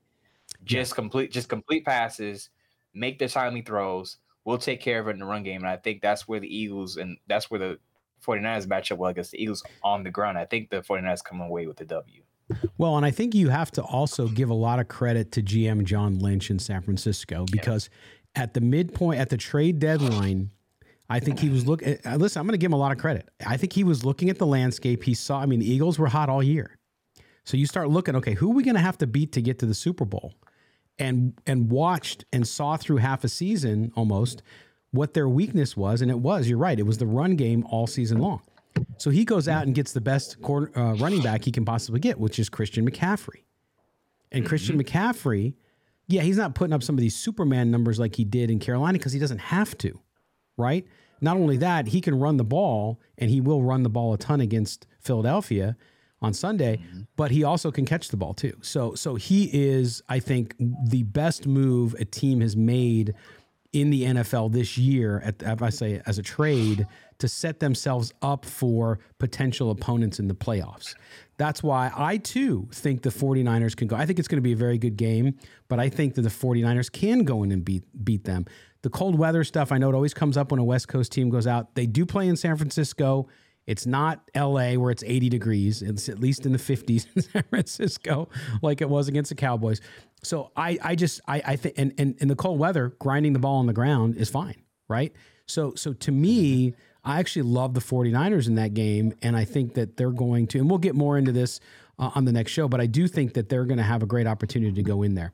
Just 0.64 0.96
complete, 0.96 1.32
just 1.32 1.50
complete 1.50 1.84
passes, 1.84 2.52
make 2.94 3.20
the 3.20 3.28
timely 3.28 3.62
throws 3.62 4.18
we'll 4.46 4.58
take 4.58 4.82
care 4.82 5.00
of 5.00 5.08
it 5.08 5.12
in 5.12 5.20
the 5.20 5.26
run 5.26 5.44
game. 5.44 5.62
And 5.62 5.70
I 5.70 5.78
think 5.78 6.02
that's 6.02 6.28
where 6.28 6.40
the 6.40 6.54
Eagles 6.54 6.98
and 6.98 7.18
that's 7.28 7.50
where 7.50 7.60
the 7.60 7.80
49ers 8.26 8.68
match 8.68 8.92
up 8.92 9.00
well 9.00 9.12
against 9.12 9.32
the 9.32 9.42
Eagles 9.42 9.64
on 9.84 10.04
the 10.04 10.12
ground. 10.12 10.38
I 10.38 10.46
think 10.46 10.70
the 10.70 10.82
49ers 10.82 11.24
come 11.24 11.42
away 11.42 11.68
with 11.68 11.78
the 11.78 11.86
W. 11.86 12.22
Well, 12.78 12.98
and 12.98 13.06
I 13.06 13.12
think 13.12 13.36
you 13.36 13.50
have 13.50 13.72
to 13.72 13.84
also 13.84 14.28
give 14.28 14.50
a 14.50 14.56
lot 14.56 14.80
of 14.80 14.88
credit 14.88 15.32
to 15.34 15.44
GM 15.44 15.84
John 15.84 16.18
Lynch 16.18 16.50
in 16.50 16.58
San 16.58 16.82
Francisco 16.82 17.46
because 17.52 17.90
yeah. 18.36 18.44
at 18.44 18.54
the 18.54 18.62
midpoint, 18.62 19.20
at 19.20 19.30
the 19.30 19.38
trade 19.38 19.80
deadline, 19.80 20.50
I 21.10 21.20
think 21.20 21.40
he 21.40 21.50
was 21.50 21.68
looking. 21.68 21.98
Uh, 22.06 22.16
listen, 22.16 22.40
I'm 22.40 22.46
going 22.46 22.54
to 22.54 22.58
give 22.58 22.70
him 22.70 22.74
a 22.74 22.78
lot 22.78 22.92
of 22.92 22.98
credit. 22.98 23.30
I 23.46 23.58
think 23.58 23.74
he 23.74 23.84
was 23.84 24.04
looking 24.04 24.30
at 24.30 24.38
the 24.38 24.46
landscape. 24.46 25.04
He 25.04 25.14
saw, 25.14 25.40
I 25.42 25.46
mean, 25.46 25.60
the 25.60 25.72
Eagles 25.72 25.98
were 26.00 26.08
hot 26.08 26.30
all 26.30 26.44
year. 26.44 26.78
So 27.46 27.58
you 27.58 27.66
start 27.66 27.90
looking, 27.90 28.16
okay, 28.18 28.34
who 28.34 28.52
are 28.52 28.54
we 28.54 28.64
going 28.64 28.76
to 28.76 28.82
have 28.82 28.98
to 29.00 29.08
beat 29.08 29.32
to 29.34 29.42
get 29.42 29.58
to 29.60 29.66
the 29.66 29.74
Super 29.74 30.06
Bowl? 30.06 30.34
And 31.00 31.34
and 31.48 31.72
watched 31.72 32.26
and 32.32 32.48
saw 32.48 32.78
through 32.78 32.98
half 32.98 33.24
a 33.24 33.30
season 33.30 33.92
almost 33.96 34.44
what 34.92 35.14
their 35.14 35.30
weakness 35.30 35.78
was, 35.78 36.02
and 36.02 36.12
it 36.12 36.20
was. 36.20 36.50
You're 36.50 36.58
right. 36.58 36.78
It 36.78 36.86
was 36.86 36.98
the 36.98 37.06
run 37.06 37.36
game 37.36 37.66
all 37.70 37.88
season 37.88 38.20
long. 38.20 38.42
So 38.98 39.10
he 39.10 39.26
goes 39.26 39.48
out 39.48 39.66
and 39.66 39.76
gets 39.76 39.94
the 39.94 40.02
best 40.02 40.42
corner, 40.42 40.72
uh, 40.76 40.94
running 40.96 41.22
back 41.22 41.44
he 41.44 41.52
can 41.52 41.66
possibly 41.66 42.00
get, 42.00 42.20
which 42.20 42.40
is 42.40 42.50
Christian 42.50 42.90
McCaffrey. 42.90 43.44
And 44.32 44.44
mm-hmm. 44.44 44.50
Christian 44.50 44.82
McCaffrey, 44.82 45.54
yeah, 46.08 46.22
he's 46.22 46.38
not 46.38 46.56
putting 46.56 46.74
up 46.74 46.84
some 46.84 46.96
of 46.96 47.02
these 47.02 47.16
Superman 47.16 47.72
numbers 47.72 48.00
like 48.00 48.16
he 48.16 48.24
did 48.24 48.50
in 48.50 48.60
Carolina 48.60 48.98
because 48.98 49.12
he 49.12 49.20
doesn't 49.20 49.40
have 49.40 49.78
to, 49.80 50.00
right? 50.58 50.86
Not 51.22 51.38
only 51.38 51.58
that, 51.58 51.88
he 51.88 52.02
can 52.02 52.18
run 52.18 52.38
the 52.38 52.44
ball, 52.44 53.00
and 53.18 53.30
he 53.30 53.42
will 53.42 53.62
run 53.62 53.84
the 53.84 53.90
ball 53.90 54.14
a 54.14 54.18
ton 54.18 54.40
against 54.40 54.88
Philadelphia 55.00 55.76
on 56.22 56.34
Sunday, 56.34 56.78
mm-hmm. 56.78 57.02
but 57.16 57.32
he 57.32 57.44
also 57.44 57.72
can 57.72 57.86
catch 57.86 58.10
the 58.10 58.18
ball 58.18 58.34
too. 58.34 58.58
So 58.62 58.96
so 58.96 59.16
he 59.16 59.50
is, 59.54 60.02
I 60.10 60.20
think, 60.20 60.56
the 60.60 61.04
best 61.04 61.48
move 61.48 61.94
a 62.00 62.06
team 62.06 62.42
has 62.42 62.56
made 62.56 63.14
in 63.72 63.90
the 63.90 64.04
NFL 64.04 64.52
this 64.52 64.78
year. 64.78 65.22
At 65.24 65.42
if 65.42 65.62
I 65.62 65.70
say 65.70 66.02
as 66.06 66.18
a 66.18 66.24
trade 66.24 66.88
to 67.20 67.28
set 67.28 67.60
themselves 67.60 68.14
up 68.22 68.46
for 68.46 69.00
potential 69.18 69.72
opponents 69.72 70.20
in 70.20 70.28
the 70.28 70.34
playoffs. 70.34 70.96
That's 71.38 71.62
why 71.62 71.92
I 71.96 72.18
too 72.18 72.68
think 72.72 73.02
the 73.02 73.10
49ers 73.10 73.76
can 73.76 73.88
go. 73.88 73.96
I 73.96 74.06
think 74.06 74.20
it's 74.20 74.28
going 74.28 74.38
to 74.38 74.42
be 74.42 74.54
a 74.54 74.58
very 74.58 74.78
good 74.78 74.98
game, 74.98 75.38
but 75.68 75.80
I 75.80 75.90
think 75.90 76.16
that 76.16 76.22
the 76.22 76.30
49ers 76.30 76.92
can 76.92 77.24
go 77.24 77.44
in 77.44 77.52
and 77.52 77.64
beat 77.64 77.84
beat 78.04 78.24
them. 78.24 78.46
The 78.82 78.90
cold 78.90 79.18
weather 79.18 79.44
stuff, 79.44 79.72
I 79.74 79.78
know 79.78 79.90
it 79.90 79.96
always 79.96 80.14
comes 80.14 80.38
up 80.38 80.52
when 80.52 80.60
a 80.60 80.64
West 80.64 80.88
Coast 80.88 81.12
team 81.12 81.30
goes 81.30 81.46
out. 81.46 81.76
They 81.76 81.86
do 81.86 82.06
play 82.06 82.28
in 82.28 82.38
San 82.38 82.56
Francisco. 82.56 83.28
It's 83.70 83.86
not 83.86 84.28
LA 84.36 84.74
where 84.74 84.90
it's 84.90 85.04
80 85.04 85.30
degrees. 85.30 85.84
It's 85.84 86.10
at 86.10 86.20
least 86.20 86.48
in 86.48 86.54
the 86.54 86.58
50s 86.58 87.06
in 87.16 87.22
San 87.22 87.44
Francisco, 87.44 88.28
like 88.64 88.82
it 88.82 88.90
was 88.90 89.08
against 89.08 89.30
the 89.30 89.36
Cowboys. 89.36 89.80
So 90.24 90.52
I, 90.56 90.80
I 90.84 90.96
just, 90.96 91.22
I, 91.28 91.44
I 91.46 91.56
think, 91.56 91.76
and, 91.78 91.94
and 92.00 92.16
in 92.20 92.30
the 92.30 92.36
cold 92.36 92.58
weather, 92.58 92.96
grinding 92.98 93.34
the 93.34 93.40
ball 93.40 93.58
on 93.58 93.68
the 93.68 93.74
ground 93.74 94.18
is 94.18 94.28
fine, 94.28 94.64
right? 94.88 95.14
So, 95.46 95.76
so 95.76 95.94
to 95.94 96.12
me, 96.12 96.74
I 97.04 97.20
actually 97.20 97.44
love 97.44 97.76
the 97.76 97.80
49ers 97.80 98.48
in 98.48 98.56
that 98.56 98.74
game. 98.74 99.14
And 99.22 99.38
I 99.38 99.46
think 99.46 99.76
that 99.76 99.98
they're 99.98 100.10
going 100.10 100.48
to, 100.48 100.58
and 100.58 100.68
we'll 100.68 100.80
get 100.80 100.96
more 100.96 101.20
into 101.20 101.32
this 101.32 101.60
uh, 102.00 102.10
on 102.16 102.26
the 102.26 102.32
next 102.32 102.52
show, 102.52 102.68
but 102.68 102.82
I 102.82 102.88
do 102.88 103.08
think 103.08 103.36
that 103.36 103.50
they're 103.50 103.66
going 103.66 103.78
to 103.78 103.84
have 103.84 104.02
a 104.02 104.08
great 104.08 104.26
opportunity 104.26 104.74
to 104.74 104.84
go 104.84 105.04
in 105.04 105.14
there. 105.14 105.32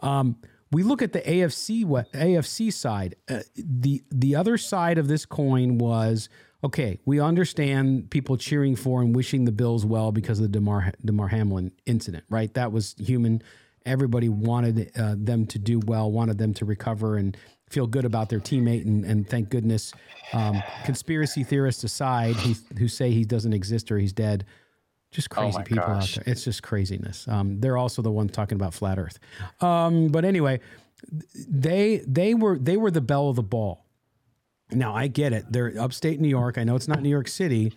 Um, 0.00 0.36
we 0.72 0.82
look 0.82 1.00
at 1.00 1.12
the 1.12 1.20
AFC 1.20 1.84
AFC 1.84 2.72
side. 2.72 3.14
Uh, 3.28 3.40
the 3.56 4.02
the 4.10 4.34
other 4.34 4.58
side 4.58 4.98
of 4.98 5.08
this 5.08 5.24
coin 5.24 5.78
was 5.78 6.28
okay, 6.64 6.98
we 7.04 7.20
understand 7.20 8.10
people 8.10 8.36
cheering 8.36 8.76
for 8.76 9.00
and 9.00 9.14
wishing 9.14 9.44
the 9.44 9.52
Bills 9.52 9.86
well 9.86 10.12
because 10.12 10.38
of 10.38 10.44
the 10.44 10.48
Demar 10.48 10.92
Damar 11.04 11.28
Hamlin 11.28 11.72
incident, 11.86 12.24
right? 12.28 12.52
That 12.54 12.72
was 12.72 12.94
human. 12.98 13.42
Everybody 13.86 14.28
wanted 14.28 14.90
uh, 14.98 15.14
them 15.16 15.46
to 15.46 15.58
do 15.58 15.80
well, 15.86 16.10
wanted 16.10 16.38
them 16.38 16.52
to 16.54 16.64
recover 16.64 17.16
and 17.16 17.36
feel 17.70 17.86
good 17.86 18.04
about 18.04 18.28
their 18.28 18.40
teammate. 18.40 18.84
And, 18.84 19.04
and 19.04 19.28
thank 19.28 19.50
goodness, 19.50 19.92
um, 20.32 20.62
conspiracy 20.84 21.44
theorists 21.44 21.84
aside, 21.84 22.34
who, 22.36 22.54
who 22.78 22.88
say 22.88 23.10
he 23.10 23.24
doesn't 23.24 23.52
exist 23.52 23.90
or 23.92 23.98
he's 23.98 24.12
dead, 24.12 24.44
just 25.10 25.28
oh 25.32 25.40
crazy 25.40 25.58
oh 25.60 25.62
people 25.62 25.86
gosh. 25.86 26.18
out 26.18 26.24
there. 26.24 26.32
It's 26.32 26.44
just 26.44 26.62
craziness. 26.62 27.26
Um, 27.28 27.60
they're 27.60 27.76
also 27.76 28.02
the 28.02 28.10
ones 28.10 28.32
talking 28.32 28.56
about 28.56 28.74
flat 28.74 28.98
Earth. 28.98 29.18
Um, 29.60 30.08
but 30.08 30.24
anyway, 30.24 30.60
they 31.48 32.02
they 32.06 32.34
were 32.34 32.58
they 32.58 32.76
were 32.76 32.90
the 32.90 33.00
belle 33.00 33.28
of 33.28 33.36
the 33.36 33.42
ball 33.42 33.84
now 34.70 34.94
I 34.94 35.06
get 35.06 35.32
it. 35.32 35.46
They're 35.50 35.72
upstate 35.78 36.20
New 36.20 36.28
York. 36.28 36.58
I 36.58 36.64
know 36.64 36.76
it's 36.76 36.88
not 36.88 37.02
New 37.02 37.08
York 37.08 37.28
City, 37.28 37.72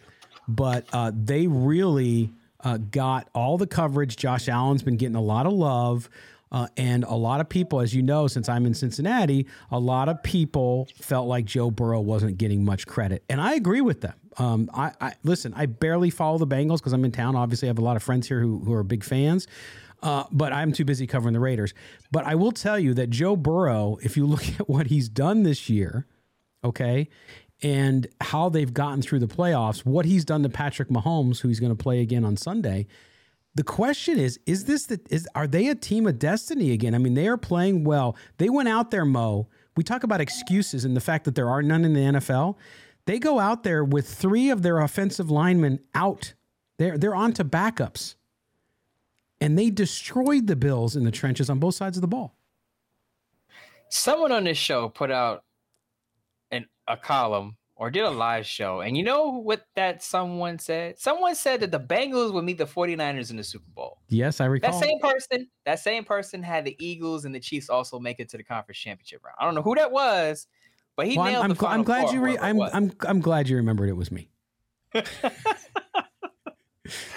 but 0.47 0.85
uh, 0.93 1.11
they 1.13 1.47
really 1.47 2.31
uh, 2.63 2.77
got 2.77 3.29
all 3.33 3.57
the 3.57 3.67
coverage. 3.67 4.17
Josh 4.17 4.47
Allen's 4.49 4.83
been 4.83 4.97
getting 4.97 5.15
a 5.15 5.21
lot 5.21 5.45
of 5.45 5.53
love. 5.53 6.09
Uh, 6.51 6.67
and 6.75 7.05
a 7.05 7.15
lot 7.15 7.39
of 7.39 7.47
people, 7.47 7.79
as 7.79 7.95
you 7.95 8.01
know, 8.01 8.27
since 8.27 8.49
I'm 8.49 8.65
in 8.65 8.73
Cincinnati, 8.73 9.47
a 9.71 9.79
lot 9.79 10.09
of 10.09 10.21
people 10.21 10.89
felt 10.99 11.27
like 11.27 11.45
Joe 11.45 11.71
Burrow 11.71 12.01
wasn't 12.01 12.37
getting 12.37 12.65
much 12.65 12.85
credit, 12.87 13.23
and 13.29 13.39
I 13.39 13.53
agree 13.53 13.79
with 13.79 14.01
them. 14.01 14.15
Um, 14.37 14.69
I, 14.73 14.91
I, 14.99 15.13
listen. 15.23 15.53
I 15.55 15.65
barely 15.65 16.09
follow 16.09 16.37
the 16.37 16.47
Bengals 16.47 16.79
because 16.79 16.91
I'm 16.91 17.05
in 17.05 17.11
town. 17.13 17.37
Obviously, 17.37 17.67
I 17.67 17.69
have 17.69 17.79
a 17.79 17.83
lot 17.83 17.95
of 17.95 18.03
friends 18.03 18.27
here 18.27 18.41
who, 18.41 18.59
who 18.59 18.73
are 18.73 18.83
big 18.83 19.03
fans. 19.03 19.47
Uh, 20.03 20.23
but 20.31 20.51
I'm 20.51 20.71
too 20.71 20.83
busy 20.83 21.05
covering 21.05 21.33
the 21.33 21.39
Raiders. 21.39 21.73
But 22.11 22.25
I 22.25 22.35
will 22.35 22.51
tell 22.51 22.79
you 22.79 22.93
that 22.95 23.11
Joe 23.11 23.35
Burrow, 23.35 23.97
if 24.01 24.17
you 24.17 24.25
look 24.25 24.47
at 24.59 24.67
what 24.67 24.87
he's 24.87 25.09
done 25.09 25.43
this 25.43 25.69
year, 25.69 26.05
okay, 26.63 27.09
and 27.61 28.07
how 28.21 28.49
they've 28.49 28.73
gotten 28.73 29.01
through 29.01 29.19
the 29.19 29.27
playoffs, 29.27 29.85
what 29.85 30.05
he's 30.05 30.25
done 30.25 30.43
to 30.43 30.49
Patrick 30.49 30.89
Mahomes, 30.89 31.39
who 31.39 31.47
he's 31.47 31.59
going 31.59 31.75
to 31.75 31.81
play 31.81 32.01
again 32.01 32.25
on 32.25 32.37
Sunday. 32.37 32.87
The 33.53 33.63
question 33.63 34.17
is: 34.17 34.39
Is 34.45 34.65
this 34.65 34.85
the 34.85 34.99
is 35.09 35.27
are 35.35 35.47
they 35.47 35.67
a 35.67 35.75
team 35.75 36.07
of 36.07 36.19
destiny 36.19 36.71
again? 36.71 36.95
I 36.95 36.97
mean, 36.97 37.13
they 37.13 37.27
are 37.27 37.37
playing 37.37 37.83
well. 37.83 38.15
They 38.37 38.49
went 38.49 38.69
out 38.69 38.91
there, 38.91 39.05
Mo. 39.05 39.47
We 39.75 39.83
talk 39.83 40.03
about 40.03 40.21
excuses 40.21 40.85
and 40.85 40.95
the 40.95 41.01
fact 41.01 41.25
that 41.25 41.35
there 41.35 41.49
are 41.49 41.61
none 41.61 41.85
in 41.85 41.93
the 41.93 42.19
NFL. 42.19 42.55
They 43.05 43.19
go 43.19 43.39
out 43.39 43.63
there 43.63 43.83
with 43.83 44.07
three 44.07 44.49
of 44.49 44.61
their 44.61 44.79
offensive 44.79 45.29
linemen 45.29 45.79
out. 45.93 46.33
They're 46.77 46.97
they're 46.97 47.15
on 47.15 47.33
to 47.33 47.43
backups, 47.43 48.15
and 49.41 49.57
they 49.57 49.69
destroyed 49.69 50.47
the 50.47 50.55
Bills 50.55 50.95
in 50.95 51.03
the 51.03 51.11
trenches 51.11 51.49
on 51.49 51.59
both 51.59 51.75
sides 51.75 51.97
of 51.97 52.01
the 52.01 52.07
ball. 52.07 52.35
Someone 53.89 54.31
on 54.31 54.45
this 54.45 54.57
show 54.57 54.87
put 54.87 55.11
out 55.11 55.43
an 56.51 56.67
a 56.87 56.97
column 56.97 57.57
or 57.81 57.89
did 57.89 58.03
a 58.03 58.09
live 58.11 58.45
show. 58.45 58.81
And 58.81 58.95
you 58.95 59.01
know 59.01 59.29
what 59.29 59.65
that 59.75 60.03
someone 60.03 60.59
said? 60.59 60.99
Someone 60.99 61.33
said 61.33 61.61
that 61.61 61.71
the 61.71 61.79
Bengals 61.79 62.31
would 62.31 62.43
meet 62.43 62.59
the 62.59 62.67
49ers 62.67 63.31
in 63.31 63.37
the 63.37 63.43
Super 63.43 63.71
Bowl. 63.73 63.97
Yes, 64.07 64.39
I 64.39 64.45
recall. 64.45 64.71
That 64.71 64.85
same 64.85 64.99
person, 64.99 65.47
that 65.65 65.79
same 65.79 66.03
person 66.03 66.43
had 66.43 66.63
the 66.63 66.75
Eagles 66.77 67.25
and 67.25 67.33
the 67.33 67.39
Chiefs 67.39 67.69
also 67.69 67.97
make 67.99 68.19
it 68.19 68.29
to 68.29 68.37
the 68.37 68.43
conference 68.43 68.77
championship 68.77 69.23
round. 69.25 69.35
I 69.39 69.45
don't 69.45 69.55
know 69.55 69.63
who 69.63 69.73
that 69.73 69.91
was, 69.91 70.45
but 70.95 71.07
he 71.07 71.17
Well, 71.17 71.25
nailed 71.25 71.43
I'm, 71.43 71.49
the 71.55 71.55
I'm, 71.55 71.57
gl- 71.57 71.73
I'm 71.73 71.83
glad 71.83 72.11
you. 72.13 72.21
Re- 72.21 72.37
I'm. 72.37 72.61
I'm 72.61 72.91
I'm 73.07 73.19
glad 73.19 73.49
you 73.49 73.55
remembered 73.55 73.89
it 73.89 73.97
was 73.97 74.11
me. 74.11 74.29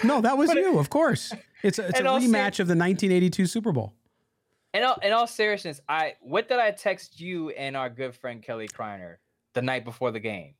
no, 0.03 0.21
that 0.21 0.37
was 0.37 0.51
you. 0.51 0.79
Of 0.79 0.89
course, 0.89 1.31
it's 1.61 1.77
a, 1.77 1.89
it's 1.89 1.99
a 1.99 2.03
rematch 2.03 2.59
of 2.59 2.67
the 2.67 2.75
1982 2.75 3.45
Super 3.45 3.71
Bowl. 3.71 3.93
In 4.73 4.83
all, 4.83 4.97
in 5.03 5.13
all 5.13 5.27
seriousness, 5.27 5.79
I 5.87 6.15
what 6.21 6.49
did 6.49 6.57
I 6.57 6.71
text 6.71 7.19
you 7.19 7.51
and 7.51 7.77
our 7.77 7.89
good 7.89 8.15
friend 8.15 8.41
Kelly 8.41 8.67
Kreiner 8.67 9.17
the 9.55 9.61
night 9.63 9.83
before 9.83 10.11
the 10.11 10.19
game? 10.19 10.53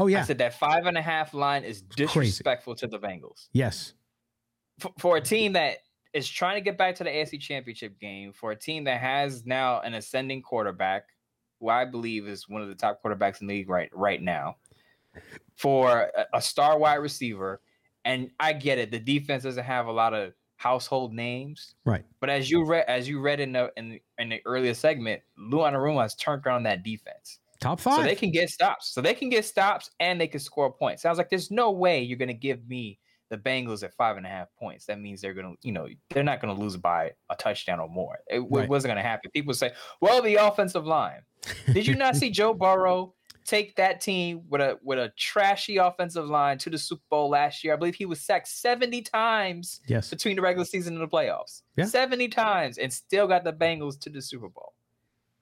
Oh 0.00 0.06
yeah, 0.08 0.20
I 0.20 0.24
said 0.24 0.38
that 0.38 0.54
five 0.58 0.86
and 0.86 0.96
a 0.98 1.02
half 1.02 1.32
line 1.34 1.62
is 1.64 1.82
crazy. 1.90 2.06
disrespectful 2.06 2.74
to 2.76 2.86
the 2.88 2.98
Bengals. 2.98 3.48
yes, 3.52 3.94
For, 4.80 4.92
for 4.98 5.16
a 5.16 5.20
team 5.20 5.52
that 5.54 5.78
is 6.14 6.28
trying 6.28 6.54
to 6.56 6.60
get 6.60 6.76
back 6.78 6.94
to 6.96 7.04
the 7.04 7.10
AFC 7.10 7.40
Championship 7.40 7.98
game, 8.00 8.32
for 8.32 8.50
a 8.52 8.56
team 8.56 8.84
that 8.84 9.00
has 9.00 9.44
now 9.44 9.80
an 9.80 9.94
ascending 9.94 10.42
quarterback, 10.42 11.04
who 11.60 11.68
I 11.68 11.84
believe 11.84 12.26
is 12.28 12.48
one 12.48 12.62
of 12.62 12.68
the 12.68 12.74
top 12.74 13.02
quarterbacks 13.04 13.40
in 13.40 13.46
the 13.48 13.54
league 13.54 13.68
right 13.68 13.90
right 13.92 14.22
now, 14.22 14.56
for 15.56 16.10
a, 16.16 16.26
a 16.34 16.42
star 16.42 16.78
wide 16.78 16.96
receiver, 16.96 17.60
and 18.04 18.30
I 18.38 18.52
get 18.52 18.78
it, 18.78 18.90
the 18.90 19.00
defense 19.00 19.42
doesn't 19.42 19.64
have 19.64 19.86
a 19.86 19.92
lot 19.92 20.14
of 20.14 20.32
household 20.56 21.12
names, 21.12 21.74
right. 21.84 22.04
but 22.20 22.30
as 22.30 22.50
you 22.50 22.64
read 22.64 22.84
as 22.88 23.08
you 23.08 23.20
read 23.20 23.40
in 23.40 23.52
the 23.52 23.72
in, 23.76 23.90
the- 23.90 24.02
in 24.18 24.28
the 24.28 24.40
earlier 24.44 24.74
segment, 24.74 25.22
Lou 25.36 25.58
Anarumo 25.58 26.02
has 26.02 26.14
turned 26.14 26.46
around 26.46 26.62
that 26.64 26.82
defense. 26.84 27.40
Top 27.60 27.80
five. 27.80 27.96
So 27.96 28.02
they 28.02 28.14
can 28.14 28.30
get 28.30 28.50
stops. 28.50 28.92
So 28.92 29.00
they 29.00 29.14
can 29.14 29.28
get 29.30 29.44
stops 29.44 29.90
and 30.00 30.20
they 30.20 30.28
can 30.28 30.40
score 30.40 30.72
points. 30.72 31.02
Sounds 31.02 31.18
like 31.18 31.28
there's 31.30 31.50
no 31.50 31.70
way 31.70 32.02
you're 32.02 32.18
going 32.18 32.28
to 32.28 32.34
give 32.34 32.66
me 32.68 32.98
the 33.30 33.36
Bengals 33.36 33.82
at 33.82 33.92
five 33.94 34.16
and 34.16 34.24
a 34.24 34.28
half 34.28 34.48
points. 34.58 34.86
That 34.86 35.00
means 35.00 35.20
they're 35.20 35.34
going 35.34 35.54
to, 35.54 35.58
you 35.66 35.72
know, 35.72 35.86
they're 36.10 36.22
not 36.22 36.40
going 36.40 36.54
to 36.54 36.60
lose 36.60 36.76
by 36.76 37.12
a 37.30 37.36
touchdown 37.36 37.80
or 37.80 37.88
more. 37.88 38.18
It, 38.28 38.38
Right. 38.48 38.68
wasn't 38.68 38.90
going 38.90 39.02
to 39.02 39.08
happen. 39.08 39.30
People 39.32 39.52
say, 39.54 39.72
well, 40.00 40.22
the 40.22 40.36
offensive 40.36 40.86
line. 40.86 41.20
Did 41.72 41.86
you 41.86 41.94
not 41.94 42.16
see 42.16 42.30
Joe 42.30 42.54
Burrow 42.54 43.14
take 43.44 43.74
that 43.76 44.00
team 44.00 44.42
with 44.50 44.60
a 44.60 44.78
with 44.82 44.98
a 44.98 45.10
trashy 45.18 45.78
offensive 45.78 46.26
line 46.26 46.58
to 46.58 46.70
the 46.70 46.78
Super 46.78 47.02
Bowl 47.10 47.28
last 47.30 47.62
year? 47.64 47.74
I 47.74 47.76
believe 47.76 47.94
he 47.96 48.06
was 48.06 48.20
sacked 48.20 48.48
70 48.48 49.02
times 49.02 49.80
yes, 49.86 50.08
between 50.10 50.36
the 50.36 50.42
regular 50.42 50.64
season 50.64 50.94
and 50.94 51.02
the 51.02 51.08
playoffs. 51.08 51.62
Yeah. 51.76 51.84
70 51.84 52.28
times 52.28 52.78
and 52.78 52.90
still 52.92 53.26
got 53.26 53.44
the 53.44 53.52
Bengals 53.52 53.98
to 54.00 54.10
the 54.10 54.22
Super 54.22 54.48
Bowl. 54.48 54.72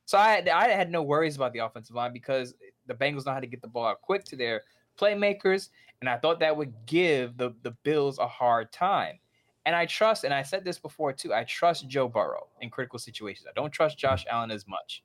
So 0.07 0.17
I 0.17 0.31
had, 0.31 0.49
I 0.49 0.69
had 0.69 0.91
no 0.91 1.03
worries 1.03 1.37
about 1.37 1.53
the 1.53 1.59
offensive 1.59 1.95
line 1.95 2.13
because 2.13 2.55
the 2.87 2.95
Bengals 2.95 3.27
know 3.27 3.33
how 3.33 3.41
to 3.41 3.47
get 3.47 3.61
the 3.61 3.69
ball 3.69 3.87
out 3.87 4.01
quick 4.01 4.25
to 4.25 4.37
their 4.37 4.63
playmakers. 4.99 5.69
And 6.01 6.09
I 6.09 6.17
thought 6.17 6.41
that 6.41 6.57
would 6.57 6.73
give 6.87 7.37
the, 7.37 7.55
the 7.63 7.73
Bills 7.83 8.19
a 8.19 8.27
hard 8.27 8.73
time. 8.73 9.19
And 9.67 9.75
I 9.75 9.85
trust, 9.85 10.23
and 10.23 10.33
I 10.33 10.43
said 10.43 10.65
this 10.65 10.79
before 10.79 11.13
too, 11.13 11.35
I 11.35 11.43
trust 11.43 11.89
Joe 11.89 12.09
Burrow 12.09 12.47
in 12.61 12.71
critical 12.71 13.01
situations. 13.01 13.49
I 13.49 13.53
don't 13.61 13.73
trust 13.73 13.99
Josh 13.99 14.25
Allen 14.31 14.53
as 14.53 14.67
much. 14.69 15.03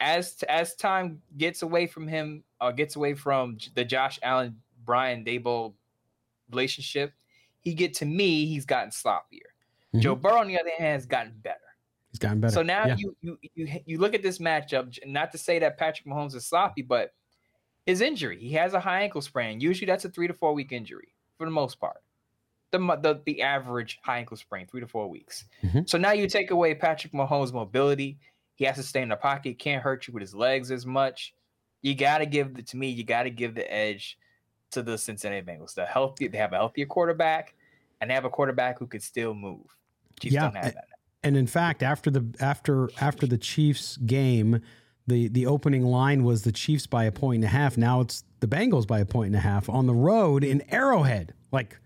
As 0.00 0.42
as 0.48 0.74
time 0.74 1.22
gets 1.38 1.62
away 1.62 1.86
from 1.86 2.08
him, 2.08 2.42
or 2.60 2.72
gets 2.72 2.96
away 2.96 3.14
from 3.14 3.56
the 3.76 3.84
Josh 3.84 4.18
Allen 4.24 4.56
Brian 4.84 5.24
Daboll 5.24 5.74
relationship, 6.50 7.12
he 7.60 7.72
get 7.72 7.94
to 7.94 8.04
me, 8.04 8.46
he's 8.46 8.66
gotten 8.66 8.90
sloppier. 8.90 9.52
Mm-hmm. 9.94 10.00
Joe 10.00 10.16
Burrow, 10.16 10.40
on 10.40 10.48
the 10.48 10.58
other 10.58 10.70
hand, 10.76 10.94
has 10.94 11.06
gotten 11.06 11.32
better. 11.44 11.60
He's 12.14 12.20
gotten 12.20 12.40
better. 12.40 12.54
So 12.54 12.62
now 12.62 12.86
Yeah. 12.86 12.94
you, 12.96 13.16
you 13.22 13.38
you 13.54 13.80
you 13.86 13.98
look 13.98 14.14
at 14.14 14.22
this 14.22 14.38
matchup. 14.38 14.96
Not 15.04 15.32
to 15.32 15.38
say 15.38 15.58
that 15.58 15.76
Patrick 15.76 16.06
Mahomes 16.06 16.34
is 16.36 16.46
sloppy, 16.46 16.82
but 16.82 17.12
his 17.86 18.00
injury. 18.00 18.38
He 18.38 18.52
has 18.52 18.72
a 18.72 18.78
high 18.80 19.02
ankle 19.02 19.20
sprain. 19.20 19.60
Usually, 19.60 19.86
that's 19.86 20.04
a 20.04 20.08
three 20.08 20.28
to 20.28 20.32
four 20.34 20.54
week 20.54 20.70
injury 20.70 21.08
for 21.36 21.44
the 21.44 21.50
most 21.50 21.80
part. 21.80 22.02
The 22.70 22.78
the, 22.78 23.20
the 23.26 23.42
average 23.42 23.98
high 24.02 24.18
ankle 24.18 24.36
sprain, 24.36 24.68
three 24.68 24.80
to 24.80 24.86
four 24.86 25.08
weeks. 25.08 25.44
Mhm. 25.64 25.88
So 25.88 25.98
now 25.98 26.12
you 26.12 26.28
take 26.28 26.52
away 26.52 26.74
Patrick 26.76 27.12
Mahomes' 27.12 27.52
mobility. 27.52 28.18
He 28.54 28.64
has 28.64 28.76
to 28.76 28.84
stay 28.84 29.02
in 29.02 29.08
the 29.08 29.16
pocket. 29.16 29.58
Can't 29.58 29.82
hurt 29.82 30.06
you 30.06 30.14
with 30.14 30.20
his 30.20 30.34
legs 30.36 30.70
as 30.70 30.86
much. 30.86 31.34
You 31.82 31.96
got 31.96 32.18
to 32.18 32.26
give 32.26 32.54
the 32.54 32.62
to 32.62 32.76
me. 32.76 32.90
You 32.90 33.02
got 33.02 33.24
to 33.24 33.30
give 33.30 33.56
the 33.56 33.70
edge 33.72 34.16
to 34.70 34.82
the 34.82 34.96
Cincinnati 34.96 35.44
Bengals. 35.44 35.74
The 35.74 35.84
healthy. 35.84 36.28
They 36.28 36.38
have 36.38 36.52
a 36.52 36.56
healthier 36.56 36.86
quarterback, 36.86 37.54
and 38.00 38.08
they 38.08 38.14
have 38.14 38.24
a 38.24 38.30
quarterback 38.30 38.78
who 38.78 38.86
could 38.86 39.02
still 39.02 39.34
move. 39.34 39.66
Chiefs 40.20 40.34
Yeah, 40.34 40.50
don't 41.24 41.34
have 41.34 41.36
a- 41.36 41.36
that. 41.36 41.36
and 41.36 41.36
in 41.36 41.46
fact, 41.46 41.82
after 41.82 42.10
the 42.10 42.24
after 42.40 42.90
after 43.00 43.26
the 43.26 43.38
Chiefs 43.38 43.96
game, 43.98 44.60
the 45.06 45.28
the 45.28 45.46
opening 45.46 45.84
line 45.84 46.24
was 46.24 46.42
the 46.42 46.52
Chiefs 46.52 46.86
by 46.86 47.04
a 47.04 47.12
point 47.12 47.36
and 47.36 47.44
a 47.44 47.48
half. 47.48 47.76
Now 47.76 48.00
it's 48.00 48.24
the 48.40 48.46
Bengals 48.46 48.86
by 48.86 49.00
a 49.00 49.06
point 49.06 49.28
and 49.28 49.36
a 49.36 49.40
half 49.40 49.68
on 49.68 49.86
the 49.86 49.94
road 49.94 50.44
in 50.44 50.62
Arrowhead. 50.70 51.34
Like 51.52 51.78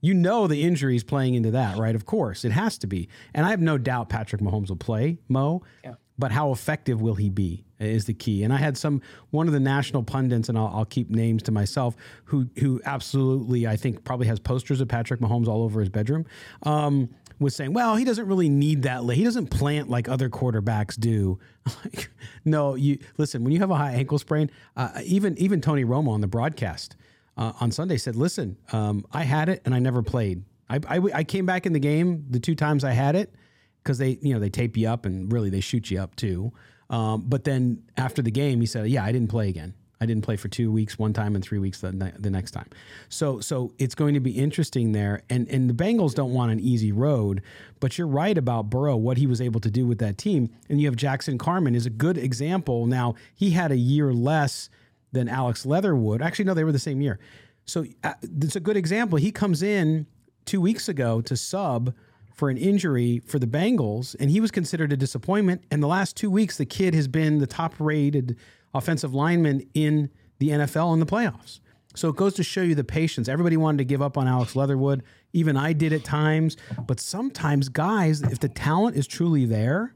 you 0.00 0.12
know 0.12 0.46
the 0.46 0.62
injury 0.62 0.96
is 0.96 1.04
playing 1.04 1.34
into 1.34 1.50
that, 1.52 1.78
right? 1.78 1.94
Of 1.94 2.04
course, 2.04 2.44
it 2.44 2.52
has 2.52 2.76
to 2.78 2.86
be. 2.86 3.08
And 3.32 3.46
I 3.46 3.50
have 3.50 3.60
no 3.62 3.78
doubt 3.78 4.10
Patrick 4.10 4.42
Mahomes 4.42 4.68
will 4.68 4.76
play, 4.76 5.18
Mo. 5.28 5.62
Yeah. 5.82 5.94
But 6.18 6.30
how 6.30 6.52
effective 6.52 7.00
will 7.00 7.14
he 7.16 7.28
be 7.30 7.64
is 7.80 8.04
the 8.04 8.14
key. 8.14 8.44
And 8.44 8.52
I 8.52 8.58
had 8.58 8.76
some 8.76 9.00
one 9.30 9.46
of 9.48 9.52
the 9.52 9.60
national 9.60 10.02
pundits, 10.04 10.48
and 10.48 10.56
I'll, 10.56 10.68
I'll 10.72 10.84
keep 10.84 11.10
names 11.10 11.42
to 11.44 11.52
myself, 11.52 11.96
who 12.24 12.48
who 12.58 12.80
absolutely 12.84 13.66
I 13.66 13.76
think 13.76 14.04
probably 14.04 14.26
has 14.28 14.38
posters 14.38 14.80
of 14.80 14.88
Patrick 14.88 15.20
Mahomes 15.20 15.48
all 15.48 15.62
over 15.62 15.80
his 15.80 15.88
bedroom. 15.88 16.26
Um, 16.64 17.08
was 17.38 17.54
saying, 17.54 17.72
well, 17.72 17.96
he 17.96 18.04
doesn't 18.04 18.26
really 18.26 18.48
need 18.48 18.82
that. 18.82 19.02
He 19.04 19.24
doesn't 19.24 19.48
plant 19.48 19.88
like 19.90 20.08
other 20.08 20.28
quarterbacks 20.28 20.98
do. 20.98 21.38
Like, 21.82 22.10
no, 22.44 22.74
you 22.74 22.98
listen. 23.16 23.42
When 23.42 23.50
you 23.50 23.58
have 23.60 23.70
a 23.70 23.74
high 23.76 23.92
ankle 23.92 24.18
sprain, 24.18 24.50
uh, 24.76 25.00
even 25.02 25.34
even 25.38 25.62
Tony 25.62 25.82
Romo 25.82 26.10
on 26.10 26.20
the 26.20 26.26
broadcast 26.26 26.94
uh, 27.38 27.52
on 27.58 27.70
Sunday 27.70 27.96
said, 27.96 28.16
"Listen, 28.16 28.58
um, 28.70 29.06
I 29.12 29.22
had 29.24 29.48
it 29.48 29.62
and 29.64 29.74
I 29.74 29.78
never 29.78 30.02
played. 30.02 30.44
I, 30.68 30.78
I 30.86 31.00
I 31.14 31.24
came 31.24 31.46
back 31.46 31.64
in 31.64 31.72
the 31.72 31.80
game 31.80 32.26
the 32.28 32.38
two 32.38 32.54
times 32.54 32.84
I 32.84 32.90
had 32.90 33.16
it 33.16 33.34
because 33.82 33.96
they 33.96 34.18
you 34.20 34.34
know 34.34 34.40
they 34.40 34.50
tape 34.50 34.76
you 34.76 34.88
up 34.88 35.06
and 35.06 35.32
really 35.32 35.48
they 35.48 35.60
shoot 35.60 35.90
you 35.90 36.00
up 36.00 36.14
too. 36.16 36.52
Um, 36.90 37.24
but 37.26 37.44
then 37.44 37.82
after 37.96 38.20
the 38.20 38.30
game, 38.30 38.60
he 38.60 38.66
said, 38.66 38.86
"Yeah, 38.88 39.04
I 39.04 39.10
didn't 39.10 39.30
play 39.30 39.48
again. 39.48 39.72
I 40.00 40.06
didn't 40.06 40.22
play 40.22 40.36
for 40.36 40.48
two 40.48 40.70
weeks 40.72 40.98
one 40.98 41.12
time 41.12 41.34
and 41.34 41.44
three 41.44 41.58
weeks 41.58 41.80
the, 41.80 42.12
the 42.18 42.30
next 42.30 42.50
time." 42.50 42.68
So 43.08 43.40
so 43.40 43.72
it's 43.78 43.94
going 43.94 44.14
to 44.14 44.20
be 44.20 44.32
interesting 44.32 44.92
there. 44.92 45.22
And 45.30 45.48
and 45.48 45.68
the 45.68 45.74
Bengals 45.74 46.14
don't 46.14 46.32
want 46.32 46.52
an 46.52 46.60
easy 46.60 46.92
road, 46.92 47.42
but 47.80 47.96
you're 47.98 48.06
right 48.06 48.36
about 48.36 48.70
Burrow 48.70 48.96
what 48.96 49.18
he 49.18 49.26
was 49.26 49.40
able 49.40 49.60
to 49.60 49.70
do 49.70 49.86
with 49.86 49.98
that 49.98 50.18
team. 50.18 50.50
And 50.68 50.80
you 50.80 50.86
have 50.86 50.96
Jackson 50.96 51.38
Carman 51.38 51.74
is 51.74 51.86
a 51.86 51.90
good 51.90 52.18
example. 52.18 52.86
Now 52.86 53.14
he 53.34 53.50
had 53.50 53.70
a 53.72 53.76
year 53.76 54.12
less 54.12 54.68
than 55.12 55.28
Alex 55.28 55.64
Leatherwood. 55.64 56.20
Actually, 56.20 56.46
no, 56.46 56.54
they 56.54 56.64
were 56.64 56.72
the 56.72 56.78
same 56.78 57.00
year. 57.00 57.18
So 57.66 57.86
uh, 58.02 58.14
it's 58.22 58.56
a 58.56 58.60
good 58.60 58.76
example. 58.76 59.18
He 59.18 59.32
comes 59.32 59.62
in 59.62 60.06
two 60.44 60.60
weeks 60.60 60.88
ago 60.88 61.20
to 61.22 61.36
sub 61.36 61.94
for 62.34 62.50
an 62.50 62.58
injury 62.58 63.22
for 63.26 63.38
the 63.38 63.46
Bengals, 63.46 64.16
and 64.18 64.30
he 64.30 64.40
was 64.40 64.50
considered 64.50 64.92
a 64.92 64.96
disappointment. 64.96 65.62
And 65.70 65.82
the 65.82 65.86
last 65.86 66.16
two 66.16 66.30
weeks, 66.30 66.56
the 66.58 66.66
kid 66.66 66.92
has 66.94 67.08
been 67.08 67.38
the 67.38 67.46
top 67.46 67.74
rated 67.78 68.36
offensive 68.74 69.14
lineman 69.14 69.66
in 69.74 70.10
the 70.38 70.50
NFL 70.50 70.92
in 70.92 71.00
the 71.00 71.06
playoffs. 71.06 71.60
So 71.96 72.08
it 72.08 72.16
goes 72.16 72.34
to 72.34 72.42
show 72.42 72.62
you 72.62 72.74
the 72.74 72.82
patience. 72.84 73.28
Everybody 73.28 73.56
wanted 73.56 73.78
to 73.78 73.84
give 73.84 74.02
up 74.02 74.18
on 74.18 74.26
Alex 74.26 74.56
Leatherwood. 74.56 75.04
Even 75.32 75.56
I 75.56 75.72
did 75.72 75.92
at 75.92 76.02
times. 76.04 76.56
But 76.86 76.98
sometimes, 76.98 77.68
guys, 77.68 78.20
if 78.22 78.40
the 78.40 78.48
talent 78.48 78.96
is 78.96 79.06
truly 79.06 79.46
there, 79.46 79.94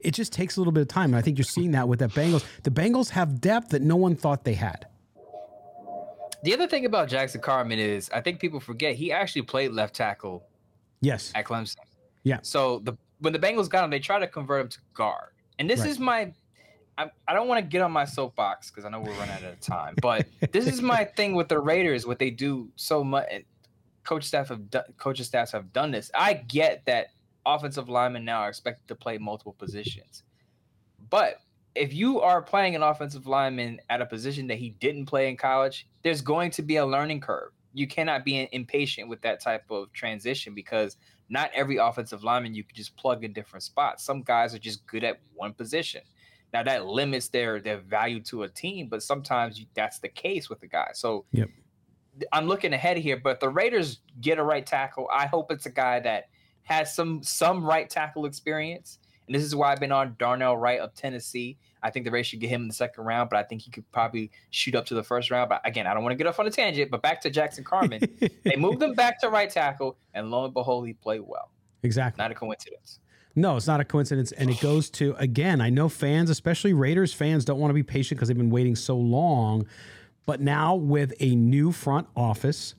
it 0.00 0.12
just 0.12 0.32
takes 0.32 0.56
a 0.56 0.60
little 0.60 0.72
bit 0.72 0.82
of 0.82 0.88
time. 0.88 1.06
And 1.10 1.16
I 1.16 1.22
think 1.22 1.38
you're 1.38 1.44
seeing 1.44 1.70
that 1.72 1.88
with 1.88 2.00
that 2.00 2.10
Bengals. 2.10 2.44
The 2.64 2.70
Bengals 2.70 3.08
have 3.10 3.40
depth 3.40 3.70
that 3.70 3.80
no 3.80 3.96
one 3.96 4.14
thought 4.14 4.44
they 4.44 4.54
had. 4.54 4.86
The 6.42 6.52
other 6.52 6.66
thing 6.66 6.84
about 6.84 7.08
Jackson 7.08 7.40
Carman 7.40 7.78
is 7.78 8.10
I 8.12 8.20
think 8.20 8.40
people 8.40 8.58
forget 8.60 8.96
he 8.96 9.12
actually 9.12 9.42
played 9.42 9.72
left 9.72 9.94
tackle 9.94 10.44
Yes. 11.00 11.32
at 11.34 11.44
Clemson. 11.46 11.76
Yeah. 12.24 12.40
So 12.42 12.80
the 12.80 12.96
when 13.20 13.32
the 13.32 13.38
Bengals 13.38 13.68
got 13.68 13.84
him, 13.84 13.90
they 13.90 14.00
tried 14.00 14.18
to 14.20 14.26
convert 14.26 14.60
him 14.62 14.68
to 14.68 14.78
guard. 14.94 15.30
And 15.58 15.70
this 15.70 15.80
Right. 15.80 15.88
is 15.90 15.98
my 16.00 16.32
I, 16.98 17.10
I 17.26 17.34
don't 17.34 17.48
want 17.48 17.58
to 17.58 17.66
get 17.66 17.82
on 17.82 17.90
my 17.90 18.04
soapbox 18.04 18.70
because 18.70 18.84
I 18.84 18.90
know 18.90 19.00
we're 19.00 19.12
running 19.12 19.34
out 19.34 19.44
of 19.44 19.60
time, 19.60 19.94
but 20.00 20.26
this 20.52 20.66
is 20.66 20.82
my 20.82 21.04
thing 21.04 21.34
with 21.34 21.48
the 21.48 21.58
Raiders. 21.58 22.06
What 22.06 22.18
they 22.18 22.30
do 22.30 22.68
so 22.76 23.02
much, 23.02 23.26
eh, 23.30 23.40
coach 24.04 24.24
staff 24.24 24.48
have 24.48 24.70
done, 24.70 24.84
coaches 24.98 25.26
staffs 25.26 25.52
have 25.52 25.72
done 25.72 25.90
this. 25.90 26.10
I 26.14 26.34
get 26.34 26.84
that 26.86 27.08
offensive 27.46 27.88
linemen 27.88 28.24
now 28.24 28.40
are 28.40 28.48
expected 28.48 28.86
to 28.88 28.94
play 28.94 29.18
multiple 29.18 29.54
positions, 29.58 30.22
but 31.10 31.40
if 31.74 31.94
you 31.94 32.20
are 32.20 32.42
playing 32.42 32.74
an 32.74 32.82
offensive 32.82 33.26
lineman 33.26 33.80
at 33.88 34.02
a 34.02 34.06
position 34.06 34.46
that 34.48 34.58
he 34.58 34.70
didn't 34.80 35.06
play 35.06 35.28
in 35.28 35.36
college, 35.36 35.86
there's 36.02 36.20
going 36.20 36.50
to 36.50 36.62
be 36.62 36.76
a 36.76 36.86
learning 36.86 37.20
curve. 37.20 37.50
You 37.72 37.86
cannot 37.86 38.24
be 38.24 38.48
impatient 38.52 39.08
with 39.08 39.22
that 39.22 39.40
type 39.40 39.64
of 39.70 39.90
transition 39.92 40.54
because 40.54 40.98
not 41.30 41.50
every 41.54 41.78
offensive 41.78 42.22
lineman 42.22 42.54
you 42.54 42.62
can 42.62 42.74
just 42.74 42.94
plug 42.96 43.24
in 43.24 43.32
different 43.32 43.62
spots. 43.62 44.04
Some 44.04 44.22
guys 44.22 44.54
are 44.54 44.58
just 44.58 44.86
good 44.86 45.02
at 45.02 45.18
one 45.34 45.54
position. 45.54 46.02
Now 46.52 46.62
that 46.62 46.86
limits 46.86 47.28
their 47.28 47.60
their 47.60 47.78
value 47.78 48.20
to 48.24 48.42
a 48.42 48.48
team, 48.48 48.88
but 48.88 49.02
sometimes 49.02 49.58
you, 49.58 49.66
that's 49.74 49.98
the 49.98 50.08
case 50.08 50.50
with 50.50 50.60
the 50.60 50.66
guy. 50.66 50.90
So 50.94 51.24
Yep. 51.32 51.48
I'm 52.32 52.46
looking 52.46 52.72
ahead 52.74 52.98
here, 52.98 53.16
but 53.16 53.40
the 53.40 53.48
Raiders 53.48 54.00
get 54.20 54.38
a 54.38 54.42
right 54.42 54.66
tackle. 54.66 55.08
I 55.12 55.26
hope 55.26 55.50
it's 55.50 55.66
a 55.66 55.70
guy 55.70 56.00
that 56.00 56.28
has 56.64 56.94
some 56.94 57.22
some 57.22 57.64
right 57.64 57.88
tackle 57.88 58.26
experience. 58.26 58.98
And 59.26 59.34
this 59.34 59.44
is 59.44 59.54
why 59.54 59.72
I've 59.72 59.80
been 59.80 59.92
on 59.92 60.16
Darnell 60.18 60.56
Wright 60.56 60.80
of 60.80 60.94
Tennessee. 60.94 61.56
I 61.82 61.90
think 61.90 62.04
the 62.04 62.10
Raiders 62.10 62.28
should 62.28 62.40
get 62.40 62.50
him 62.50 62.62
in 62.62 62.68
the 62.68 62.74
second 62.74 63.04
round, 63.04 63.30
but 63.30 63.38
I 63.38 63.42
think 63.42 63.62
he 63.62 63.70
could 63.70 63.90
probably 63.92 64.30
shoot 64.50 64.74
up 64.74 64.84
to 64.86 64.94
the 64.94 65.02
first 65.02 65.30
round. 65.30 65.48
But 65.48 65.60
again, 65.64 65.86
I 65.86 65.94
don't 65.94 66.02
want 66.02 66.12
to 66.12 66.16
get 66.16 66.26
off 66.26 66.38
on 66.38 66.46
a 66.46 66.50
tangent. 66.50 66.90
But 66.90 67.02
back 67.02 67.20
to 67.22 67.30
Jackson 67.30 67.64
Carman, 67.64 68.02
they 68.44 68.56
moved 68.56 68.82
him 68.82 68.94
back 68.94 69.20
to 69.20 69.28
right 69.28 69.50
tackle, 69.50 69.96
and 70.14 70.30
lo 70.30 70.44
and 70.44 70.54
behold, 70.54 70.86
he 70.86 70.92
played 70.92 71.22
well. 71.24 71.50
Exactly. 71.82 72.22
Not 72.22 72.30
a 72.30 72.34
coincidence. 72.34 73.00
No, 73.34 73.56
it's 73.56 73.66
not 73.66 73.80
a 73.80 73.84
coincidence. 73.84 74.32
And 74.32 74.50
it 74.50 74.60
goes 74.60 74.90
to, 74.90 75.14
again, 75.18 75.60
I 75.60 75.70
know 75.70 75.88
fans, 75.88 76.30
especially 76.30 76.72
Raiders 76.72 77.14
fans, 77.14 77.44
don't 77.44 77.58
want 77.58 77.70
to 77.70 77.74
be 77.74 77.82
patient 77.82 78.18
because 78.18 78.28
they've 78.28 78.36
been 78.36 78.50
waiting 78.50 78.76
so 78.76 78.96
long. 78.96 79.66
But 80.26 80.40
now 80.40 80.74
with 80.74 81.14
a 81.20 81.34
new 81.34 81.72
front 81.72 82.08
office 82.16 82.74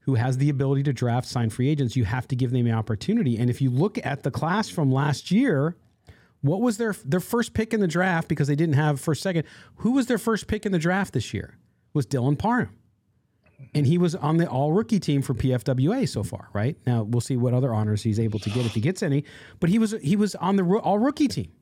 who 0.00 0.14
has 0.14 0.38
the 0.38 0.48
ability 0.48 0.82
to 0.84 0.92
draft 0.92 1.28
sign 1.28 1.50
free 1.50 1.68
agents, 1.68 1.96
you 1.96 2.04
have 2.04 2.26
to 2.28 2.36
give 2.36 2.50
them 2.50 2.64
the 2.64 2.72
opportunity. 2.72 3.38
And 3.38 3.48
if 3.48 3.60
you 3.60 3.70
look 3.70 4.04
at 4.04 4.22
the 4.22 4.30
class 4.30 4.68
from 4.68 4.90
last 4.90 5.30
year, 5.30 5.76
what 6.40 6.60
was 6.60 6.78
their 6.78 6.94
their 7.04 7.20
first 7.20 7.52
pick 7.52 7.74
in 7.74 7.80
the 7.80 7.88
draft 7.88 8.28
because 8.28 8.48
they 8.48 8.54
didn't 8.56 8.76
have 8.76 9.00
first 9.00 9.22
second? 9.22 9.44
Who 9.76 9.92
was 9.92 10.06
their 10.06 10.18
first 10.18 10.46
pick 10.46 10.64
in 10.66 10.72
the 10.72 10.78
draft 10.78 11.12
this 11.12 11.34
year? 11.34 11.58
Was 11.94 12.06
Dylan 12.06 12.38
Parham 12.38 12.77
and 13.74 13.86
he 13.86 13.98
was 13.98 14.14
on 14.14 14.36
the 14.36 14.48
all 14.48 14.72
rookie 14.72 15.00
team 15.00 15.22
for 15.22 15.34
PFWA 15.34 16.08
so 16.08 16.22
far, 16.22 16.48
right? 16.52 16.76
Now 16.86 17.02
we'll 17.02 17.20
see 17.20 17.36
what 17.36 17.54
other 17.54 17.74
honors 17.74 18.02
he's 18.02 18.20
able 18.20 18.38
to 18.40 18.50
get 18.50 18.66
if 18.66 18.74
he 18.74 18.80
gets 18.80 19.02
any, 19.02 19.24
but 19.60 19.70
he 19.70 19.78
was 19.78 19.94
he 20.02 20.16
was 20.16 20.34
on 20.36 20.56
the 20.56 20.64
all 20.64 20.98
rookie 20.98 21.28
team. 21.28 21.52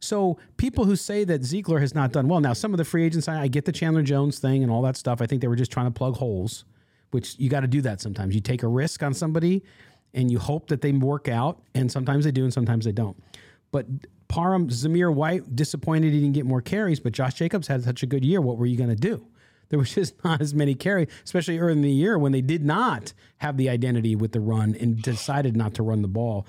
So 0.00 0.38
people 0.58 0.84
who 0.84 0.96
say 0.96 1.24
that 1.24 1.44
Ziegler 1.44 1.80
has 1.80 1.94
not 1.94 2.12
done 2.12 2.28
well, 2.28 2.40
now 2.40 2.52
some 2.52 2.74
of 2.74 2.78
the 2.78 2.84
free 2.84 3.04
agents, 3.04 3.26
I 3.26 3.48
get 3.48 3.64
the 3.64 3.72
Chandler 3.72 4.02
Jones 4.02 4.38
thing 4.38 4.62
and 4.62 4.70
all 4.70 4.82
that 4.82 4.96
stuff. 4.96 5.22
I 5.22 5.26
think 5.26 5.40
they 5.40 5.48
were 5.48 5.56
just 5.56 5.72
trying 5.72 5.86
to 5.86 5.92
plug 5.92 6.16
holes, 6.16 6.64
which 7.10 7.38
you 7.38 7.48
got 7.48 7.60
to 7.60 7.66
do 7.66 7.80
that 7.80 8.00
sometimes. 8.00 8.34
You 8.34 8.42
take 8.42 8.62
a 8.62 8.68
risk 8.68 9.02
on 9.02 9.14
somebody 9.14 9.64
and 10.12 10.30
you 10.30 10.38
hope 10.38 10.68
that 10.68 10.82
they 10.82 10.92
work 10.92 11.26
out, 11.26 11.60
and 11.74 11.90
sometimes 11.90 12.24
they 12.24 12.30
do 12.30 12.44
and 12.44 12.52
sometimes 12.52 12.84
they 12.84 12.92
don't. 12.92 13.20
But 13.72 13.86
Parham, 14.28 14.68
Zamir 14.68 15.12
White, 15.12 15.56
disappointed 15.56 16.12
he 16.12 16.20
didn't 16.20 16.34
get 16.34 16.46
more 16.46 16.60
carries, 16.60 17.00
but 17.00 17.12
Josh 17.12 17.34
Jacobs 17.34 17.66
had 17.66 17.82
such 17.82 18.02
a 18.02 18.06
good 18.06 18.24
year. 18.24 18.40
What 18.40 18.58
were 18.58 18.66
you 18.66 18.76
going 18.76 18.90
to 18.90 18.96
do? 18.96 19.26
There 19.74 19.78
was 19.80 19.92
just 19.94 20.22
not 20.22 20.40
as 20.40 20.54
many 20.54 20.76
carries, 20.76 21.08
especially 21.24 21.58
early 21.58 21.72
in 21.72 21.82
the 21.82 21.90
year 21.90 22.16
when 22.16 22.30
they 22.30 22.40
did 22.40 22.64
not 22.64 23.12
have 23.38 23.56
the 23.56 23.68
identity 23.68 24.14
with 24.14 24.30
the 24.30 24.38
run 24.38 24.76
and 24.78 25.02
decided 25.02 25.56
not 25.56 25.74
to 25.74 25.82
run 25.82 26.00
the 26.00 26.06
ball. 26.06 26.46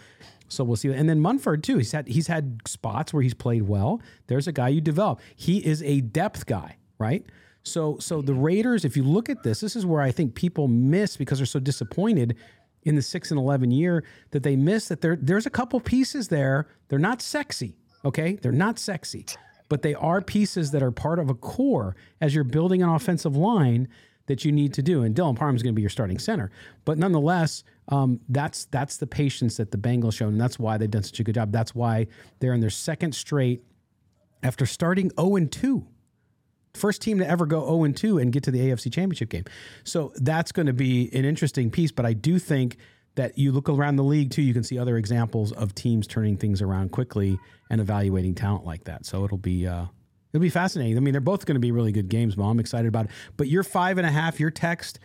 So 0.47 0.63
we'll 0.63 0.75
see. 0.75 0.91
And 0.91 1.09
then 1.09 1.19
Munford 1.19 1.63
too. 1.63 1.77
He's 1.77 1.91
had 1.91 2.07
he's 2.07 2.27
had 2.27 2.61
spots 2.67 3.13
where 3.13 3.23
he's 3.23 3.33
played 3.33 3.63
well. 3.63 3.99
There's 4.27 4.47
a 4.47 4.51
guy 4.51 4.67
you 4.67 4.79
develop. 4.79 5.21
He 5.35 5.57
is 5.65 5.81
a 5.81 6.01
depth 6.01 6.45
guy, 6.45 6.77
right? 6.99 7.25
So 7.63 7.97
so 7.97 8.21
the 8.21 8.35
Raiders, 8.35 8.85
if 8.85 8.95
you 8.95 9.01
look 9.01 9.27
at 9.27 9.41
this, 9.41 9.59
this 9.59 9.75
is 9.75 9.87
where 9.87 10.03
I 10.03 10.11
think 10.11 10.35
people 10.35 10.67
miss 10.67 11.17
because 11.17 11.39
they're 11.39 11.47
so 11.47 11.59
disappointed 11.59 12.35
in 12.83 12.93
the 12.93 13.01
six 13.01 13.31
and 13.31 13.39
eleven 13.39 13.71
year 13.71 14.03
that 14.29 14.43
they 14.43 14.55
miss 14.55 14.87
that 14.89 15.01
there 15.01 15.17
there's 15.19 15.47
a 15.47 15.49
couple 15.49 15.79
pieces 15.79 16.27
there. 16.27 16.67
They're 16.89 16.99
not 16.99 17.23
sexy, 17.23 17.75
okay? 18.05 18.35
They're 18.35 18.51
not 18.51 18.77
sexy, 18.77 19.25
but 19.69 19.81
they 19.81 19.93
are 19.95 20.21
pieces 20.21 20.71
that 20.71 20.83
are 20.83 20.91
part 20.91 21.19
of 21.19 21.29
a 21.29 21.33
core 21.33 21.95
as 22.21 22.35
you're 22.35 22.43
building 22.43 22.83
an 22.83 22.89
offensive 22.89 23.35
line 23.35 23.87
that 24.27 24.43
you 24.43 24.51
need 24.51 24.73
to 24.73 24.81
do. 24.81 25.03
And 25.03 25.15
Dylan 25.15 25.35
Parham 25.35 25.55
is 25.55 25.61
going 25.61 25.73
to 25.73 25.75
be 25.75 25.81
your 25.81 25.89
starting 25.89 26.17
center, 26.17 26.51
but 26.83 26.97
nonetheless, 26.97 27.63
um, 27.89 28.19
that's 28.29 28.65
that's 28.65 28.97
the 28.97 29.07
patience 29.07 29.57
that 29.57 29.71
the 29.71 29.77
Bengals 29.77 30.13
showed, 30.17 30.29
and 30.29 30.41
that's 30.41 30.57
why 30.57 30.77
they've 30.77 30.89
done 30.89 31.03
such 31.03 31.19
a 31.19 31.23
good 31.23 31.35
job. 31.35 31.51
That's 31.51 31.75
why 31.75 32.07
they're 32.39 32.53
in 32.53 32.61
their 32.61 32.69
second 32.69 33.13
straight 33.13 33.63
after 34.41 34.65
starting 34.65 35.11
zero 35.19 35.35
and 35.35 35.51
two. 35.51 35.87
First 36.75 37.01
team 37.01 37.19
to 37.19 37.27
ever 37.27 37.45
go 37.45 37.61
0 37.65 37.85
and 37.85 37.95
2 37.95 38.19
and 38.19 38.33
get 38.33 38.43
to 38.43 38.51
the 38.51 38.59
AFC 38.59 38.91
Championship 38.91 39.29
game. 39.29 39.45
So 39.85 40.11
that's 40.15 40.51
going 40.51 40.65
to 40.65 40.73
be 40.73 41.09
an 41.13 41.23
interesting 41.23 41.71
piece. 41.71 41.91
But 41.91 42.05
I 42.05 42.11
do 42.11 42.37
think 42.37 42.77
that 43.15 43.37
you 43.37 43.51
look 43.51 43.69
around 43.69 43.95
the 43.95 44.03
league 44.03 44.31
too, 44.31 44.41
you 44.41 44.53
can 44.53 44.63
see 44.63 44.77
other 44.77 44.97
examples 44.97 45.51
of 45.53 45.73
teams 45.73 46.05
turning 46.05 46.37
things 46.37 46.61
around 46.61 46.91
quickly 46.91 47.39
and 47.69 47.81
evaluating 47.81 48.35
talent 48.35 48.65
like 48.65 48.83
that. 48.85 49.05
So 49.05 49.25
it'll 49.25 49.37
be 49.37 49.65
uh, 49.65 49.85
it'll 50.33 50.41
be 50.41 50.49
fascinating. 50.49 50.97
I 50.97 50.99
mean, 50.99 51.13
they're 51.13 51.21
both 51.21 51.45
going 51.45 51.55
to 51.55 51.61
be 51.61 51.71
really 51.71 51.91
good 51.91 52.09
games, 52.09 52.37
Mom. 52.37 52.51
I'm 52.51 52.59
excited 52.59 52.87
about 52.87 53.05
it. 53.05 53.11
But 53.37 53.47
your 53.47 53.63
five 53.63 53.97
and 53.97 54.05
a 54.05 54.11
half, 54.11 54.39
your 54.39 54.51
text, 54.51 54.99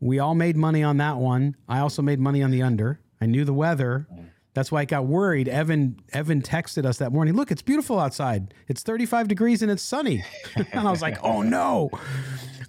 we 0.00 0.18
all 0.18 0.34
made 0.34 0.56
money 0.56 0.82
on 0.82 0.98
that 0.98 1.16
one. 1.16 1.56
I 1.68 1.80
also 1.80 2.02
made 2.02 2.20
money 2.20 2.42
on 2.42 2.50
the 2.50 2.62
under. 2.62 3.00
I 3.20 3.26
knew 3.26 3.44
the 3.44 3.54
weather. 3.54 4.06
That's 4.54 4.72
why 4.72 4.80
I 4.80 4.84
got 4.86 5.06
worried. 5.06 5.48
Evan 5.48 6.00
Evan 6.12 6.40
texted 6.40 6.86
us 6.86 6.98
that 6.98 7.12
morning. 7.12 7.34
Look, 7.34 7.50
it's 7.50 7.62
beautiful 7.62 7.98
outside. 7.98 8.54
It's 8.68 8.82
35 8.82 9.28
degrees 9.28 9.60
and 9.60 9.70
it's 9.70 9.82
sunny. 9.82 10.24
and 10.72 10.88
I 10.88 10.90
was 10.90 11.02
like, 11.02 11.18
oh 11.22 11.42
no. 11.42 11.90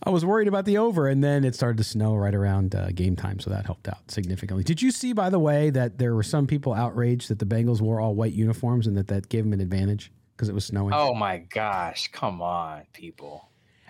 I 0.03 0.09
was 0.11 0.23
worried 0.23 0.47
about 0.47 0.65
the 0.65 0.77
over, 0.77 1.07
and 1.07 1.23
then 1.23 1.43
it 1.43 1.55
started 1.55 1.77
to 1.77 1.83
snow 1.83 2.15
right 2.15 2.35
around 2.35 2.75
uh, 2.75 2.89
game 2.91 3.15
time, 3.15 3.39
so 3.39 3.49
that 3.49 3.65
helped 3.65 3.87
out 3.87 4.09
significantly. 4.09 4.63
Did 4.63 4.81
you 4.81 4.91
see, 4.91 5.11
by 5.13 5.29
the 5.29 5.39
way, 5.39 5.69
that 5.71 5.97
there 5.97 6.13
were 6.13 6.23
some 6.23 6.45
people 6.47 6.73
outraged 6.73 7.29
that 7.29 7.39
the 7.39 7.45
Bengals 7.45 7.81
wore 7.81 7.99
all 7.99 8.13
white 8.13 8.33
uniforms 8.33 8.85
and 8.87 8.95
that 8.97 9.07
that 9.07 9.29
gave 9.29 9.43
them 9.43 9.53
an 9.53 9.59
advantage 9.61 10.11
because 10.35 10.49
it 10.49 10.53
was 10.55 10.65
snowing? 10.65 10.93
Oh 10.93 11.13
my 11.15 11.37
gosh, 11.39 12.09
come 12.11 12.41
on, 12.41 12.83
people. 12.93 13.49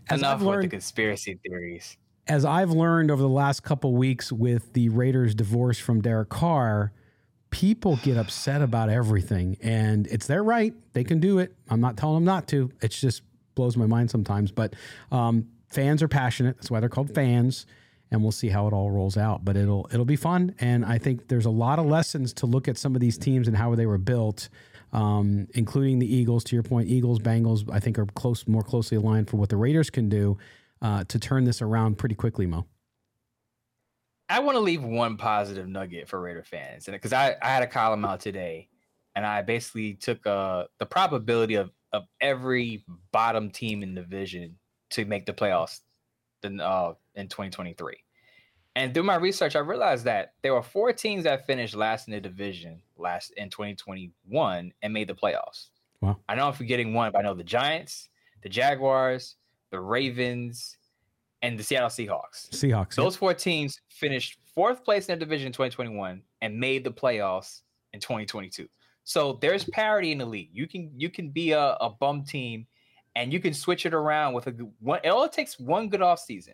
As 0.10 0.20
Enough 0.20 0.42
I've 0.42 0.48
with 0.48 0.62
the 0.62 0.68
conspiracy 0.70 1.38
theories. 1.46 1.98
as 2.28 2.46
I've 2.46 2.72
learned 2.72 3.12
over 3.12 3.22
the 3.22 3.28
last 3.28 3.64
couple 3.64 3.94
weeks 3.94 4.32
with 4.32 4.72
the 4.72 4.88
Raiders' 4.88 5.36
divorce 5.36 5.78
from 5.78 6.02
Derek 6.02 6.30
Carr, 6.30 6.94
people 7.50 7.98
get 7.98 8.16
upset 8.16 8.62
about 8.62 8.88
everything, 8.90 9.58
and 9.62 10.08
it's 10.08 10.26
their 10.28 10.44
right. 10.44 10.74
They 10.94 11.04
can 11.04 11.20
do 11.20 11.40
it. 11.40 11.54
I'm 11.70 11.82
not 11.82 11.98
telling 11.98 12.16
them 12.16 12.24
not 12.24 12.48
to. 12.50 12.72
It 12.82 12.92
just 12.92 13.24
blows 13.56 13.76
my 13.76 13.86
mind 13.86 14.10
sometimes. 14.10 14.52
But 14.52 14.74
um, 15.12 15.48
fans 15.68 16.02
are 16.02 16.08
passionate. 16.08 16.58
That's 16.58 16.72
why 16.72 16.80
they're 16.80 16.90
called 16.90 17.14
fans, 17.14 17.66
and 18.12 18.22
we'll 18.22 18.32
see 18.32 18.50
how 18.50 18.68
it 18.68 18.74
all 18.74 18.90
rolls 18.92 19.18
out. 19.18 19.46
But 19.46 19.58
it'll 19.58 19.88
it'll 19.92 20.06
be 20.06 20.16
fun, 20.16 20.56
and 20.60 20.86
I 20.86 20.98
think 20.98 21.28
there's 21.28 21.46
a 21.46 21.52
lot 21.52 21.80
of 21.80 21.86
lessons 21.86 22.34
to 22.34 22.46
look 22.46 22.68
at 22.68 22.78
some 22.78 22.96
of 22.96 23.02
these 23.02 23.18
teams 23.18 23.48
and 23.48 23.56
how 23.56 23.76
they 23.76 23.86
were 23.86 23.98
built. 23.98 24.50
Um, 24.94 25.50
including 25.54 26.00
the 26.00 26.12
Eagles, 26.12 26.46
to 26.46 26.56
your 26.56 26.64
point, 26.64 26.88
Eagles, 26.88 27.20
Bengals, 27.20 27.70
I 27.70 27.78
think 27.78 28.00
are 28.00 28.06
close, 28.06 28.48
more 28.48 28.62
closely 28.62 28.96
aligned 28.96 29.30
for 29.30 29.36
what 29.36 29.50
the 29.50 29.58
Raiders 29.58 29.90
can 29.90 30.08
do 30.08 30.38
uh, 30.82 31.04
to 31.04 31.20
turn 31.20 31.44
this 31.44 31.62
around 31.62 31.98
pretty 31.98 32.16
quickly, 32.16 32.46
Mo. 32.46 32.66
I 34.30 34.40
want 34.40 34.56
to 34.56 34.62
leave 34.62 34.82
one 34.82 35.18
positive 35.18 35.68
nugget 35.68 36.08
for 36.08 36.22
Raider 36.22 36.42
fans, 36.44 36.88
and 36.88 36.96
because 36.96 37.12
I, 37.12 37.36
I 37.42 37.50
had 37.50 37.64
a 37.64 37.68
column 37.68 38.06
out 38.06 38.22
today, 38.22 38.70
and 39.14 39.26
I 39.26 39.42
basically 39.42 39.96
took 39.96 40.26
uh, 40.26 40.66
the 40.80 40.86
probability 40.86 41.56
of 41.56 41.72
of 41.92 42.06
every 42.22 42.86
bottom 43.12 43.50
team 43.50 43.84
in 43.84 43.94
the 43.94 44.02
division 44.02 44.56
to 44.92 45.06
make 45.06 45.26
the 45.26 45.34
playoffs, 45.34 45.82
then 46.42 46.60
uh, 46.60 46.94
in 47.16 47.28
2023. 47.28 47.96
And 48.76 48.94
through 48.94 49.04
my 49.04 49.16
research, 49.16 49.56
I 49.56 49.60
realized 49.60 50.06
that 50.06 50.34
there 50.44 50.54
were 50.54 50.62
four 50.62 50.94
teams 50.94 51.24
that 51.24 51.48
finished 51.48 51.76
last 51.76 52.08
in 52.08 52.14
the 52.14 52.22
division 52.22 52.82
last 52.96 53.32
in 53.32 53.50
2021 53.50 54.72
and 54.82 54.94
made 54.94 55.08
the 55.08 55.16
playoffs. 55.16 55.70
Wow. 56.02 56.18
I 56.30 56.36
know 56.36 56.48
I'm 56.48 56.54
forgetting 56.54 56.94
one, 56.94 57.12
but 57.12 57.20
I 57.20 57.22
know 57.24 57.34
the 57.34 57.44
Giants, 57.44 58.10
the 58.44 58.50
Jaguars, 58.50 59.36
the 59.72 59.80
Ravens, 59.80 60.78
and 61.42 61.58
the 61.58 61.64
Seattle 61.64 61.90
Seahawks. 61.90 62.50
Seahawks. 62.52 62.96
Those 62.96 63.16
four 63.16 63.34
teams 63.34 63.82
finished 63.90 64.38
fourth 64.54 64.84
place 64.84 65.06
in 65.06 65.08
their 65.08 65.18
division 65.18 65.48
in 65.48 65.54
2021 65.54 66.22
and 66.42 66.60
made 66.60 66.84
the 66.84 66.92
playoffs 66.92 67.62
in 67.94 68.00
2022. 68.00 68.68
So 69.04 69.40
there's 69.42 69.64
parity 69.64 70.12
in 70.12 70.18
the 70.18 70.26
league. 70.26 70.50
You 70.52 70.68
can 70.68 70.92
you 70.96 71.10
can 71.10 71.30
be 71.30 71.52
a, 71.52 71.78
a 71.80 71.90
bum 71.90 72.24
team 72.24 72.68
and 73.18 73.34
you 73.34 73.40
can 73.40 73.54
switch 73.54 73.88
it 73.88 73.96
around 73.96 74.34
with 74.34 74.46
a 74.46 74.52
good 74.52 74.72
one. 74.80 75.00
It 75.04 75.10
all 75.10 75.28
takes 75.28 75.60
one 75.60 75.90
good 75.90 76.04
off 76.04 76.20
season. 76.20 76.54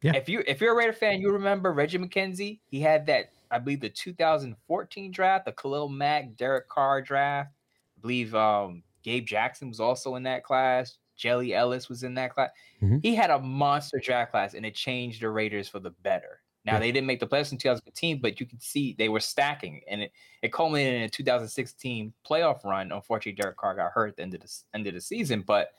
Yeah. 0.00 0.16
If 0.16 0.30
you 0.30 0.42
if 0.46 0.60
you're 0.60 0.72
a 0.72 0.76
Raider 0.76 0.94
fan, 0.94 1.20
you 1.20 1.30
remember 1.30 1.72
Reggie 1.72 1.98
McKenzie. 1.98 2.60
He 2.64 2.80
had 2.80 3.04
that, 3.06 3.32
I 3.50 3.58
believe, 3.58 3.80
the 3.80 3.90
2014 3.90 5.12
draft, 5.12 5.44
the 5.44 5.52
Khalil 5.52 5.90
Mack, 5.90 6.36
Derek 6.36 6.68
Carr 6.70 7.02
draft. 7.02 7.50
I 7.98 8.00
believe 8.00 8.34
um, 8.34 8.82
Gabe 9.02 9.26
Jackson 9.26 9.68
was 9.68 9.78
also 9.78 10.14
in 10.14 10.22
that 10.22 10.42
class. 10.42 10.96
Jelly 11.16 11.54
Ellis 11.54 11.90
was 11.90 12.02
in 12.02 12.14
that 12.14 12.34
class. 12.34 12.48
Mm-hmm. 12.82 12.98
He 13.02 13.14
had 13.14 13.28
a 13.28 13.38
monster 13.38 14.00
draft 14.02 14.30
class, 14.30 14.54
and 14.54 14.64
it 14.64 14.74
changed 14.74 15.20
the 15.20 15.28
Raiders 15.28 15.68
for 15.68 15.80
the 15.80 15.90
better. 15.90 16.40
Now 16.64 16.74
yeah. 16.74 16.80
they 16.80 16.92
didn't 16.92 17.06
make 17.06 17.20
the 17.20 17.26
playoffs 17.26 17.52
in 17.52 17.58
2015, 17.58 18.20
but 18.20 18.38
you 18.38 18.46
can 18.46 18.60
see 18.60 18.94
they 18.98 19.08
were 19.08 19.20
stacking, 19.20 19.80
and 19.88 20.02
it, 20.02 20.12
it 20.42 20.52
culminated 20.52 20.94
in 20.94 21.02
a 21.02 21.08
2016 21.08 22.12
playoff 22.28 22.64
run. 22.64 22.92
Unfortunately, 22.92 23.40
Derek 23.40 23.56
Carr 23.56 23.74
got 23.74 23.92
hurt 23.92 24.10
at 24.10 24.16
the 24.16 24.22
end 24.22 24.34
of 24.34 24.40
the 24.40 24.52
end 24.74 24.86
of 24.86 24.94
the 24.94 25.00
season, 25.00 25.42
but 25.46 25.70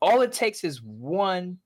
all 0.00 0.20
it 0.20 0.32
takes 0.32 0.64
is 0.64 0.82
one 0.82 1.58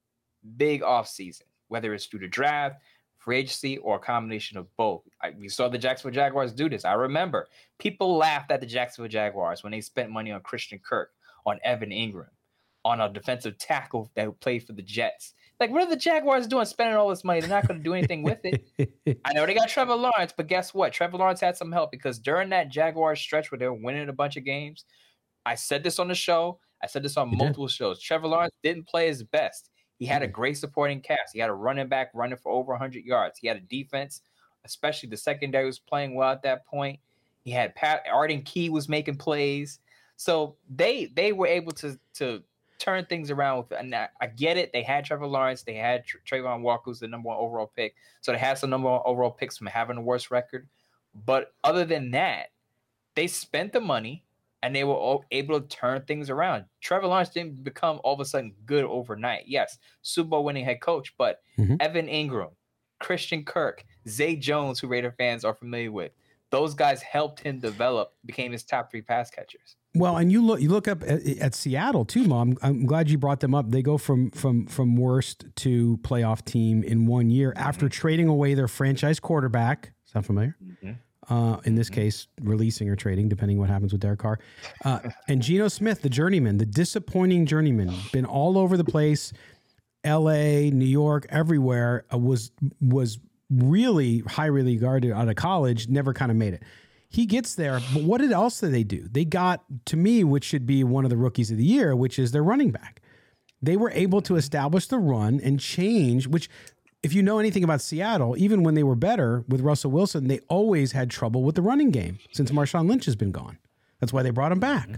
big 0.57 0.83
offseason, 0.83 1.43
whether 1.69 1.93
it's 1.93 2.07
through 2.07 2.21
the 2.21 2.29
draft, 2.29 2.77
free 3.19 3.39
agency, 3.39 3.79
or 3.79 3.97
a 3.97 4.01
combination 4.01 4.59
of 4.59 4.75
both. 4.77 5.03
I, 5.23 5.31
we 5.39 5.49
saw 5.49 5.69
the 5.69 5.79
Jacksonville 5.79 6.15
Jaguars 6.15 6.53
do 6.53 6.69
this. 6.69 6.85
I 6.85 6.95
remember 6.95 7.49
people 7.79 8.17
laughed 8.17 8.51
at 8.51 8.61
the 8.61 8.67
Jacksonville 8.67 9.11
Jaguars 9.11 9.63
when 9.63 9.73
they 9.73 9.81
spent 9.81 10.11
money 10.11 10.33
on 10.33 10.41
Christian 10.41 10.79
Kirk, 10.79 11.11
on 11.47 11.59
Evan 11.65 11.91
Engram, 11.91 12.29
on 12.85 13.01
a 13.01 13.09
defensive 13.09 13.59
tackle 13.59 14.11
that 14.15 14.41
played 14.41 14.65
for 14.65 14.73
the 14.73 14.83
Jets. 14.83 15.35
Like, 15.63 15.71
what 15.71 15.85
are 15.85 15.91
the 15.91 15.95
Jaguars 15.95 16.49
doing 16.49 16.65
spending 16.65 16.97
all 16.97 17.09
this 17.09 17.23
money? 17.23 17.39
They're 17.39 17.49
not 17.49 17.69
going 17.69 17.79
to 17.79 17.85
do 17.85 17.95
anything 17.95 18.25
with 18.25 18.41
it. 18.43 19.21
I 19.25 19.33
know 19.33 19.47
they 19.47 19.55
got 19.55 19.69
Trevor 19.69 19.95
Lawrence, 19.95 20.35
but 20.37 20.49
guess 20.49 20.75
what? 20.75 20.93
Trevor 20.93 21.19
Lawrence 21.19 21.39
had 21.39 21.57
some 21.57 21.71
help 21.71 21.93
because 21.93 22.19
during 22.19 22.49
that 22.49 22.69
Jaguar 22.69 23.15
stretch 23.15 23.53
where 23.53 23.61
they 23.61 23.69
were 23.69 23.75
winning 23.75 24.09
a 24.09 24.13
bunch 24.13 24.37
of 24.37 24.45
games, 24.45 24.87
I 25.47 25.55
said 25.55 25.85
this 25.85 26.01
on 26.01 26.09
the 26.09 26.17
show. 26.17 26.59
I 26.83 26.89
said 26.89 27.05
this 27.05 27.17
on 27.17 27.31
you 27.31 27.37
multiple 27.37 27.69
did. 27.69 27.75
shows. 27.75 28.03
Trevor 28.03 28.27
Lawrence 28.27 28.57
didn't 28.65 28.89
play 28.89 29.07
his 29.07 29.23
best. 29.23 29.71
He 30.01 30.05
had 30.05 30.25
a 30.25 30.27
great 30.27 30.59
supporting 30.59 31.01
cast. 31.01 31.33
He 31.33 31.39
had 31.39 31.49
a 31.49 31.55
running 31.55 31.87
back 31.87 32.11
running 32.13 32.39
for 32.39 32.51
over 32.51 32.73
100 32.73 33.05
yards. 33.05 33.39
He 33.39 33.47
had 33.47 33.57
a 33.57 33.61
defense, 33.61 34.23
especially 34.65 35.11
the 35.11 35.17
secondary 35.17 35.67
was 35.67 35.79
playing 35.79 36.17
well 36.17 36.33
at 36.33 36.43
that 36.43 36.67
point. 36.67 36.99
He 37.45 37.53
had 37.53 37.77
Pat 37.77 38.03
Arden 38.13 38.43
Key 38.43 38.69
was 38.69 38.89
making 38.89 39.19
plays. 39.19 39.79
So 40.17 40.57
they 40.69 41.13
they 41.15 41.33
were 41.33 41.47
able 41.47 41.71
to 41.75 41.97
to 42.15 42.43
turn 42.83 43.05
things 43.07 43.31
around 43.31 43.59
with 43.59 43.79
and 43.79 43.95
I, 43.95 44.09
I 44.21 44.27
get 44.27 44.57
it. 44.57 44.73
They 44.73 44.83
had 44.83 45.05
Trevor 45.05 45.27
Lawrence, 45.27 45.63
they 45.63 45.75
had 45.75 46.05
Tra- 46.05 46.21
Travon 46.21 46.63
Walker, 46.63 46.85
who's 46.87 47.01
the 47.01 47.09
number 47.09 47.29
one 47.29 47.39
overall 47.39 47.71
pick. 47.75 47.95
So 48.21 48.33
they 48.33 48.39
had 48.39 48.59
some 48.59 48.71
number 48.71 48.91
one 48.91 49.01
overall 49.05 49.31
picks 49.31 49.57
from 49.57 49.69
having 49.69 49.97
a 49.97 50.03
worse 50.03 50.31
record. 50.31 50.69
But 51.27 51.53
other 51.63 51.85
than 51.85 52.11
that, 52.13 52.47
they 53.15 53.27
spent 53.27 53.73
the 53.73 53.81
money 53.81 54.25
and 54.63 54.75
they 54.75 54.85
were 54.85 55.19
able 55.31 55.61
to 55.61 55.67
turn 55.69 56.03
things 56.03 56.31
around. 56.31 56.65
Trevor 56.81 57.09
Lawrence 57.09 57.31
didn't 57.31 57.63
become 57.65 58.01
all 58.05 58.15
of 58.15 58.21
a 58.21 58.25
sudden 58.25 58.55
good 58.65 58.85
overnight. 58.85 59.45
Yes, 59.47 59.79
Super 60.03 60.31
Bowl 60.31 60.45
winning 60.45 60.65
head 60.65 60.81
coach, 60.81 61.15
but 61.19 61.41
mm-hmm. 61.59 61.77
Evan 61.81 62.07
Engram, 62.07 62.53
Christian 63.01 63.45
Kirk, 63.45 63.85
Zay 64.09 64.37
Jones, 64.37 64.81
who 64.81 64.87
Raider 64.89 65.15
fans 65.19 65.45
are 65.45 65.55
familiar 65.55 65.91
with, 65.91 66.13
those 66.51 66.75
guys 66.75 67.03
helped 67.03 67.41
him 67.41 67.59
develop, 67.59 68.15
became 68.25 68.53
his 68.53 68.63
top 68.63 68.91
three 68.91 69.03
pass 69.03 69.31
catchers. 69.31 69.77
Well, 69.95 70.17
and 70.17 70.33
you 70.33 70.43
look 70.43 70.61
you 70.61 70.71
look 70.71 70.89
up 70.89 71.03
at, 71.03 71.27
at 71.27 71.55
Seattle 71.55 72.05
too, 72.05 72.25
Mom. 72.25 72.57
I'm 72.63 72.87
glad 72.87 73.11
you 73.11 73.19
brought 73.19 73.41
them 73.41 73.55
up. 73.55 73.71
They 73.71 73.83
go 73.83 73.99
from 73.99 74.31
from 74.31 74.67
from 74.67 74.97
worst 74.97 75.45
to 75.57 75.99
playoff 75.99 76.45
team 76.45 76.83
in 76.83 77.07
one 77.07 77.29
year 77.31 77.51
mm-hmm. 77.51 77.69
after 77.69 77.89
trading 77.89 78.29
away 78.29 78.55
their 78.55 78.69
franchise 78.69 79.21
quarterback. 79.21 79.93
Sound 80.07 80.25
familiar? 80.25 80.57
Mm-hmm. 80.65 80.93
Uh, 81.33 81.59
in 81.65 81.75
this 81.75 81.89
mm-hmm. 81.89 82.01
case, 82.01 82.27
releasing 82.41 82.89
or 82.89 82.97
trading, 82.97 83.29
depending 83.29 83.59
what 83.59 83.69
happens 83.69 83.93
with 83.93 84.01
Derek 84.01 84.21
Carr. 84.21 84.39
Uh, 84.85 85.01
and 85.29 85.43
Geno 85.43 85.69
Smith, 85.69 86.03
the 86.03 86.11
journeyman, 86.11 86.57
the 86.57 86.67
disappointing 86.67 87.47
journeyman, 87.47 87.95
been 88.13 88.25
all 88.25 88.59
over 88.59 88.77
the 88.77 88.85
place, 88.85 89.33
L.A., 90.05 90.71
New 90.71 90.87
York, 90.87 91.27
everywhere. 91.29 92.05
Uh, 92.13 92.19
was 92.19 92.51
was 92.81 93.19
really 93.51 94.21
highly 94.21 94.63
regarded 94.63 95.13
out 95.13 95.29
of 95.29 95.37
college. 95.37 95.89
Never 95.89 96.15
kind 96.15 96.31
of 96.31 96.39
made 96.39 96.55
it 96.55 96.63
he 97.13 97.27
gets 97.27 97.55
there. 97.55 97.79
But 97.93 98.05
what 98.05 98.23
else 98.23 98.61
did 98.61 98.73
they 98.73 98.85
do? 98.85 99.07
They 99.11 99.27
got 99.27 99.65
to 99.87 99.97
me, 99.97 100.25
which 100.25 100.45
should 100.45 100.65
be 100.65 100.83
one 100.83 101.05
of 101.05 101.11
the 101.11 101.17
rookies 101.19 101.51
of 101.51 101.59
the 101.59 101.65
year, 101.65 101.95
which 101.95 102.19
is 102.19 102.33
their 102.33 102.43
running 102.43 102.71
back. 102.71 103.03
They 103.61 103.77
were 103.77 103.91
able 103.91 104.23
to 104.23 104.37
establish 104.37 104.87
the 104.87 104.99
run 104.99 105.39
and 105.45 105.61
change, 105.61 106.27
which 106.27 106.49
if 107.03 107.13
you 107.13 107.23
know 107.23 107.39
anything 107.39 107.65
about 107.65 107.83
Seattle, 107.83 108.35
even 108.39 108.63
when 108.63 108.75
they 108.75 108.83
were 108.83 108.95
better 108.95 109.45
with 109.47 109.61
Russell 109.61 109.91
Wilson, 109.91 110.29
they 110.29 110.39
always 110.49 110.93
had 110.93 111.11
trouble 111.11 111.43
with 111.43 111.55
the 111.55 111.63
running 111.63 111.91
game 111.91 112.19
since 112.33 112.51
Marshawn 112.51 112.89
Lynch 112.89 113.05
has 113.05 113.15
been 113.15 113.31
gone. 113.31 113.59
That's 114.01 114.13
why 114.13 114.23
they 114.23 114.31
brought 114.31 114.53
him 114.53 114.61
back. 114.61 114.89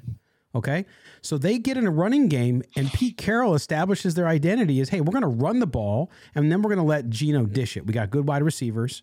Okay. 0.55 0.87
So 1.21 1.37
they 1.37 1.59
get 1.59 1.77
in 1.77 1.87
a 1.87 1.91
running 1.91 2.29
game, 2.29 2.63
and 2.77 2.93
Pete 2.93 3.17
Carroll 3.17 3.55
establishes 3.55 4.15
their 4.15 4.29
identity 4.29 4.81
as 4.81 4.91
hey, 4.91 5.01
we're 5.01 5.13
going 5.13 5.23
to 5.23 5.29
run 5.29 5.59
the 5.59 5.67
ball, 5.67 6.13
and 6.35 6.53
then 6.53 6.63
we're 6.63 6.71
going 6.71 6.79
to 6.79 6.85
let 6.85 7.11
Geno 7.11 7.45
dish 7.45 7.77
it. 7.77 7.87
We 7.87 7.93
got 7.93 8.11
good 8.11 8.29
wide 8.29 8.45
receivers. 8.45 9.03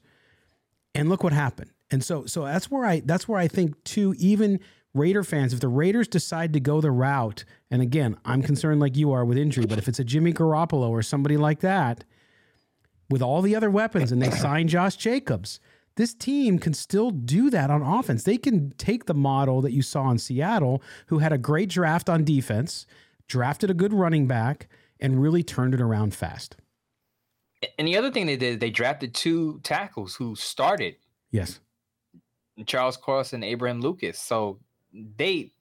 And 0.96 1.10
look 1.10 1.24
what 1.24 1.34
happened. 1.34 1.72
And 1.92 2.04
so 2.04 2.26
so 2.26 2.46
that's 2.46 2.72
where 2.72 2.86
I 2.86 3.02
that's 3.02 3.28
where 3.28 3.40
I 3.40 3.48
think 3.48 3.84
too 3.84 4.16
even 4.18 4.60
Raider 4.94 5.24
fans, 5.24 5.54
if 5.54 5.60
the 5.60 5.68
Raiders 5.68 6.08
decide 6.08 6.54
to 6.54 6.60
go 6.60 6.82
the 6.82 6.92
route, 6.92 7.46
and 7.70 7.82
again, 7.82 8.18
I'm 8.26 8.42
concerned 8.42 8.82
like 8.82 8.98
you 8.98 9.12
are 9.12 9.24
with 9.24 9.38
injury, 9.38 9.66
but 9.66 9.78
if 9.78 9.88
it's 9.88 10.00
a 10.00 10.04
Jimmy 10.04 10.34
Garoppolo 10.34 10.90
or 10.90 11.02
somebody 11.02 11.38
like 11.38 11.62
that, 11.62 12.04
with 13.10 13.22
all 13.22 13.42
the 13.42 13.56
other 13.56 13.70
weapons, 13.70 14.12
and 14.12 14.22
they 14.22 14.32
sign 14.32 14.68
Josh 14.68 14.98
Jacobs, 14.98 15.60
this 15.96 16.14
team 16.14 16.60
can 16.60 16.74
still 16.74 17.12
do 17.12 17.50
that 17.50 17.70
on 17.70 17.82
offense. 17.82 18.24
They 18.24 18.38
can 18.38 18.72
take 18.72 19.06
the 19.06 19.14
model 19.14 19.62
that 19.62 19.72
you 19.72 19.82
saw 19.82 20.10
in 20.10 20.18
Seattle, 20.18 20.82
who 21.08 21.20
had 21.20 21.34
a 21.34 21.38
great 21.38 21.70
draft 21.70 22.10
on 22.10 22.24
defense, 22.24 22.86
drafted 23.28 23.70
a 23.70 23.74
good 23.74 23.94
running 23.94 24.28
back, 24.28 24.68
and 25.00 25.22
really 25.22 25.44
turned 25.44 25.74
it 25.74 25.82
around 25.82 26.14
fast. 26.14 26.56
And 27.78 27.88
the 27.88 27.98
other 27.98 28.12
thing 28.12 28.26
they 28.26 28.38
did, 28.38 28.60
they 28.60 28.70
drafted 28.70 29.14
two 29.14 29.60
tackles 29.64 30.16
who 30.16 30.36
started. 30.36 30.96
Yes. 31.32 31.60
Charles 32.68 32.98
Cross 32.98 33.34
and 33.34 33.44
Abraham 33.44 33.82
Lucas. 33.82 34.20
So 34.20 34.60
they 34.94 35.52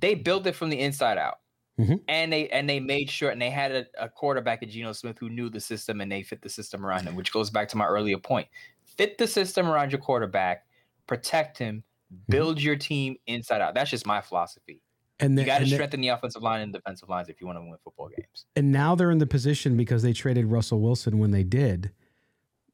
they 0.00 0.14
built 0.14 0.46
it 0.46 0.54
from 0.54 0.70
the 0.70 0.78
inside 0.78 1.18
out. 1.18 1.38
Mm-hmm. 1.78 1.96
And 2.06 2.32
they 2.32 2.48
and 2.50 2.68
they 2.68 2.78
made 2.78 3.10
sure 3.10 3.30
and 3.30 3.42
they 3.42 3.50
had 3.50 3.72
a, 3.72 3.86
a 3.98 4.08
quarterback 4.08 4.62
at 4.62 4.68
Geno 4.68 4.92
Smith 4.92 5.16
who 5.18 5.28
knew 5.28 5.50
the 5.50 5.60
system 5.60 6.00
and 6.00 6.10
they 6.10 6.22
fit 6.22 6.40
the 6.40 6.48
system 6.48 6.86
around 6.86 7.04
him, 7.04 7.16
which 7.16 7.32
goes 7.32 7.50
back 7.50 7.68
to 7.70 7.76
my 7.76 7.86
earlier 7.86 8.18
point. 8.18 8.46
Fit 8.84 9.18
the 9.18 9.26
system 9.26 9.66
around 9.66 9.90
your 9.90 10.00
quarterback, 10.00 10.66
protect 11.08 11.58
him, 11.58 11.82
mm-hmm. 12.12 12.30
build 12.30 12.58
mm-hmm. 12.58 12.66
your 12.66 12.76
team 12.76 13.16
inside 13.26 13.60
out. 13.60 13.74
That's 13.74 13.90
just 13.90 14.06
my 14.06 14.20
philosophy. 14.20 14.82
And 15.20 15.38
you 15.38 15.44
got 15.44 15.60
to 15.60 15.66
strengthen 15.66 16.00
the, 16.00 16.08
the 16.08 16.14
offensive 16.14 16.42
line 16.42 16.60
and 16.60 16.72
defensive 16.72 17.08
lines 17.08 17.28
if 17.28 17.40
you 17.40 17.46
want 17.46 17.58
to 17.58 17.62
win 17.62 17.76
football 17.82 18.08
games. 18.08 18.46
And 18.56 18.72
now 18.72 18.94
they're 18.94 19.10
in 19.10 19.18
the 19.18 19.26
position 19.26 19.76
because 19.76 20.02
they 20.02 20.12
traded 20.12 20.46
Russell 20.46 20.80
Wilson 20.80 21.18
when 21.18 21.30
they 21.30 21.44
did. 21.44 21.92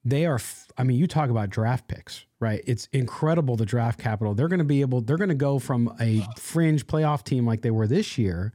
They 0.04 0.24
are, 0.26 0.40
I 0.78 0.84
mean, 0.84 0.96
you 0.96 1.06
talk 1.06 1.28
about 1.28 1.50
draft 1.50 1.86
picks, 1.88 2.24
right? 2.38 2.62
It's 2.66 2.88
incredible 2.92 3.56
the 3.56 3.66
draft 3.66 4.00
capital. 4.00 4.34
They're 4.34 4.48
going 4.48 4.58
to 4.58 4.64
be 4.64 4.80
able, 4.80 5.02
they're 5.02 5.18
going 5.18 5.28
to 5.28 5.34
go 5.34 5.58
from 5.58 5.94
a 6.00 6.26
fringe 6.38 6.86
playoff 6.86 7.22
team 7.22 7.46
like 7.46 7.60
they 7.62 7.70
were 7.70 7.86
this 7.86 8.16
year 8.16 8.52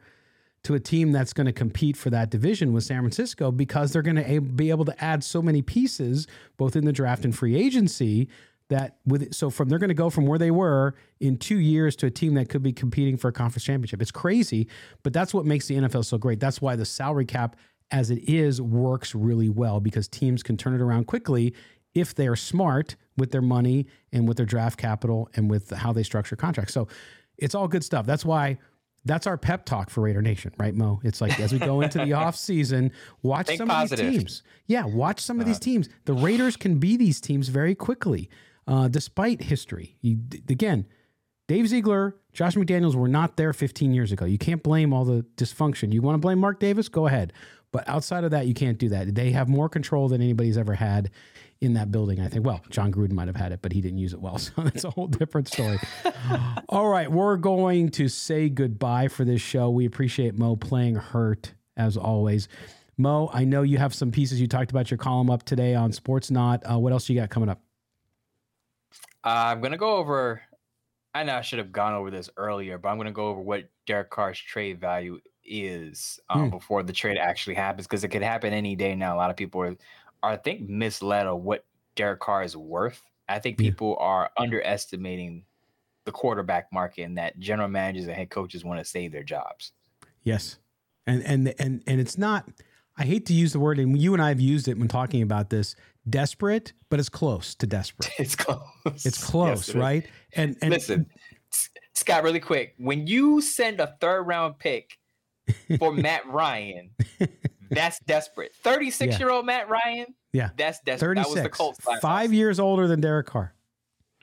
to 0.64 0.74
a 0.74 0.80
team 0.80 1.12
that's 1.12 1.32
going 1.32 1.46
to 1.46 1.54
compete 1.54 1.96
for 1.96 2.10
that 2.10 2.32
division 2.32 2.74
with 2.74 2.84
San 2.84 3.02
Francisco 3.02 3.52
because 3.52 3.94
they're 3.94 4.02
going 4.02 4.16
to 4.16 4.42
be 4.42 4.72
able 4.72 4.86
to 4.86 5.04
add 5.04 5.24
so 5.24 5.40
many 5.40 5.62
pieces, 5.62 6.26
both 6.58 6.76
in 6.76 6.86
the 6.86 6.92
draft 6.92 7.24
and 7.24 7.38
free 7.38 7.56
agency, 7.56 8.28
that 8.70 8.98
with 9.06 9.32
so 9.34 9.52
from 9.52 9.70
they're 9.70 9.78
going 9.78 9.90
to 9.90 9.94
go 9.94 10.10
from 10.10 10.26
where 10.26 10.40
they 10.40 10.50
were 10.50 10.96
in 11.20 11.38
two 11.38 11.60
years 11.60 11.96
to 11.96 12.08
a 12.08 12.10
team 12.10 12.34
that 12.34 12.50
could 12.50 12.64
be 12.64 12.74
competing 12.74 13.16
for 13.16 13.28
a 13.28 13.32
conference 13.32 13.64
championship. 13.64 14.02
It's 14.02 14.12
crazy, 14.12 14.68
but 15.04 15.14
that's 15.14 15.36
what 15.36 15.46
makes 15.46 15.68
the 15.68 15.76
NFL 15.76 16.06
so 16.06 16.18
great. 16.18 16.40
That's 16.40 16.62
why 16.62 16.76
the 16.76 16.86
salary 16.86 17.26
cap 17.26 17.56
as 17.92 18.10
it 18.10 18.28
is 18.28 18.62
works 18.62 19.14
really 19.16 19.50
well 19.50 19.80
because 19.80 20.08
teams 20.08 20.44
can 20.44 20.58
turn 20.58 20.74
it 20.74 20.82
around 20.82 21.06
quickly 21.06 21.54
if 21.94 22.14
they're 22.14 22.36
smart 22.36 22.96
with 23.18 23.32
their 23.32 23.42
money 23.42 23.88
and 24.12 24.28
with 24.28 24.38
their 24.38 24.46
draft 24.46 24.78
capital 24.78 25.30
and 25.36 25.50
with 25.50 25.70
how 25.72 25.94
they 25.94 26.04
structure 26.04 26.36
contracts. 26.36 26.74
So 26.74 26.88
it's 27.38 27.56
all 27.56 27.68
good 27.68 27.84
stuff. 27.84 28.06
That's 28.06 28.26
why 28.26 28.58
that's 29.06 29.28
our 29.28 29.38
pep 29.38 29.66
talk 29.66 29.90
for 29.90 30.02
Raider 30.02 30.22
Nation, 30.22 30.52
right, 30.58 30.74
Mo? 30.74 31.00
It's 31.04 31.22
like 31.22 31.40
as 31.40 31.54
we 31.54 31.60
go 31.60 31.82
into 31.82 32.00
the 32.00 32.14
off 32.14 32.36
season, 32.36 32.92
watch 33.22 33.48
Think 33.48 33.60
some 33.60 33.68
positive. 33.68 34.06
of 34.06 34.12
these 34.12 34.20
teams. 34.20 34.44
Yeah, 34.66 34.86
watch 34.86 35.20
some 35.20 35.40
uh, 35.40 35.42
of 35.42 35.46
these 35.46 35.58
uh-huh. 35.58 35.64
teams. 35.64 35.90
The 36.06 36.14
Raiders 36.14 36.58
can 36.58 36.80
be 36.80 36.98
these 36.98 37.22
teams 37.22 37.48
very 37.50 37.76
quickly 37.76 38.30
uh, 38.68 38.88
despite 38.88 39.44
history. 39.44 39.96
You, 40.02 40.18
again, 40.50 40.88
Dave 41.48 41.68
Ziegler, 41.68 42.16
Josh 42.34 42.56
McDaniels 42.56 42.96
were 42.96 43.08
not 43.08 43.38
there 43.38 43.54
15 43.54 43.94
years 43.94 44.12
ago. 44.12 44.26
You 44.26 44.40
can't 44.40 44.64
blame 44.64 44.92
all 44.92 45.06
the 45.06 45.24
dysfunction. 45.38 45.94
You 45.94 46.02
want 46.02 46.16
to 46.16 46.20
blame 46.20 46.40
Mark 46.40 46.60
Davis? 46.60 46.90
Go 46.90 47.06
ahead. 47.06 47.32
But 47.76 47.90
outside 47.90 48.24
of 48.24 48.32
that, 48.32 48.48
you 48.48 48.54
can't 48.54 48.78
do 48.78 48.88
that. 48.88 49.16
They 49.16 49.32
have 49.32 49.50
more 49.50 49.68
control 49.68 50.08
than 50.08 50.22
anybody's 50.22 50.58
ever 50.58 50.76
had 50.76 51.12
in 51.60 51.74
that 51.74 51.92
building, 51.92 52.22
I 52.22 52.30
think. 52.30 52.46
Well, 52.46 52.62
Jon 52.70 52.90
Gruden 52.90 53.12
might 53.12 53.28
have 53.28 53.36
had 53.36 53.52
it, 53.52 53.62
but 53.62 53.74
he 53.74 53.82
didn't 53.82 53.98
use 53.98 54.14
it 54.14 54.22
well. 54.22 54.38
So 54.46 54.54
that's 54.62 54.86
a 54.86 54.92
whole 54.92 55.08
different 55.08 55.50
story. 55.50 55.78
all 56.70 56.88
right. 56.88 57.12
We're 57.12 57.36
going 57.36 57.90
to 57.90 58.08
say 58.08 58.48
goodbye 58.48 59.10
for 59.10 59.26
this 59.26 59.42
show. 59.42 59.70
We 59.70 59.86
appreciate 59.86 60.40
Mo 60.40 60.56
playing 60.56 60.96
hurt 60.96 61.54
as 61.76 61.98
always. 61.98 62.48
Mo, 62.96 63.30
I 63.34 63.44
know 63.44 63.64
you 63.64 63.78
have 63.78 63.94
some 63.94 64.10
pieces 64.10 64.40
you 64.40 64.48
talked 64.48 64.72
about 64.72 64.90
your 64.90 64.98
column 64.98 65.30
up 65.30 65.44
today 65.44 65.76
on 65.76 65.92
Sportsnaut. 65.92 66.62
Uh, 66.72 66.80
what 66.80 66.94
else 66.94 67.10
you 67.10 67.20
got 67.20 67.30
coming 67.30 67.50
up? 67.50 67.60
Uh, 69.26 69.52
I'm 69.52 69.60
gonna 69.60 69.76
go 69.76 69.98
over. 69.98 70.44
I 71.14 71.26
know 71.26 71.36
I 71.36 71.42
should 71.42 71.60
have 71.60 71.74
gone 71.74 71.94
over 71.94 72.10
this 72.10 72.30
earlier, 72.38 72.78
but 72.78 72.88
I'm 72.88 72.96
gonna 72.96 73.12
go 73.12 73.28
over 73.28 73.42
what 73.42 73.70
Derek 73.86 74.12
Carr's 74.12 74.40
trade 74.40 74.80
value 74.80 75.20
is 75.46 76.20
um, 76.30 76.46
hmm. 76.46 76.50
before 76.50 76.84
the 76.84 76.94
trade 76.94 77.18
actually 77.18 77.56
happens 77.56 77.88
because 77.88 78.04
it 78.04 78.10
could 78.10 78.24
happen 78.24 78.54
any 78.54 78.76
day 78.76 78.96
now. 78.96 79.16
A 79.16 79.18
lot 79.18 79.30
of 79.30 79.38
people 79.38 79.62
are, 79.62 79.76
are 80.24 80.34
I 80.34 80.38
think, 80.38 80.70
misled 80.70 81.28
of 81.28 81.42
what 81.42 81.66
Derek 81.96 82.20
Carr 82.20 82.44
is 82.44 82.56
worth. 82.56 83.02
I 83.28 83.40
think 83.40 83.58
people 83.58 83.98
yeah. 84.00 84.06
are 84.06 84.32
underestimating 84.38 85.46
the 86.06 86.12
quarterback 86.12 86.72
market 86.72 87.04
and 87.04 87.18
that 87.18 87.40
general 87.40 87.68
managers 87.68 88.06
and 88.06 88.14
head 88.14 88.30
coaches 88.30 88.64
want 88.64 88.80
to 88.80 88.86
save 88.86 89.12
their 89.12 89.24
jobs. 89.24 89.72
Yes. 90.24 90.58
And 91.08 91.24
and 91.24 91.54
and 91.60 91.84
and 91.88 92.00
it's 92.02 92.18
not. 92.18 92.50
I 92.98 93.04
hate 93.04 93.26
to 93.26 93.34
use 93.34 93.52
the 93.52 93.60
word, 93.60 93.78
and 93.78 93.98
you 93.98 94.14
and 94.14 94.24
I 94.24 94.30
have 94.30 94.40
used 94.40 94.68
it 94.68 94.78
when 94.78 94.88
talking 94.88 95.22
about 95.22 95.50
this. 95.50 95.76
Desperate, 96.10 96.72
but 96.90 97.00
it's 97.00 97.10
close 97.10 97.56
to 97.56 97.68
desperate. 97.68 98.12
It's 98.18 98.36
close. 98.36 98.62
It's 99.06 99.24
close, 99.24 99.68
Yes, 99.68 99.70
it 99.70 99.76
is. 99.76 99.82
right? 99.82 100.08
And 100.36 100.58
and 100.62 100.72
Listen, 100.72 101.08
Scott, 101.94 102.24
really 102.24 102.40
quick. 102.40 102.74
When 102.78 103.08
you 103.08 103.42
send 103.42 103.80
a 103.80 103.96
third 104.00 104.24
round 104.24 104.60
pick 104.60 104.98
for 105.80 105.92
Matt 105.94 106.26
Ryan, 106.28 106.92
that's 107.70 108.00
desperate. 108.00 108.54
36 108.64 109.14
Yeah. 109.14 109.20
year 109.20 109.30
old 109.32 109.46
Matt 109.46 109.70
Ryan, 109.70 110.08
yeah, 110.34 110.50
that's 110.58 110.80
desperate. 110.82 111.16
That 111.16 111.26
was 111.26 111.36
the 111.36 111.42
36, 111.42 111.58
Colts. 111.58 111.80
five 112.02 112.34
years 112.34 112.60
older 112.60 112.88
than 112.88 113.02
Derek 113.02 113.28
Carr. 113.28 113.54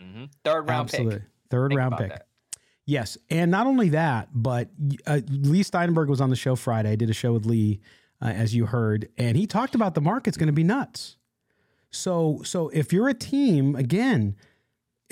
Mhm. 0.01 0.31
Third 0.45 0.68
round 0.68 0.89
Absolutely, 0.91 1.16
pick. 1.20 1.23
third 1.51 1.68
Think 1.70 1.79
round 1.79 1.97
pick. 1.97 2.09
that. 2.11 2.27
Yes, 2.85 3.16
and 3.31 3.51
not 3.51 3.66
only 3.68 3.91
that, 3.91 4.29
but 4.35 4.68
uh, 5.07 5.20
Leigh 5.29 5.62
Steinberg 5.62 6.09
was 6.09 6.20
on 6.20 6.31
the 6.31 6.37
show 6.37 6.57
Friday. 6.57 6.91
I 6.91 6.97
did 6.97 7.09
a 7.11 7.14
show 7.14 7.33
with 7.33 7.47
Leigh, 7.47 7.81
uh, 8.20 8.27
as 8.27 8.55
you 8.57 8.66
heard, 8.66 9.09
and 9.16 9.37
he 9.37 9.47
talked 9.47 9.75
about 9.77 9.95
the 9.95 10.01
market's 10.01 10.37
going 10.37 10.49
to 10.49 10.53
be 10.53 10.64
nuts. 10.64 11.16
So, 11.91 12.41
so 12.45 12.70
if 12.70 12.93
you're 12.93 13.09
a 13.09 13.14
team, 13.14 13.77
again, 13.77 14.35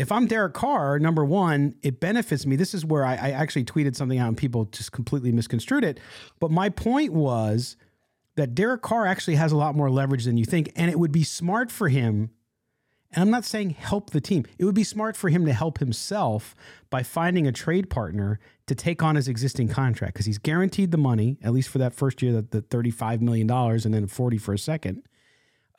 if 0.01 0.11
I'm 0.11 0.27
Derek 0.27 0.55
Carr, 0.55 0.99
number 0.99 1.25
one, 1.25 1.75
it 1.83 2.01
benefits 2.01 2.47
me. 2.47 2.57
This 2.57 2.75
is 2.75 2.85
where 2.85 3.05
I, 3.05 3.15
I 3.15 3.31
actually 3.31 3.65
tweeted 3.65 3.95
something 3.95 4.19
out 4.19 4.29
and 4.29 4.37
people 4.37 4.65
just 4.67 4.93
completely 4.93 5.31
misconstrued 5.31 5.85
it. 5.85 6.01
But 6.39 6.51
my 6.51 6.71
point 6.71 7.13
was 7.13 7.77
that 8.37 8.55
Derek 8.55 8.83
Carr 8.83 9.07
actually 9.07 9.37
has 9.37 9.53
a 9.53 9.57
lot 9.57 9.75
more 9.75 9.91
leverage 9.91 10.25
than 10.25 10.37
you 10.37 10.45
think, 10.45 10.73
and 10.75 10.91
it 10.91 10.99
would 10.99 11.13
be 11.13 11.23
smart 11.23 11.71
for 11.71 11.89
him 11.89 12.31
and 13.13 13.23
I'm 13.23 13.31
not 13.31 13.45
saying 13.45 13.71
help 13.71 14.11
the 14.11 14.21
team. 14.21 14.45
It 14.59 14.65
would 14.65 14.75
be 14.75 14.85
smart 14.85 15.17
for 15.17 15.31
him 15.31 15.45
to 15.47 15.53
help 15.53 15.79
himself 15.79 16.55
by 16.91 17.03
finding 17.03 17.47
a 17.47 17.53
trade 17.53 17.91
partner 17.91 18.39
to 18.67 18.75
take 18.75 19.03
on 19.03 19.17
his 19.17 19.27
existing 19.27 19.69
contract 19.69 20.15
because 20.15 20.27
he's 20.27 20.39
guaranteed 20.39 20.93
the 20.93 20.97
money, 20.97 21.37
at 21.43 21.53
least 21.53 21.71
for 21.71 21.79
that 21.79 21.93
first 21.93 22.23
year, 22.23 22.33
that 22.35 22.53
the 22.53 22.63
$35 22.63 23.21
million 23.21 23.51
and 23.51 23.95
then 23.95 24.07
40 24.07 24.39
for 24.39 24.55
a 24.55 24.59
second. 24.59 25.03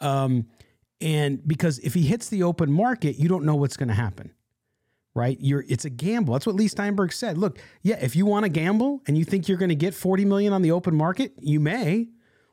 Um, 0.02 0.48
and 1.02 1.46
because 1.48 1.80
if 1.80 1.94
he 1.94 2.04
hits 2.04 2.30
the 2.30 2.44
open 2.44 2.72
market, 2.72 3.18
you 3.18 3.28
don't 3.28 3.46
know 3.46 3.56
what's 3.56 3.78
going 3.78 3.90
to 3.90 3.96
happen. 3.96 4.32
Right? 5.14 5.38
You're 5.42 5.66
it's 5.68 5.84
a 5.84 5.90
gamble. 5.90 6.34
That's 6.34 6.46
what 6.46 6.56
Leigh 6.56 6.70
Steinberg 6.70 7.12
said. 7.12 7.38
Look, 7.38 7.60
yeah, 7.82 7.98
if 8.02 8.16
you 8.16 8.26
want 8.26 8.46
to 8.46 8.50
gamble 8.50 9.02
and 9.08 9.18
you 9.18 9.26
think 9.26 9.50
you're 9.50 9.58
going 9.58 9.70
to 9.70 9.76
get 9.76 9.94
40 9.94 10.24
million 10.24 10.54
on 10.54 10.62
the 10.62 10.72
open 10.72 10.96
market, 10.96 11.34
you 11.40 11.60
may 11.60 12.08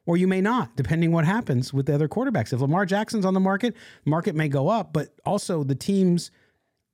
or 0.07 0.16
you 0.16 0.26
may 0.26 0.40
not, 0.40 0.74
depending 0.74 1.12
what 1.12 1.24
happens 1.24 1.72
with 1.72 1.86
the 1.86 1.94
other 1.94 2.09
quarterbacks. 2.09 2.53
If 2.53 2.61
Lamar 2.61 2.86
Jackson's 2.86 3.24
on 3.24 3.34
the 3.34 3.40
market, 3.40 3.76
market 4.07 4.34
may 4.34 4.49
go 4.49 4.68
up, 4.68 4.92
but 4.92 5.14
also 5.24 5.62
the 5.62 5.74
teams 5.74 6.30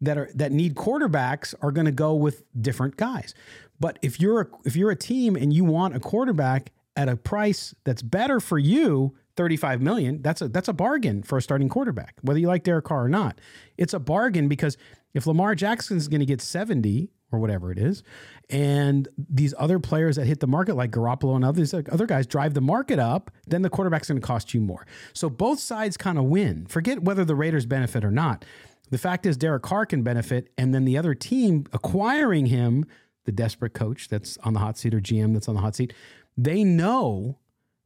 that 0.01 0.19
are 0.19 0.29
that 0.35 0.53
need 0.53 0.75
quarterbacks 0.75 1.55
are 1.63 1.71
going 1.71 1.87
to 1.87 1.93
go 1.93 2.15
with 2.15 2.43
different 2.61 2.97
guys. 2.97 3.35
But 3.81 3.99
if 4.03 4.21
you're 4.21 4.41
a, 4.43 4.47
if 4.65 4.77
you're 4.77 4.91
a 4.91 4.97
team 4.97 5.37
and 5.37 5.53
you 5.53 5.65
want 5.65 5.97
a 5.97 6.01
quarterback 6.01 6.73
at 6.97 7.09
a 7.09 7.17
price 7.17 7.75
that's 7.85 8.03
better 8.03 8.41
for 8.41 8.59
you, 8.59 9.15
35 9.37 9.81
million, 9.81 10.23
that's 10.23 10.43
a 10.43 10.49
that's 10.49 10.69
a 10.69 10.73
bargain 10.73 11.23
for 11.23 11.39
a 11.39 11.43
starting 11.43 11.69
quarterback, 11.69 12.15
whether 12.23 12.39
you 12.39 12.47
like 12.47 12.65
Derek 12.65 12.85
Carr 12.85 13.05
or 13.05 13.09
not. 13.09 13.41
It's 13.77 13.95
a 13.95 13.99
bargain 13.99 14.49
because 14.49 14.77
if 15.13 15.27
Lamar 15.27 15.55
Jackson 15.55 15.97
is 15.97 16.09
going 16.09 16.21
to 16.21 16.27
get 16.27 16.41
70 16.41 17.11
or 17.33 17.39
whatever 17.39 17.73
it 17.73 17.79
is, 17.79 18.03
and 18.51 19.09
these 19.17 19.55
other 19.59 19.79
players 19.79 20.17
that 20.17 20.27
hit 20.27 20.41
the 20.41 20.47
market 20.47 20.75
like 20.75 20.91
Garoppolo 20.91 21.35
and 21.35 21.45
others 21.45 21.75
other 21.75 22.07
guys 22.07 22.27
drive 22.27 22.55
the 22.55 22.61
market 22.61 22.99
up, 22.99 23.31
then 23.47 23.63
the 23.63 23.71
quarterback's 23.71 24.09
going 24.09 24.21
to 24.21 24.27
cost 24.27 24.55
you 24.55 24.61
more. 24.61 24.87
So 25.13 25.29
both 25.29 25.59
sides 25.59 25.97
kind 25.97 26.19
of 26.19 26.25
win. 26.25 26.67
Forget 26.67 27.03
whether 27.03 27.25
the 27.25 27.35
Raiders 27.35 27.67
benefit 27.67 28.05
or 28.05 28.11
not. 28.11 28.45
The 28.91 28.99
fact 28.99 29.27
is 29.27 29.37
Derek 29.37 29.63
Carr 29.63 29.87
can 29.87 30.03
benefit, 30.03 30.51
and 30.59 30.75
then 30.75 30.85
the 30.85 30.99
other 30.99 31.15
team 31.15 31.65
acquiring 31.73 32.47
him, 32.47 32.85
the 33.25 33.33
desperate 33.33 33.73
coach 33.73 34.09
that's 34.09 34.37
on 34.39 34.53
the 34.53 34.61
hot 34.61 34.77
seat 34.77 34.95
or 34.95 35.01
GM 35.01 35.33
that's 35.33 35.49
on 35.49 35.55
the 35.55 35.63
hot 35.63 35.75
seat, 35.75 35.93
they 36.37 36.63
know 36.63 37.39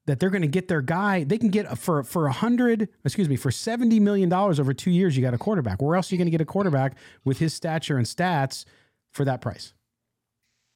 that 0.08 0.18
they're 0.18 0.30
going 0.30 0.42
to 0.42 0.48
get 0.48 0.68
their 0.68 0.80
guy. 0.80 1.22
They 1.22 1.36
can 1.38 1.50
get 1.50 1.76
for 1.78 2.02
for 2.02 2.26
a 2.26 2.32
hundred, 2.32 2.88
excuse 3.04 3.28
me, 3.28 3.36
for 3.36 3.50
seventy 3.50 4.00
million 4.00 4.28
dollars 4.28 4.58
over 4.58 4.72
two 4.72 4.90
years. 4.90 5.16
You 5.16 5.22
got 5.22 5.34
a 5.34 5.38
quarterback. 5.38 5.80
Where 5.82 5.94
else 5.96 6.10
are 6.10 6.14
you 6.14 6.18
going 6.18 6.26
to 6.26 6.30
get 6.32 6.40
a 6.40 6.46
quarterback 6.46 6.96
with 7.24 7.38
his 7.38 7.52
stature 7.54 7.98
and 7.98 8.06
stats 8.06 8.64
for 9.12 9.24
that 9.26 9.40
price? 9.42 9.74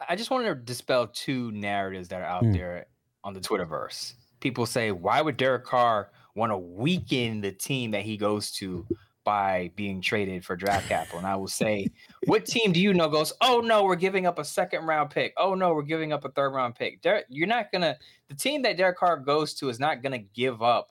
I 0.06 0.16
just 0.16 0.30
wanted 0.30 0.48
to 0.48 0.54
dispel 0.56 1.06
two 1.08 1.50
narratives 1.52 2.08
that 2.08 2.20
are 2.20 2.26
out 2.26 2.44
Hmm. 2.44 2.52
there 2.52 2.86
on 3.24 3.32
the 3.32 3.40
Twitterverse. 3.40 4.14
People 4.40 4.66
say, 4.66 4.92
why 4.92 5.22
would 5.22 5.36
Derek 5.38 5.64
Carr 5.64 6.10
want 6.34 6.50
to 6.52 6.58
weaken 6.58 7.40
the 7.40 7.52
team 7.52 7.92
that 7.92 8.02
he 8.02 8.16
goes 8.16 8.50
to 8.52 8.86
by 9.24 9.70
being 9.76 10.00
traded 10.00 10.44
for 10.44 10.56
draft 10.56 10.88
capital? 10.88 11.18
And 11.18 11.26
I 11.26 11.36
will 11.36 11.48
say, 11.48 11.88
what 12.26 12.44
team 12.46 12.72
do 12.72 12.80
you 12.80 12.94
know 12.94 13.08
goes, 13.08 13.32
oh 13.40 13.60
no, 13.60 13.84
we're 13.84 13.96
giving 13.96 14.26
up 14.26 14.38
a 14.38 14.44
second 14.44 14.84
round 14.84 15.10
pick. 15.10 15.32
Oh 15.36 15.54
no, 15.54 15.74
we're 15.74 15.82
giving 15.82 16.12
up 16.12 16.24
a 16.24 16.28
third 16.30 16.50
round 16.50 16.74
pick. 16.74 17.00
Derek, 17.02 17.26
you're 17.28 17.46
not 17.46 17.70
gonna. 17.72 17.96
The 18.28 18.34
team 18.34 18.62
that 18.62 18.76
Derek 18.76 18.96
Carr 18.98 19.16
goes 19.18 19.54
to 19.54 19.68
is 19.68 19.78
not 19.78 20.02
gonna 20.02 20.18
give 20.18 20.62
up 20.62 20.90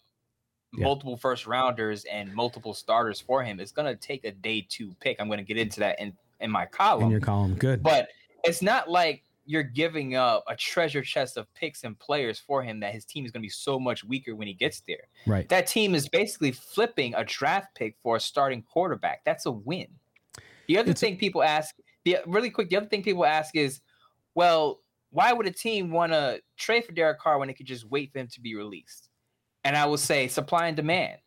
Yeah. 0.73 0.85
multiple 0.85 1.17
first 1.17 1.47
rounders 1.47 2.05
and 2.05 2.33
multiple 2.33 2.73
starters 2.73 3.19
for 3.19 3.43
him. 3.43 3.59
It's 3.59 3.71
gonna 3.71 3.95
take 3.95 4.23
a 4.25 4.31
day 4.31 4.65
two 4.67 4.95
pick. 4.99 5.17
I'm 5.19 5.29
gonna 5.29 5.43
get 5.43 5.57
into 5.57 5.79
that 5.81 5.99
in 5.99 6.15
in 6.39 6.49
my 6.49 6.65
column. 6.65 7.05
In 7.05 7.11
your 7.11 7.19
column, 7.19 7.55
good. 7.55 7.83
But 7.83 8.09
it's 8.43 8.61
not 8.61 8.89
like 8.89 9.23
you're 9.45 9.63
giving 9.63 10.15
up 10.15 10.43
a 10.47 10.55
treasure 10.55 11.01
chest 11.01 11.35
of 11.37 11.51
picks 11.55 11.83
and 11.83 11.97
players 11.99 12.39
for 12.39 12.61
him 12.63 12.79
that 12.79 12.93
his 12.93 13.05
team 13.05 13.25
is 13.25 13.31
going 13.31 13.41
to 13.41 13.45
be 13.45 13.49
so 13.49 13.79
much 13.79 14.03
weaker 14.03 14.35
when 14.35 14.47
he 14.47 14.53
gets 14.53 14.81
there. 14.87 15.07
right. 15.25 15.49
That 15.49 15.67
team 15.67 15.95
is 15.95 16.07
basically 16.07 16.51
flipping 16.51 17.15
a 17.15 17.23
draft 17.23 17.73
pick 17.75 17.95
for 18.03 18.17
a 18.17 18.19
starting 18.19 18.61
quarterback. 18.61 19.21
That's 19.25 19.45
a 19.47 19.51
win. 19.51 19.87
The 20.67 20.77
other 20.77 20.91
It's 20.91 21.01
a- 21.01 21.05
thing 21.07 21.17
people 21.17 21.41
ask, 21.43 21.75
the 22.05 22.17
really 22.27 22.49
quick, 22.49 22.69
the 22.69 22.77
other 22.77 22.85
thing 22.85 23.03
people 23.03 23.25
ask 23.25 23.55
is, 23.55 23.81
well, 24.35 24.81
why 25.09 25.33
would 25.33 25.47
a 25.47 25.51
team 25.51 25.91
want 25.91 26.11
to 26.13 26.41
trade 26.57 26.85
for 26.85 26.93
Derek 26.93 27.19
Carr 27.19 27.37
when 27.39 27.47
they 27.47 27.53
could 27.53 27.65
just 27.65 27.89
wait 27.89 28.11
for 28.13 28.19
him 28.19 28.27
to 28.31 28.39
be 28.41 28.55
released? 28.55 29.09
And 29.63 29.75
I 29.75 29.85
will 29.85 29.97
say 29.97 30.27
supply 30.27 30.67
and 30.67 30.75
demand. 30.75 31.19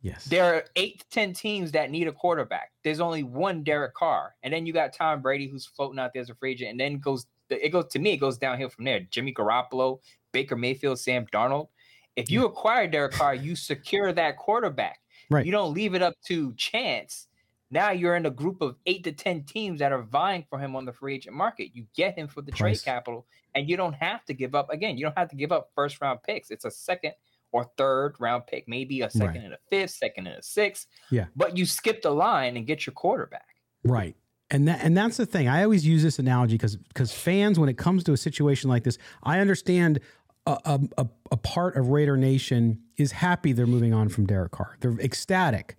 yes. 0.00 0.24
There 0.26 0.44
are 0.54 0.64
eight 0.76 1.00
to 1.00 1.04
ten 1.10 1.32
teams 1.32 1.72
that 1.72 1.90
need 1.90 2.06
a 2.06 2.12
quarterback. 2.12 2.70
There's 2.84 3.00
only 3.00 3.22
one 3.24 3.64
Derek 3.64 3.94
Carr, 3.94 4.34
and 4.42 4.52
then 4.52 4.64
you 4.66 4.72
got 4.72 4.92
Tom 4.92 5.20
Brady 5.22 5.48
who's 5.48 5.66
floating 5.66 5.98
out 5.98 6.12
there 6.14 6.22
as 6.22 6.30
a 6.30 6.34
free 6.34 6.52
agent, 6.52 6.70
and 6.70 6.80
then 6.80 6.98
goes 6.98 7.26
it 7.52 7.70
goes 7.70 7.86
to 7.92 7.98
me. 7.98 8.12
It 8.12 8.18
goes 8.18 8.38
downhill 8.38 8.68
from 8.68 8.84
there. 8.84 9.00
Jimmy 9.10 9.32
Garoppolo, 9.32 10.00
Baker 10.32 10.56
Mayfield, 10.56 10.98
Sam 10.98 11.26
Darnold. 11.32 11.68
If 12.16 12.30
you 12.30 12.44
acquire 12.44 12.86
Derek 12.86 13.12
Carr, 13.12 13.34
you 13.34 13.56
secure 13.56 14.12
that 14.12 14.36
quarterback. 14.36 15.00
Right. 15.30 15.46
You 15.46 15.52
don't 15.52 15.72
leave 15.72 15.94
it 15.94 16.02
up 16.02 16.14
to 16.26 16.52
chance. 16.54 17.28
Now 17.70 17.90
you're 17.90 18.16
in 18.16 18.26
a 18.26 18.30
group 18.30 18.60
of 18.60 18.76
eight 18.84 19.02
to 19.04 19.12
ten 19.12 19.44
teams 19.44 19.78
that 19.80 19.92
are 19.92 20.02
vying 20.02 20.44
for 20.50 20.58
him 20.58 20.76
on 20.76 20.84
the 20.84 20.92
free 20.92 21.14
agent 21.14 21.34
market. 21.34 21.70
You 21.74 21.86
get 21.96 22.18
him 22.18 22.28
for 22.28 22.42
the 22.42 22.52
Price. 22.52 22.82
trade 22.82 22.84
capital, 22.84 23.26
and 23.54 23.66
you 23.68 23.78
don't 23.78 23.94
have 23.94 24.24
to 24.26 24.34
give 24.34 24.54
up 24.54 24.68
again. 24.70 24.98
You 24.98 25.06
don't 25.06 25.16
have 25.16 25.30
to 25.30 25.36
give 25.36 25.52
up 25.52 25.70
first 25.74 26.00
round 26.02 26.22
picks. 26.22 26.50
It's 26.50 26.66
a 26.66 26.70
second 26.70 27.14
or 27.50 27.70
third 27.78 28.16
round 28.18 28.46
pick, 28.46 28.68
maybe 28.68 29.00
a 29.00 29.08
second 29.10 29.26
Right. 29.36 29.44
and 29.44 29.54
a 29.54 29.58
fifth, 29.70 29.92
second 29.92 30.26
and 30.26 30.38
a 30.38 30.42
sixth. 30.42 30.86
Yeah. 31.10 31.26
But 31.34 31.56
you 31.56 31.64
skip 31.64 32.02
the 32.02 32.10
line 32.10 32.58
and 32.58 32.66
get 32.66 32.84
your 32.86 32.92
quarterback. 32.92 33.46
Right. 33.84 34.16
And 34.52 34.68
that 34.68 34.80
and 34.82 34.94
that's 34.94 35.16
the 35.16 35.24
thing. 35.24 35.48
I 35.48 35.64
always 35.64 35.86
use 35.86 36.02
this 36.02 36.18
analogy 36.18 36.54
because 36.54 36.76
because 36.76 37.10
fans, 37.10 37.58
when 37.58 37.70
it 37.70 37.78
comes 37.78 38.04
to 38.04 38.12
a 38.12 38.18
situation 38.18 38.68
like 38.68 38.84
this, 38.84 38.98
I 39.22 39.40
understand 39.40 39.98
a, 40.46 40.80
a, 40.98 41.06
a, 41.30 41.36
part 41.36 41.76
of 41.76 41.88
Raider 41.88 42.16
Nation 42.16 42.82
is 42.96 43.12
happy 43.12 43.52
they're 43.52 43.66
moving 43.66 43.94
on 43.94 44.08
from 44.08 44.26
Derek 44.26 44.52
Carr. 44.52 44.76
They're 44.80 44.98
ecstatic. 45.00 45.76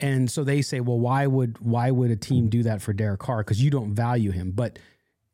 And 0.00 0.30
so 0.30 0.44
they 0.44 0.60
say, 0.60 0.80
well, 0.80 0.98
why 0.98 1.26
would 1.26 1.58
why 1.60 1.90
would 1.90 2.10
a 2.10 2.16
team 2.16 2.48
do 2.48 2.62
that 2.64 2.82
for 2.82 2.92
Derek 2.92 3.20
Carr? 3.20 3.38
Because 3.38 3.62
you 3.62 3.70
don't 3.70 3.94
value 3.94 4.32
him. 4.32 4.50
But 4.50 4.78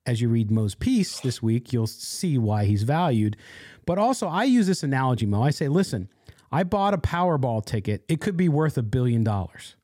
as 0.07 0.21
you 0.21 0.29
read 0.29 0.51
Mo's 0.51 0.77
piece 0.77 1.18
this 1.21 1.43
week, 1.43 1.73
you'll 1.73 1.89
see 1.89 2.39
why 2.39 2.66
he's 2.66 2.85
valued. 2.85 3.37
But 3.85 3.99
also, 3.99 4.29
I 4.29 4.45
use 4.45 4.68
this 4.68 4.85
analogy, 4.85 5.27
Mo. 5.27 5.43
I 5.43 5.51
say, 5.51 5.66
listen, 5.66 6.09
I 6.53 6.62
bought 6.62 6.95
a 6.95 6.99
Powerball 6.99 7.64
ticket. 7.64 8.05
It 8.09 8.21
could 8.21 8.37
be 8.37 8.49
worth 8.49 8.79
a 8.79 8.83
billion 8.83 9.25
dollars. 9.25 9.75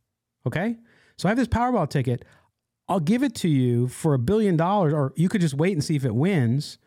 Okay? 0.47 0.77
So 1.17 1.29
I 1.29 1.31
have 1.31 1.39
this 1.39 1.49
Powerball 1.49 1.89
ticket. 1.89 2.25
I'll 2.89 3.01
give 3.01 3.23
it 3.23 3.35
to 3.37 3.49
you 3.49 3.89
for 3.89 4.15
a 4.15 4.19
billion 4.19 4.57
dollars, 4.57 4.93
or 4.93 5.13
you 5.17 5.29
could 5.29 5.41
just 5.41 5.55
wait 5.55 5.73
and 5.73 5.83
see 5.83 5.97
if 5.97 6.05
it 6.05 6.15
wins 6.15 6.79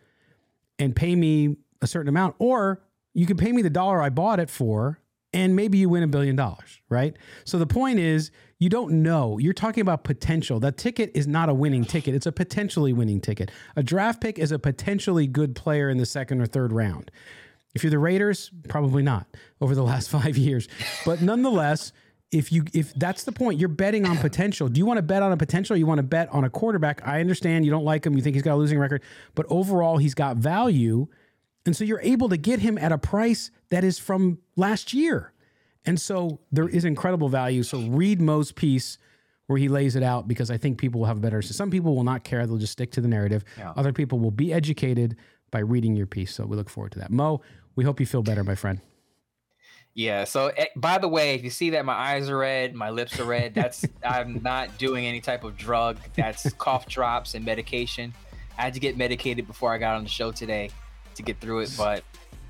and 0.78 0.96
pay 0.96 1.16
me 1.16 1.58
a 1.82 1.88
certain 1.88 2.08
amount, 2.08 2.36
or 2.40 2.82
you 3.14 3.26
can 3.26 3.38
pay 3.38 3.52
me 3.52 3.62
the 3.62 3.70
dollar 3.70 4.02
I 4.02 4.10
bought 4.10 4.40
it 4.40 4.50
for, 4.50 5.00
and 5.34 5.56
maybe 5.56 5.78
you 5.78 5.90
win 5.90 6.04
a 6.04 6.08
billion 6.08 6.36
dollars, 6.36 6.80
right? 6.90 7.16
So 7.44 7.60
the 7.60 7.68
point 7.68 8.00
is, 8.00 8.32
you 8.60 8.70
don't 8.70 9.04
know. 9.04 9.38
You're 9.38 9.54
talking 9.54 9.82
about 9.82 10.04
potential. 10.04 10.60
That 10.60 10.78
ticket 10.78 11.12
is 11.14 11.28
not 11.28 11.50
a 11.50 11.54
winning 11.54 11.86
ticket, 11.86 12.16
it's 12.16 12.26
a 12.26 12.32
potentially 12.32 12.94
winning 12.94 13.22
ticket. 13.22 13.52
A 13.76 13.84
draft 13.84 14.22
pick 14.22 14.40
is 14.40 14.52
a 14.52 14.60
potentially 14.60 15.28
good 15.28 15.56
player 15.56 15.90
in 15.90 15.98
the 15.98 16.06
second 16.06 16.42
or 16.42 16.46
third 16.46 16.72
round. 16.72 17.12
If 17.76 17.84
you're 17.84 17.92
the 17.92 18.00
Raiders, 18.00 18.52
probably 18.68 19.04
not 19.04 19.28
over 19.62 19.76
the 19.76 19.84
last 19.84 20.10
five 20.18 20.38
years. 20.38 20.68
But 21.06 21.22
nonetheless, 21.22 21.92
if 22.32 22.52
you 22.52 22.64
if 22.74 22.94
that's 22.94 23.24
the 23.24 23.32
point, 23.32 23.60
you're 23.60 23.70
betting 23.70 24.06
on 24.06 24.18
potential. 24.18 24.68
Do 24.68 24.78
you 24.80 24.86
want 24.86 24.98
to 24.98 25.04
bet 25.04 25.24
on 25.24 25.32
a 25.32 25.38
potential? 25.38 25.76
Or 25.76 25.78
you 25.78 25.86
want 25.86 26.00
to 26.00 26.04
bet 26.04 26.30
on 26.30 26.44
a 26.44 26.50
quarterback? 26.50 27.06
I 27.08 27.20
understand 27.20 27.66
you 27.66 27.72
don't 27.72 27.86
like 27.86 28.06
him. 28.06 28.16
You 28.16 28.22
think 28.22 28.36
he's 28.36 28.44
got 28.44 28.56
a 28.56 28.58
losing 28.58 28.80
record, 28.80 29.02
but 29.36 29.46
overall 29.50 29.98
he's 29.98 30.14
got 30.14 30.38
value, 30.38 31.08
and 31.66 31.76
so 31.76 31.84
you're 31.84 32.02
able 32.02 32.30
to 32.30 32.38
get 32.38 32.60
him 32.60 32.78
at 32.78 32.92
a 32.92 32.98
price 32.98 33.52
that 33.70 33.84
is 33.84 33.98
from 33.98 34.40
last 34.56 34.94
year. 34.94 35.34
And 35.86 36.00
so 36.00 36.40
there 36.52 36.68
is 36.68 36.86
incredible 36.86 37.30
value. 37.30 37.64
So 37.64 37.80
read 37.80 38.22
Mo's 38.22 38.52
piece 38.52 38.98
where 39.48 39.58
he 39.58 39.68
lays 39.68 39.96
it 39.96 40.04
out 40.04 40.28
because 40.28 40.52
I 40.52 40.58
think 40.58 40.78
people 40.78 41.00
will 41.00 41.08
have 41.08 41.18
a 41.18 41.22
better. 41.22 41.42
So 41.42 41.54
some 41.54 41.72
people 41.72 41.96
will 41.96 42.04
not 42.04 42.24
care; 42.24 42.46
they'll 42.46 42.58
just 42.58 42.74
stick 42.74 42.92
to 42.92 43.02
the 43.02 43.08
narrative. 43.08 43.44
Yeah. 43.58 43.74
Other 43.76 43.94
people 43.94 44.20
will 44.20 44.32
be 44.32 44.54
educated, 44.54 45.16
by 45.52 45.60
reading 45.60 45.96
your 45.96 46.08
piece. 46.08 46.34
So 46.34 46.46
we 46.46 46.56
look 46.56 46.70
forward 46.70 46.92
to 46.94 47.00
that. 47.00 47.12
Mo, 47.12 47.42
we 47.76 47.84
hope 47.84 48.00
you 48.00 48.06
feel 48.06 48.24
better, 48.24 48.44
my 48.44 48.56
friend. 48.56 48.82
Yeah. 49.94 50.24
So, 50.24 50.48
eh, 50.48 50.68
by 50.76 50.98
the 50.98 51.08
way, 51.08 51.36
if 51.36 51.44
you 51.44 51.50
see 51.50 51.72
that 51.72 51.86
my 51.86 51.94
eyes 51.94 52.30
are 52.30 52.38
red, 52.38 52.74
my 52.74 52.90
lips 52.90 53.20
are 53.20 53.26
red, 53.26 53.54
that's 53.54 53.86
I'm 54.04 54.42
not 54.44 54.78
doing 54.78 55.06
any 55.06 55.20
type 55.20 55.44
of 55.44 55.58
drug. 55.58 55.98
That's 56.16 56.52
cough 56.54 56.88
drops 56.88 57.34
and 57.36 57.44
medication. 57.46 58.14
I 58.58 58.64
had 58.64 58.74
to 58.74 58.80
get 58.80 58.98
medicated 58.98 59.48
before 59.48 59.74
I 59.74 59.78
got 59.78 59.96
on 59.96 60.04
the 60.04 60.10
show 60.10 60.32
today 60.32 60.70
to 61.16 61.24
get 61.24 61.40
through 61.40 61.60
it, 61.60 61.74
but 61.78 62.04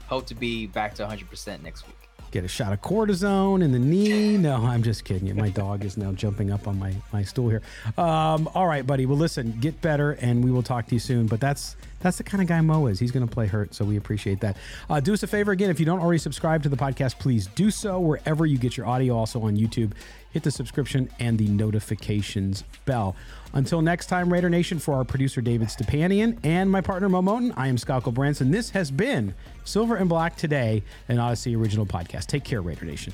hope 0.07 0.25
to 0.27 0.35
be 0.35 0.67
back 0.67 0.95
to 0.95 1.05
100% 1.05 1.61
next 1.61 1.87
week. 1.87 1.98
Get 2.31 2.43
a 2.43 2.47
shot 2.47 2.73
of 2.73 2.81
cortisone 2.81 3.63
in 3.63 3.71
the 3.71 3.79
knee. 3.79 4.37
No, 4.37 4.57
I'm 4.57 4.83
just 4.83 5.03
kidding 5.03 5.27
you. 5.27 5.33
My 5.33 5.49
dog 5.49 5.83
is 5.83 5.97
now 5.97 6.11
jumping 6.11 6.51
up 6.51 6.67
on 6.67 6.77
my, 6.77 6.93
my 7.11 7.23
stool 7.23 7.49
here. 7.49 7.63
Um, 7.97 8.47
all 8.53 8.67
right, 8.67 8.85
buddy. 8.85 9.07
Well, 9.07 9.17
listen, 9.17 9.57
get 9.59 9.81
better, 9.81 10.11
and 10.11 10.43
we 10.43 10.51
will 10.51 10.61
talk 10.61 10.85
to 10.87 10.95
you 10.95 10.99
soon. 10.99 11.25
But 11.25 11.39
that's 11.39 11.75
that's 12.01 12.17
the 12.17 12.23
kind 12.23 12.41
of 12.41 12.47
guy 12.47 12.61
Mo 12.61 12.85
is. 12.85 12.99
He's 12.99 13.11
going 13.11 13.27
to 13.27 13.33
play 13.33 13.47
hurt, 13.47 13.73
so 13.73 13.83
we 13.83 13.97
appreciate 13.97 14.41
that. 14.41 14.57
Uh, 14.89 14.99
do 14.99 15.13
us 15.13 15.23
a 15.23 15.27
favor 15.27 15.51
again. 15.51 15.69
If 15.69 15.79
you 15.79 15.85
don't 15.85 15.99
already 15.99 16.19
subscribe 16.19 16.63
to 16.63 16.69
the 16.69 16.77
podcast, 16.77 17.17
please 17.19 17.47
do 17.47 17.71
so 17.71 17.99
wherever 17.99 18.45
you 18.45 18.57
get 18.57 18.77
your 18.77 18.85
audio. 18.85 19.17
Also 19.17 19.41
on 19.41 19.57
YouTube, 19.57 19.93
hit 20.31 20.43
the 20.43 20.51
subscription 20.51 21.09
and 21.19 21.37
the 21.37 21.47
notifications 21.47 22.63
bell. 22.85 23.15
Until 23.53 23.81
next 23.81 24.07
time, 24.07 24.31
Raider 24.31 24.49
Nation, 24.49 24.79
for 24.79 24.93
our 24.95 25.03
producer 25.03 25.41
David 25.41 25.69
Stepanian 25.69 26.37
and 26.43 26.69
my 26.69 26.81
partner 26.81 27.09
Mo 27.09 27.21
Moton, 27.21 27.53
I 27.57 27.67
am 27.67 27.77
Scott 27.77 28.03
Branson. 28.13 28.51
This 28.51 28.69
has 28.71 28.91
been 28.91 29.33
Silver 29.63 29.95
and 29.95 30.09
Black 30.09 30.35
Today, 30.35 30.83
an 31.07 31.19
Odyssey 31.19 31.55
original 31.55 31.85
podcast. 31.85 32.27
Take 32.27 32.43
care, 32.43 32.61
Raider 32.61 32.85
Nation. 32.85 33.13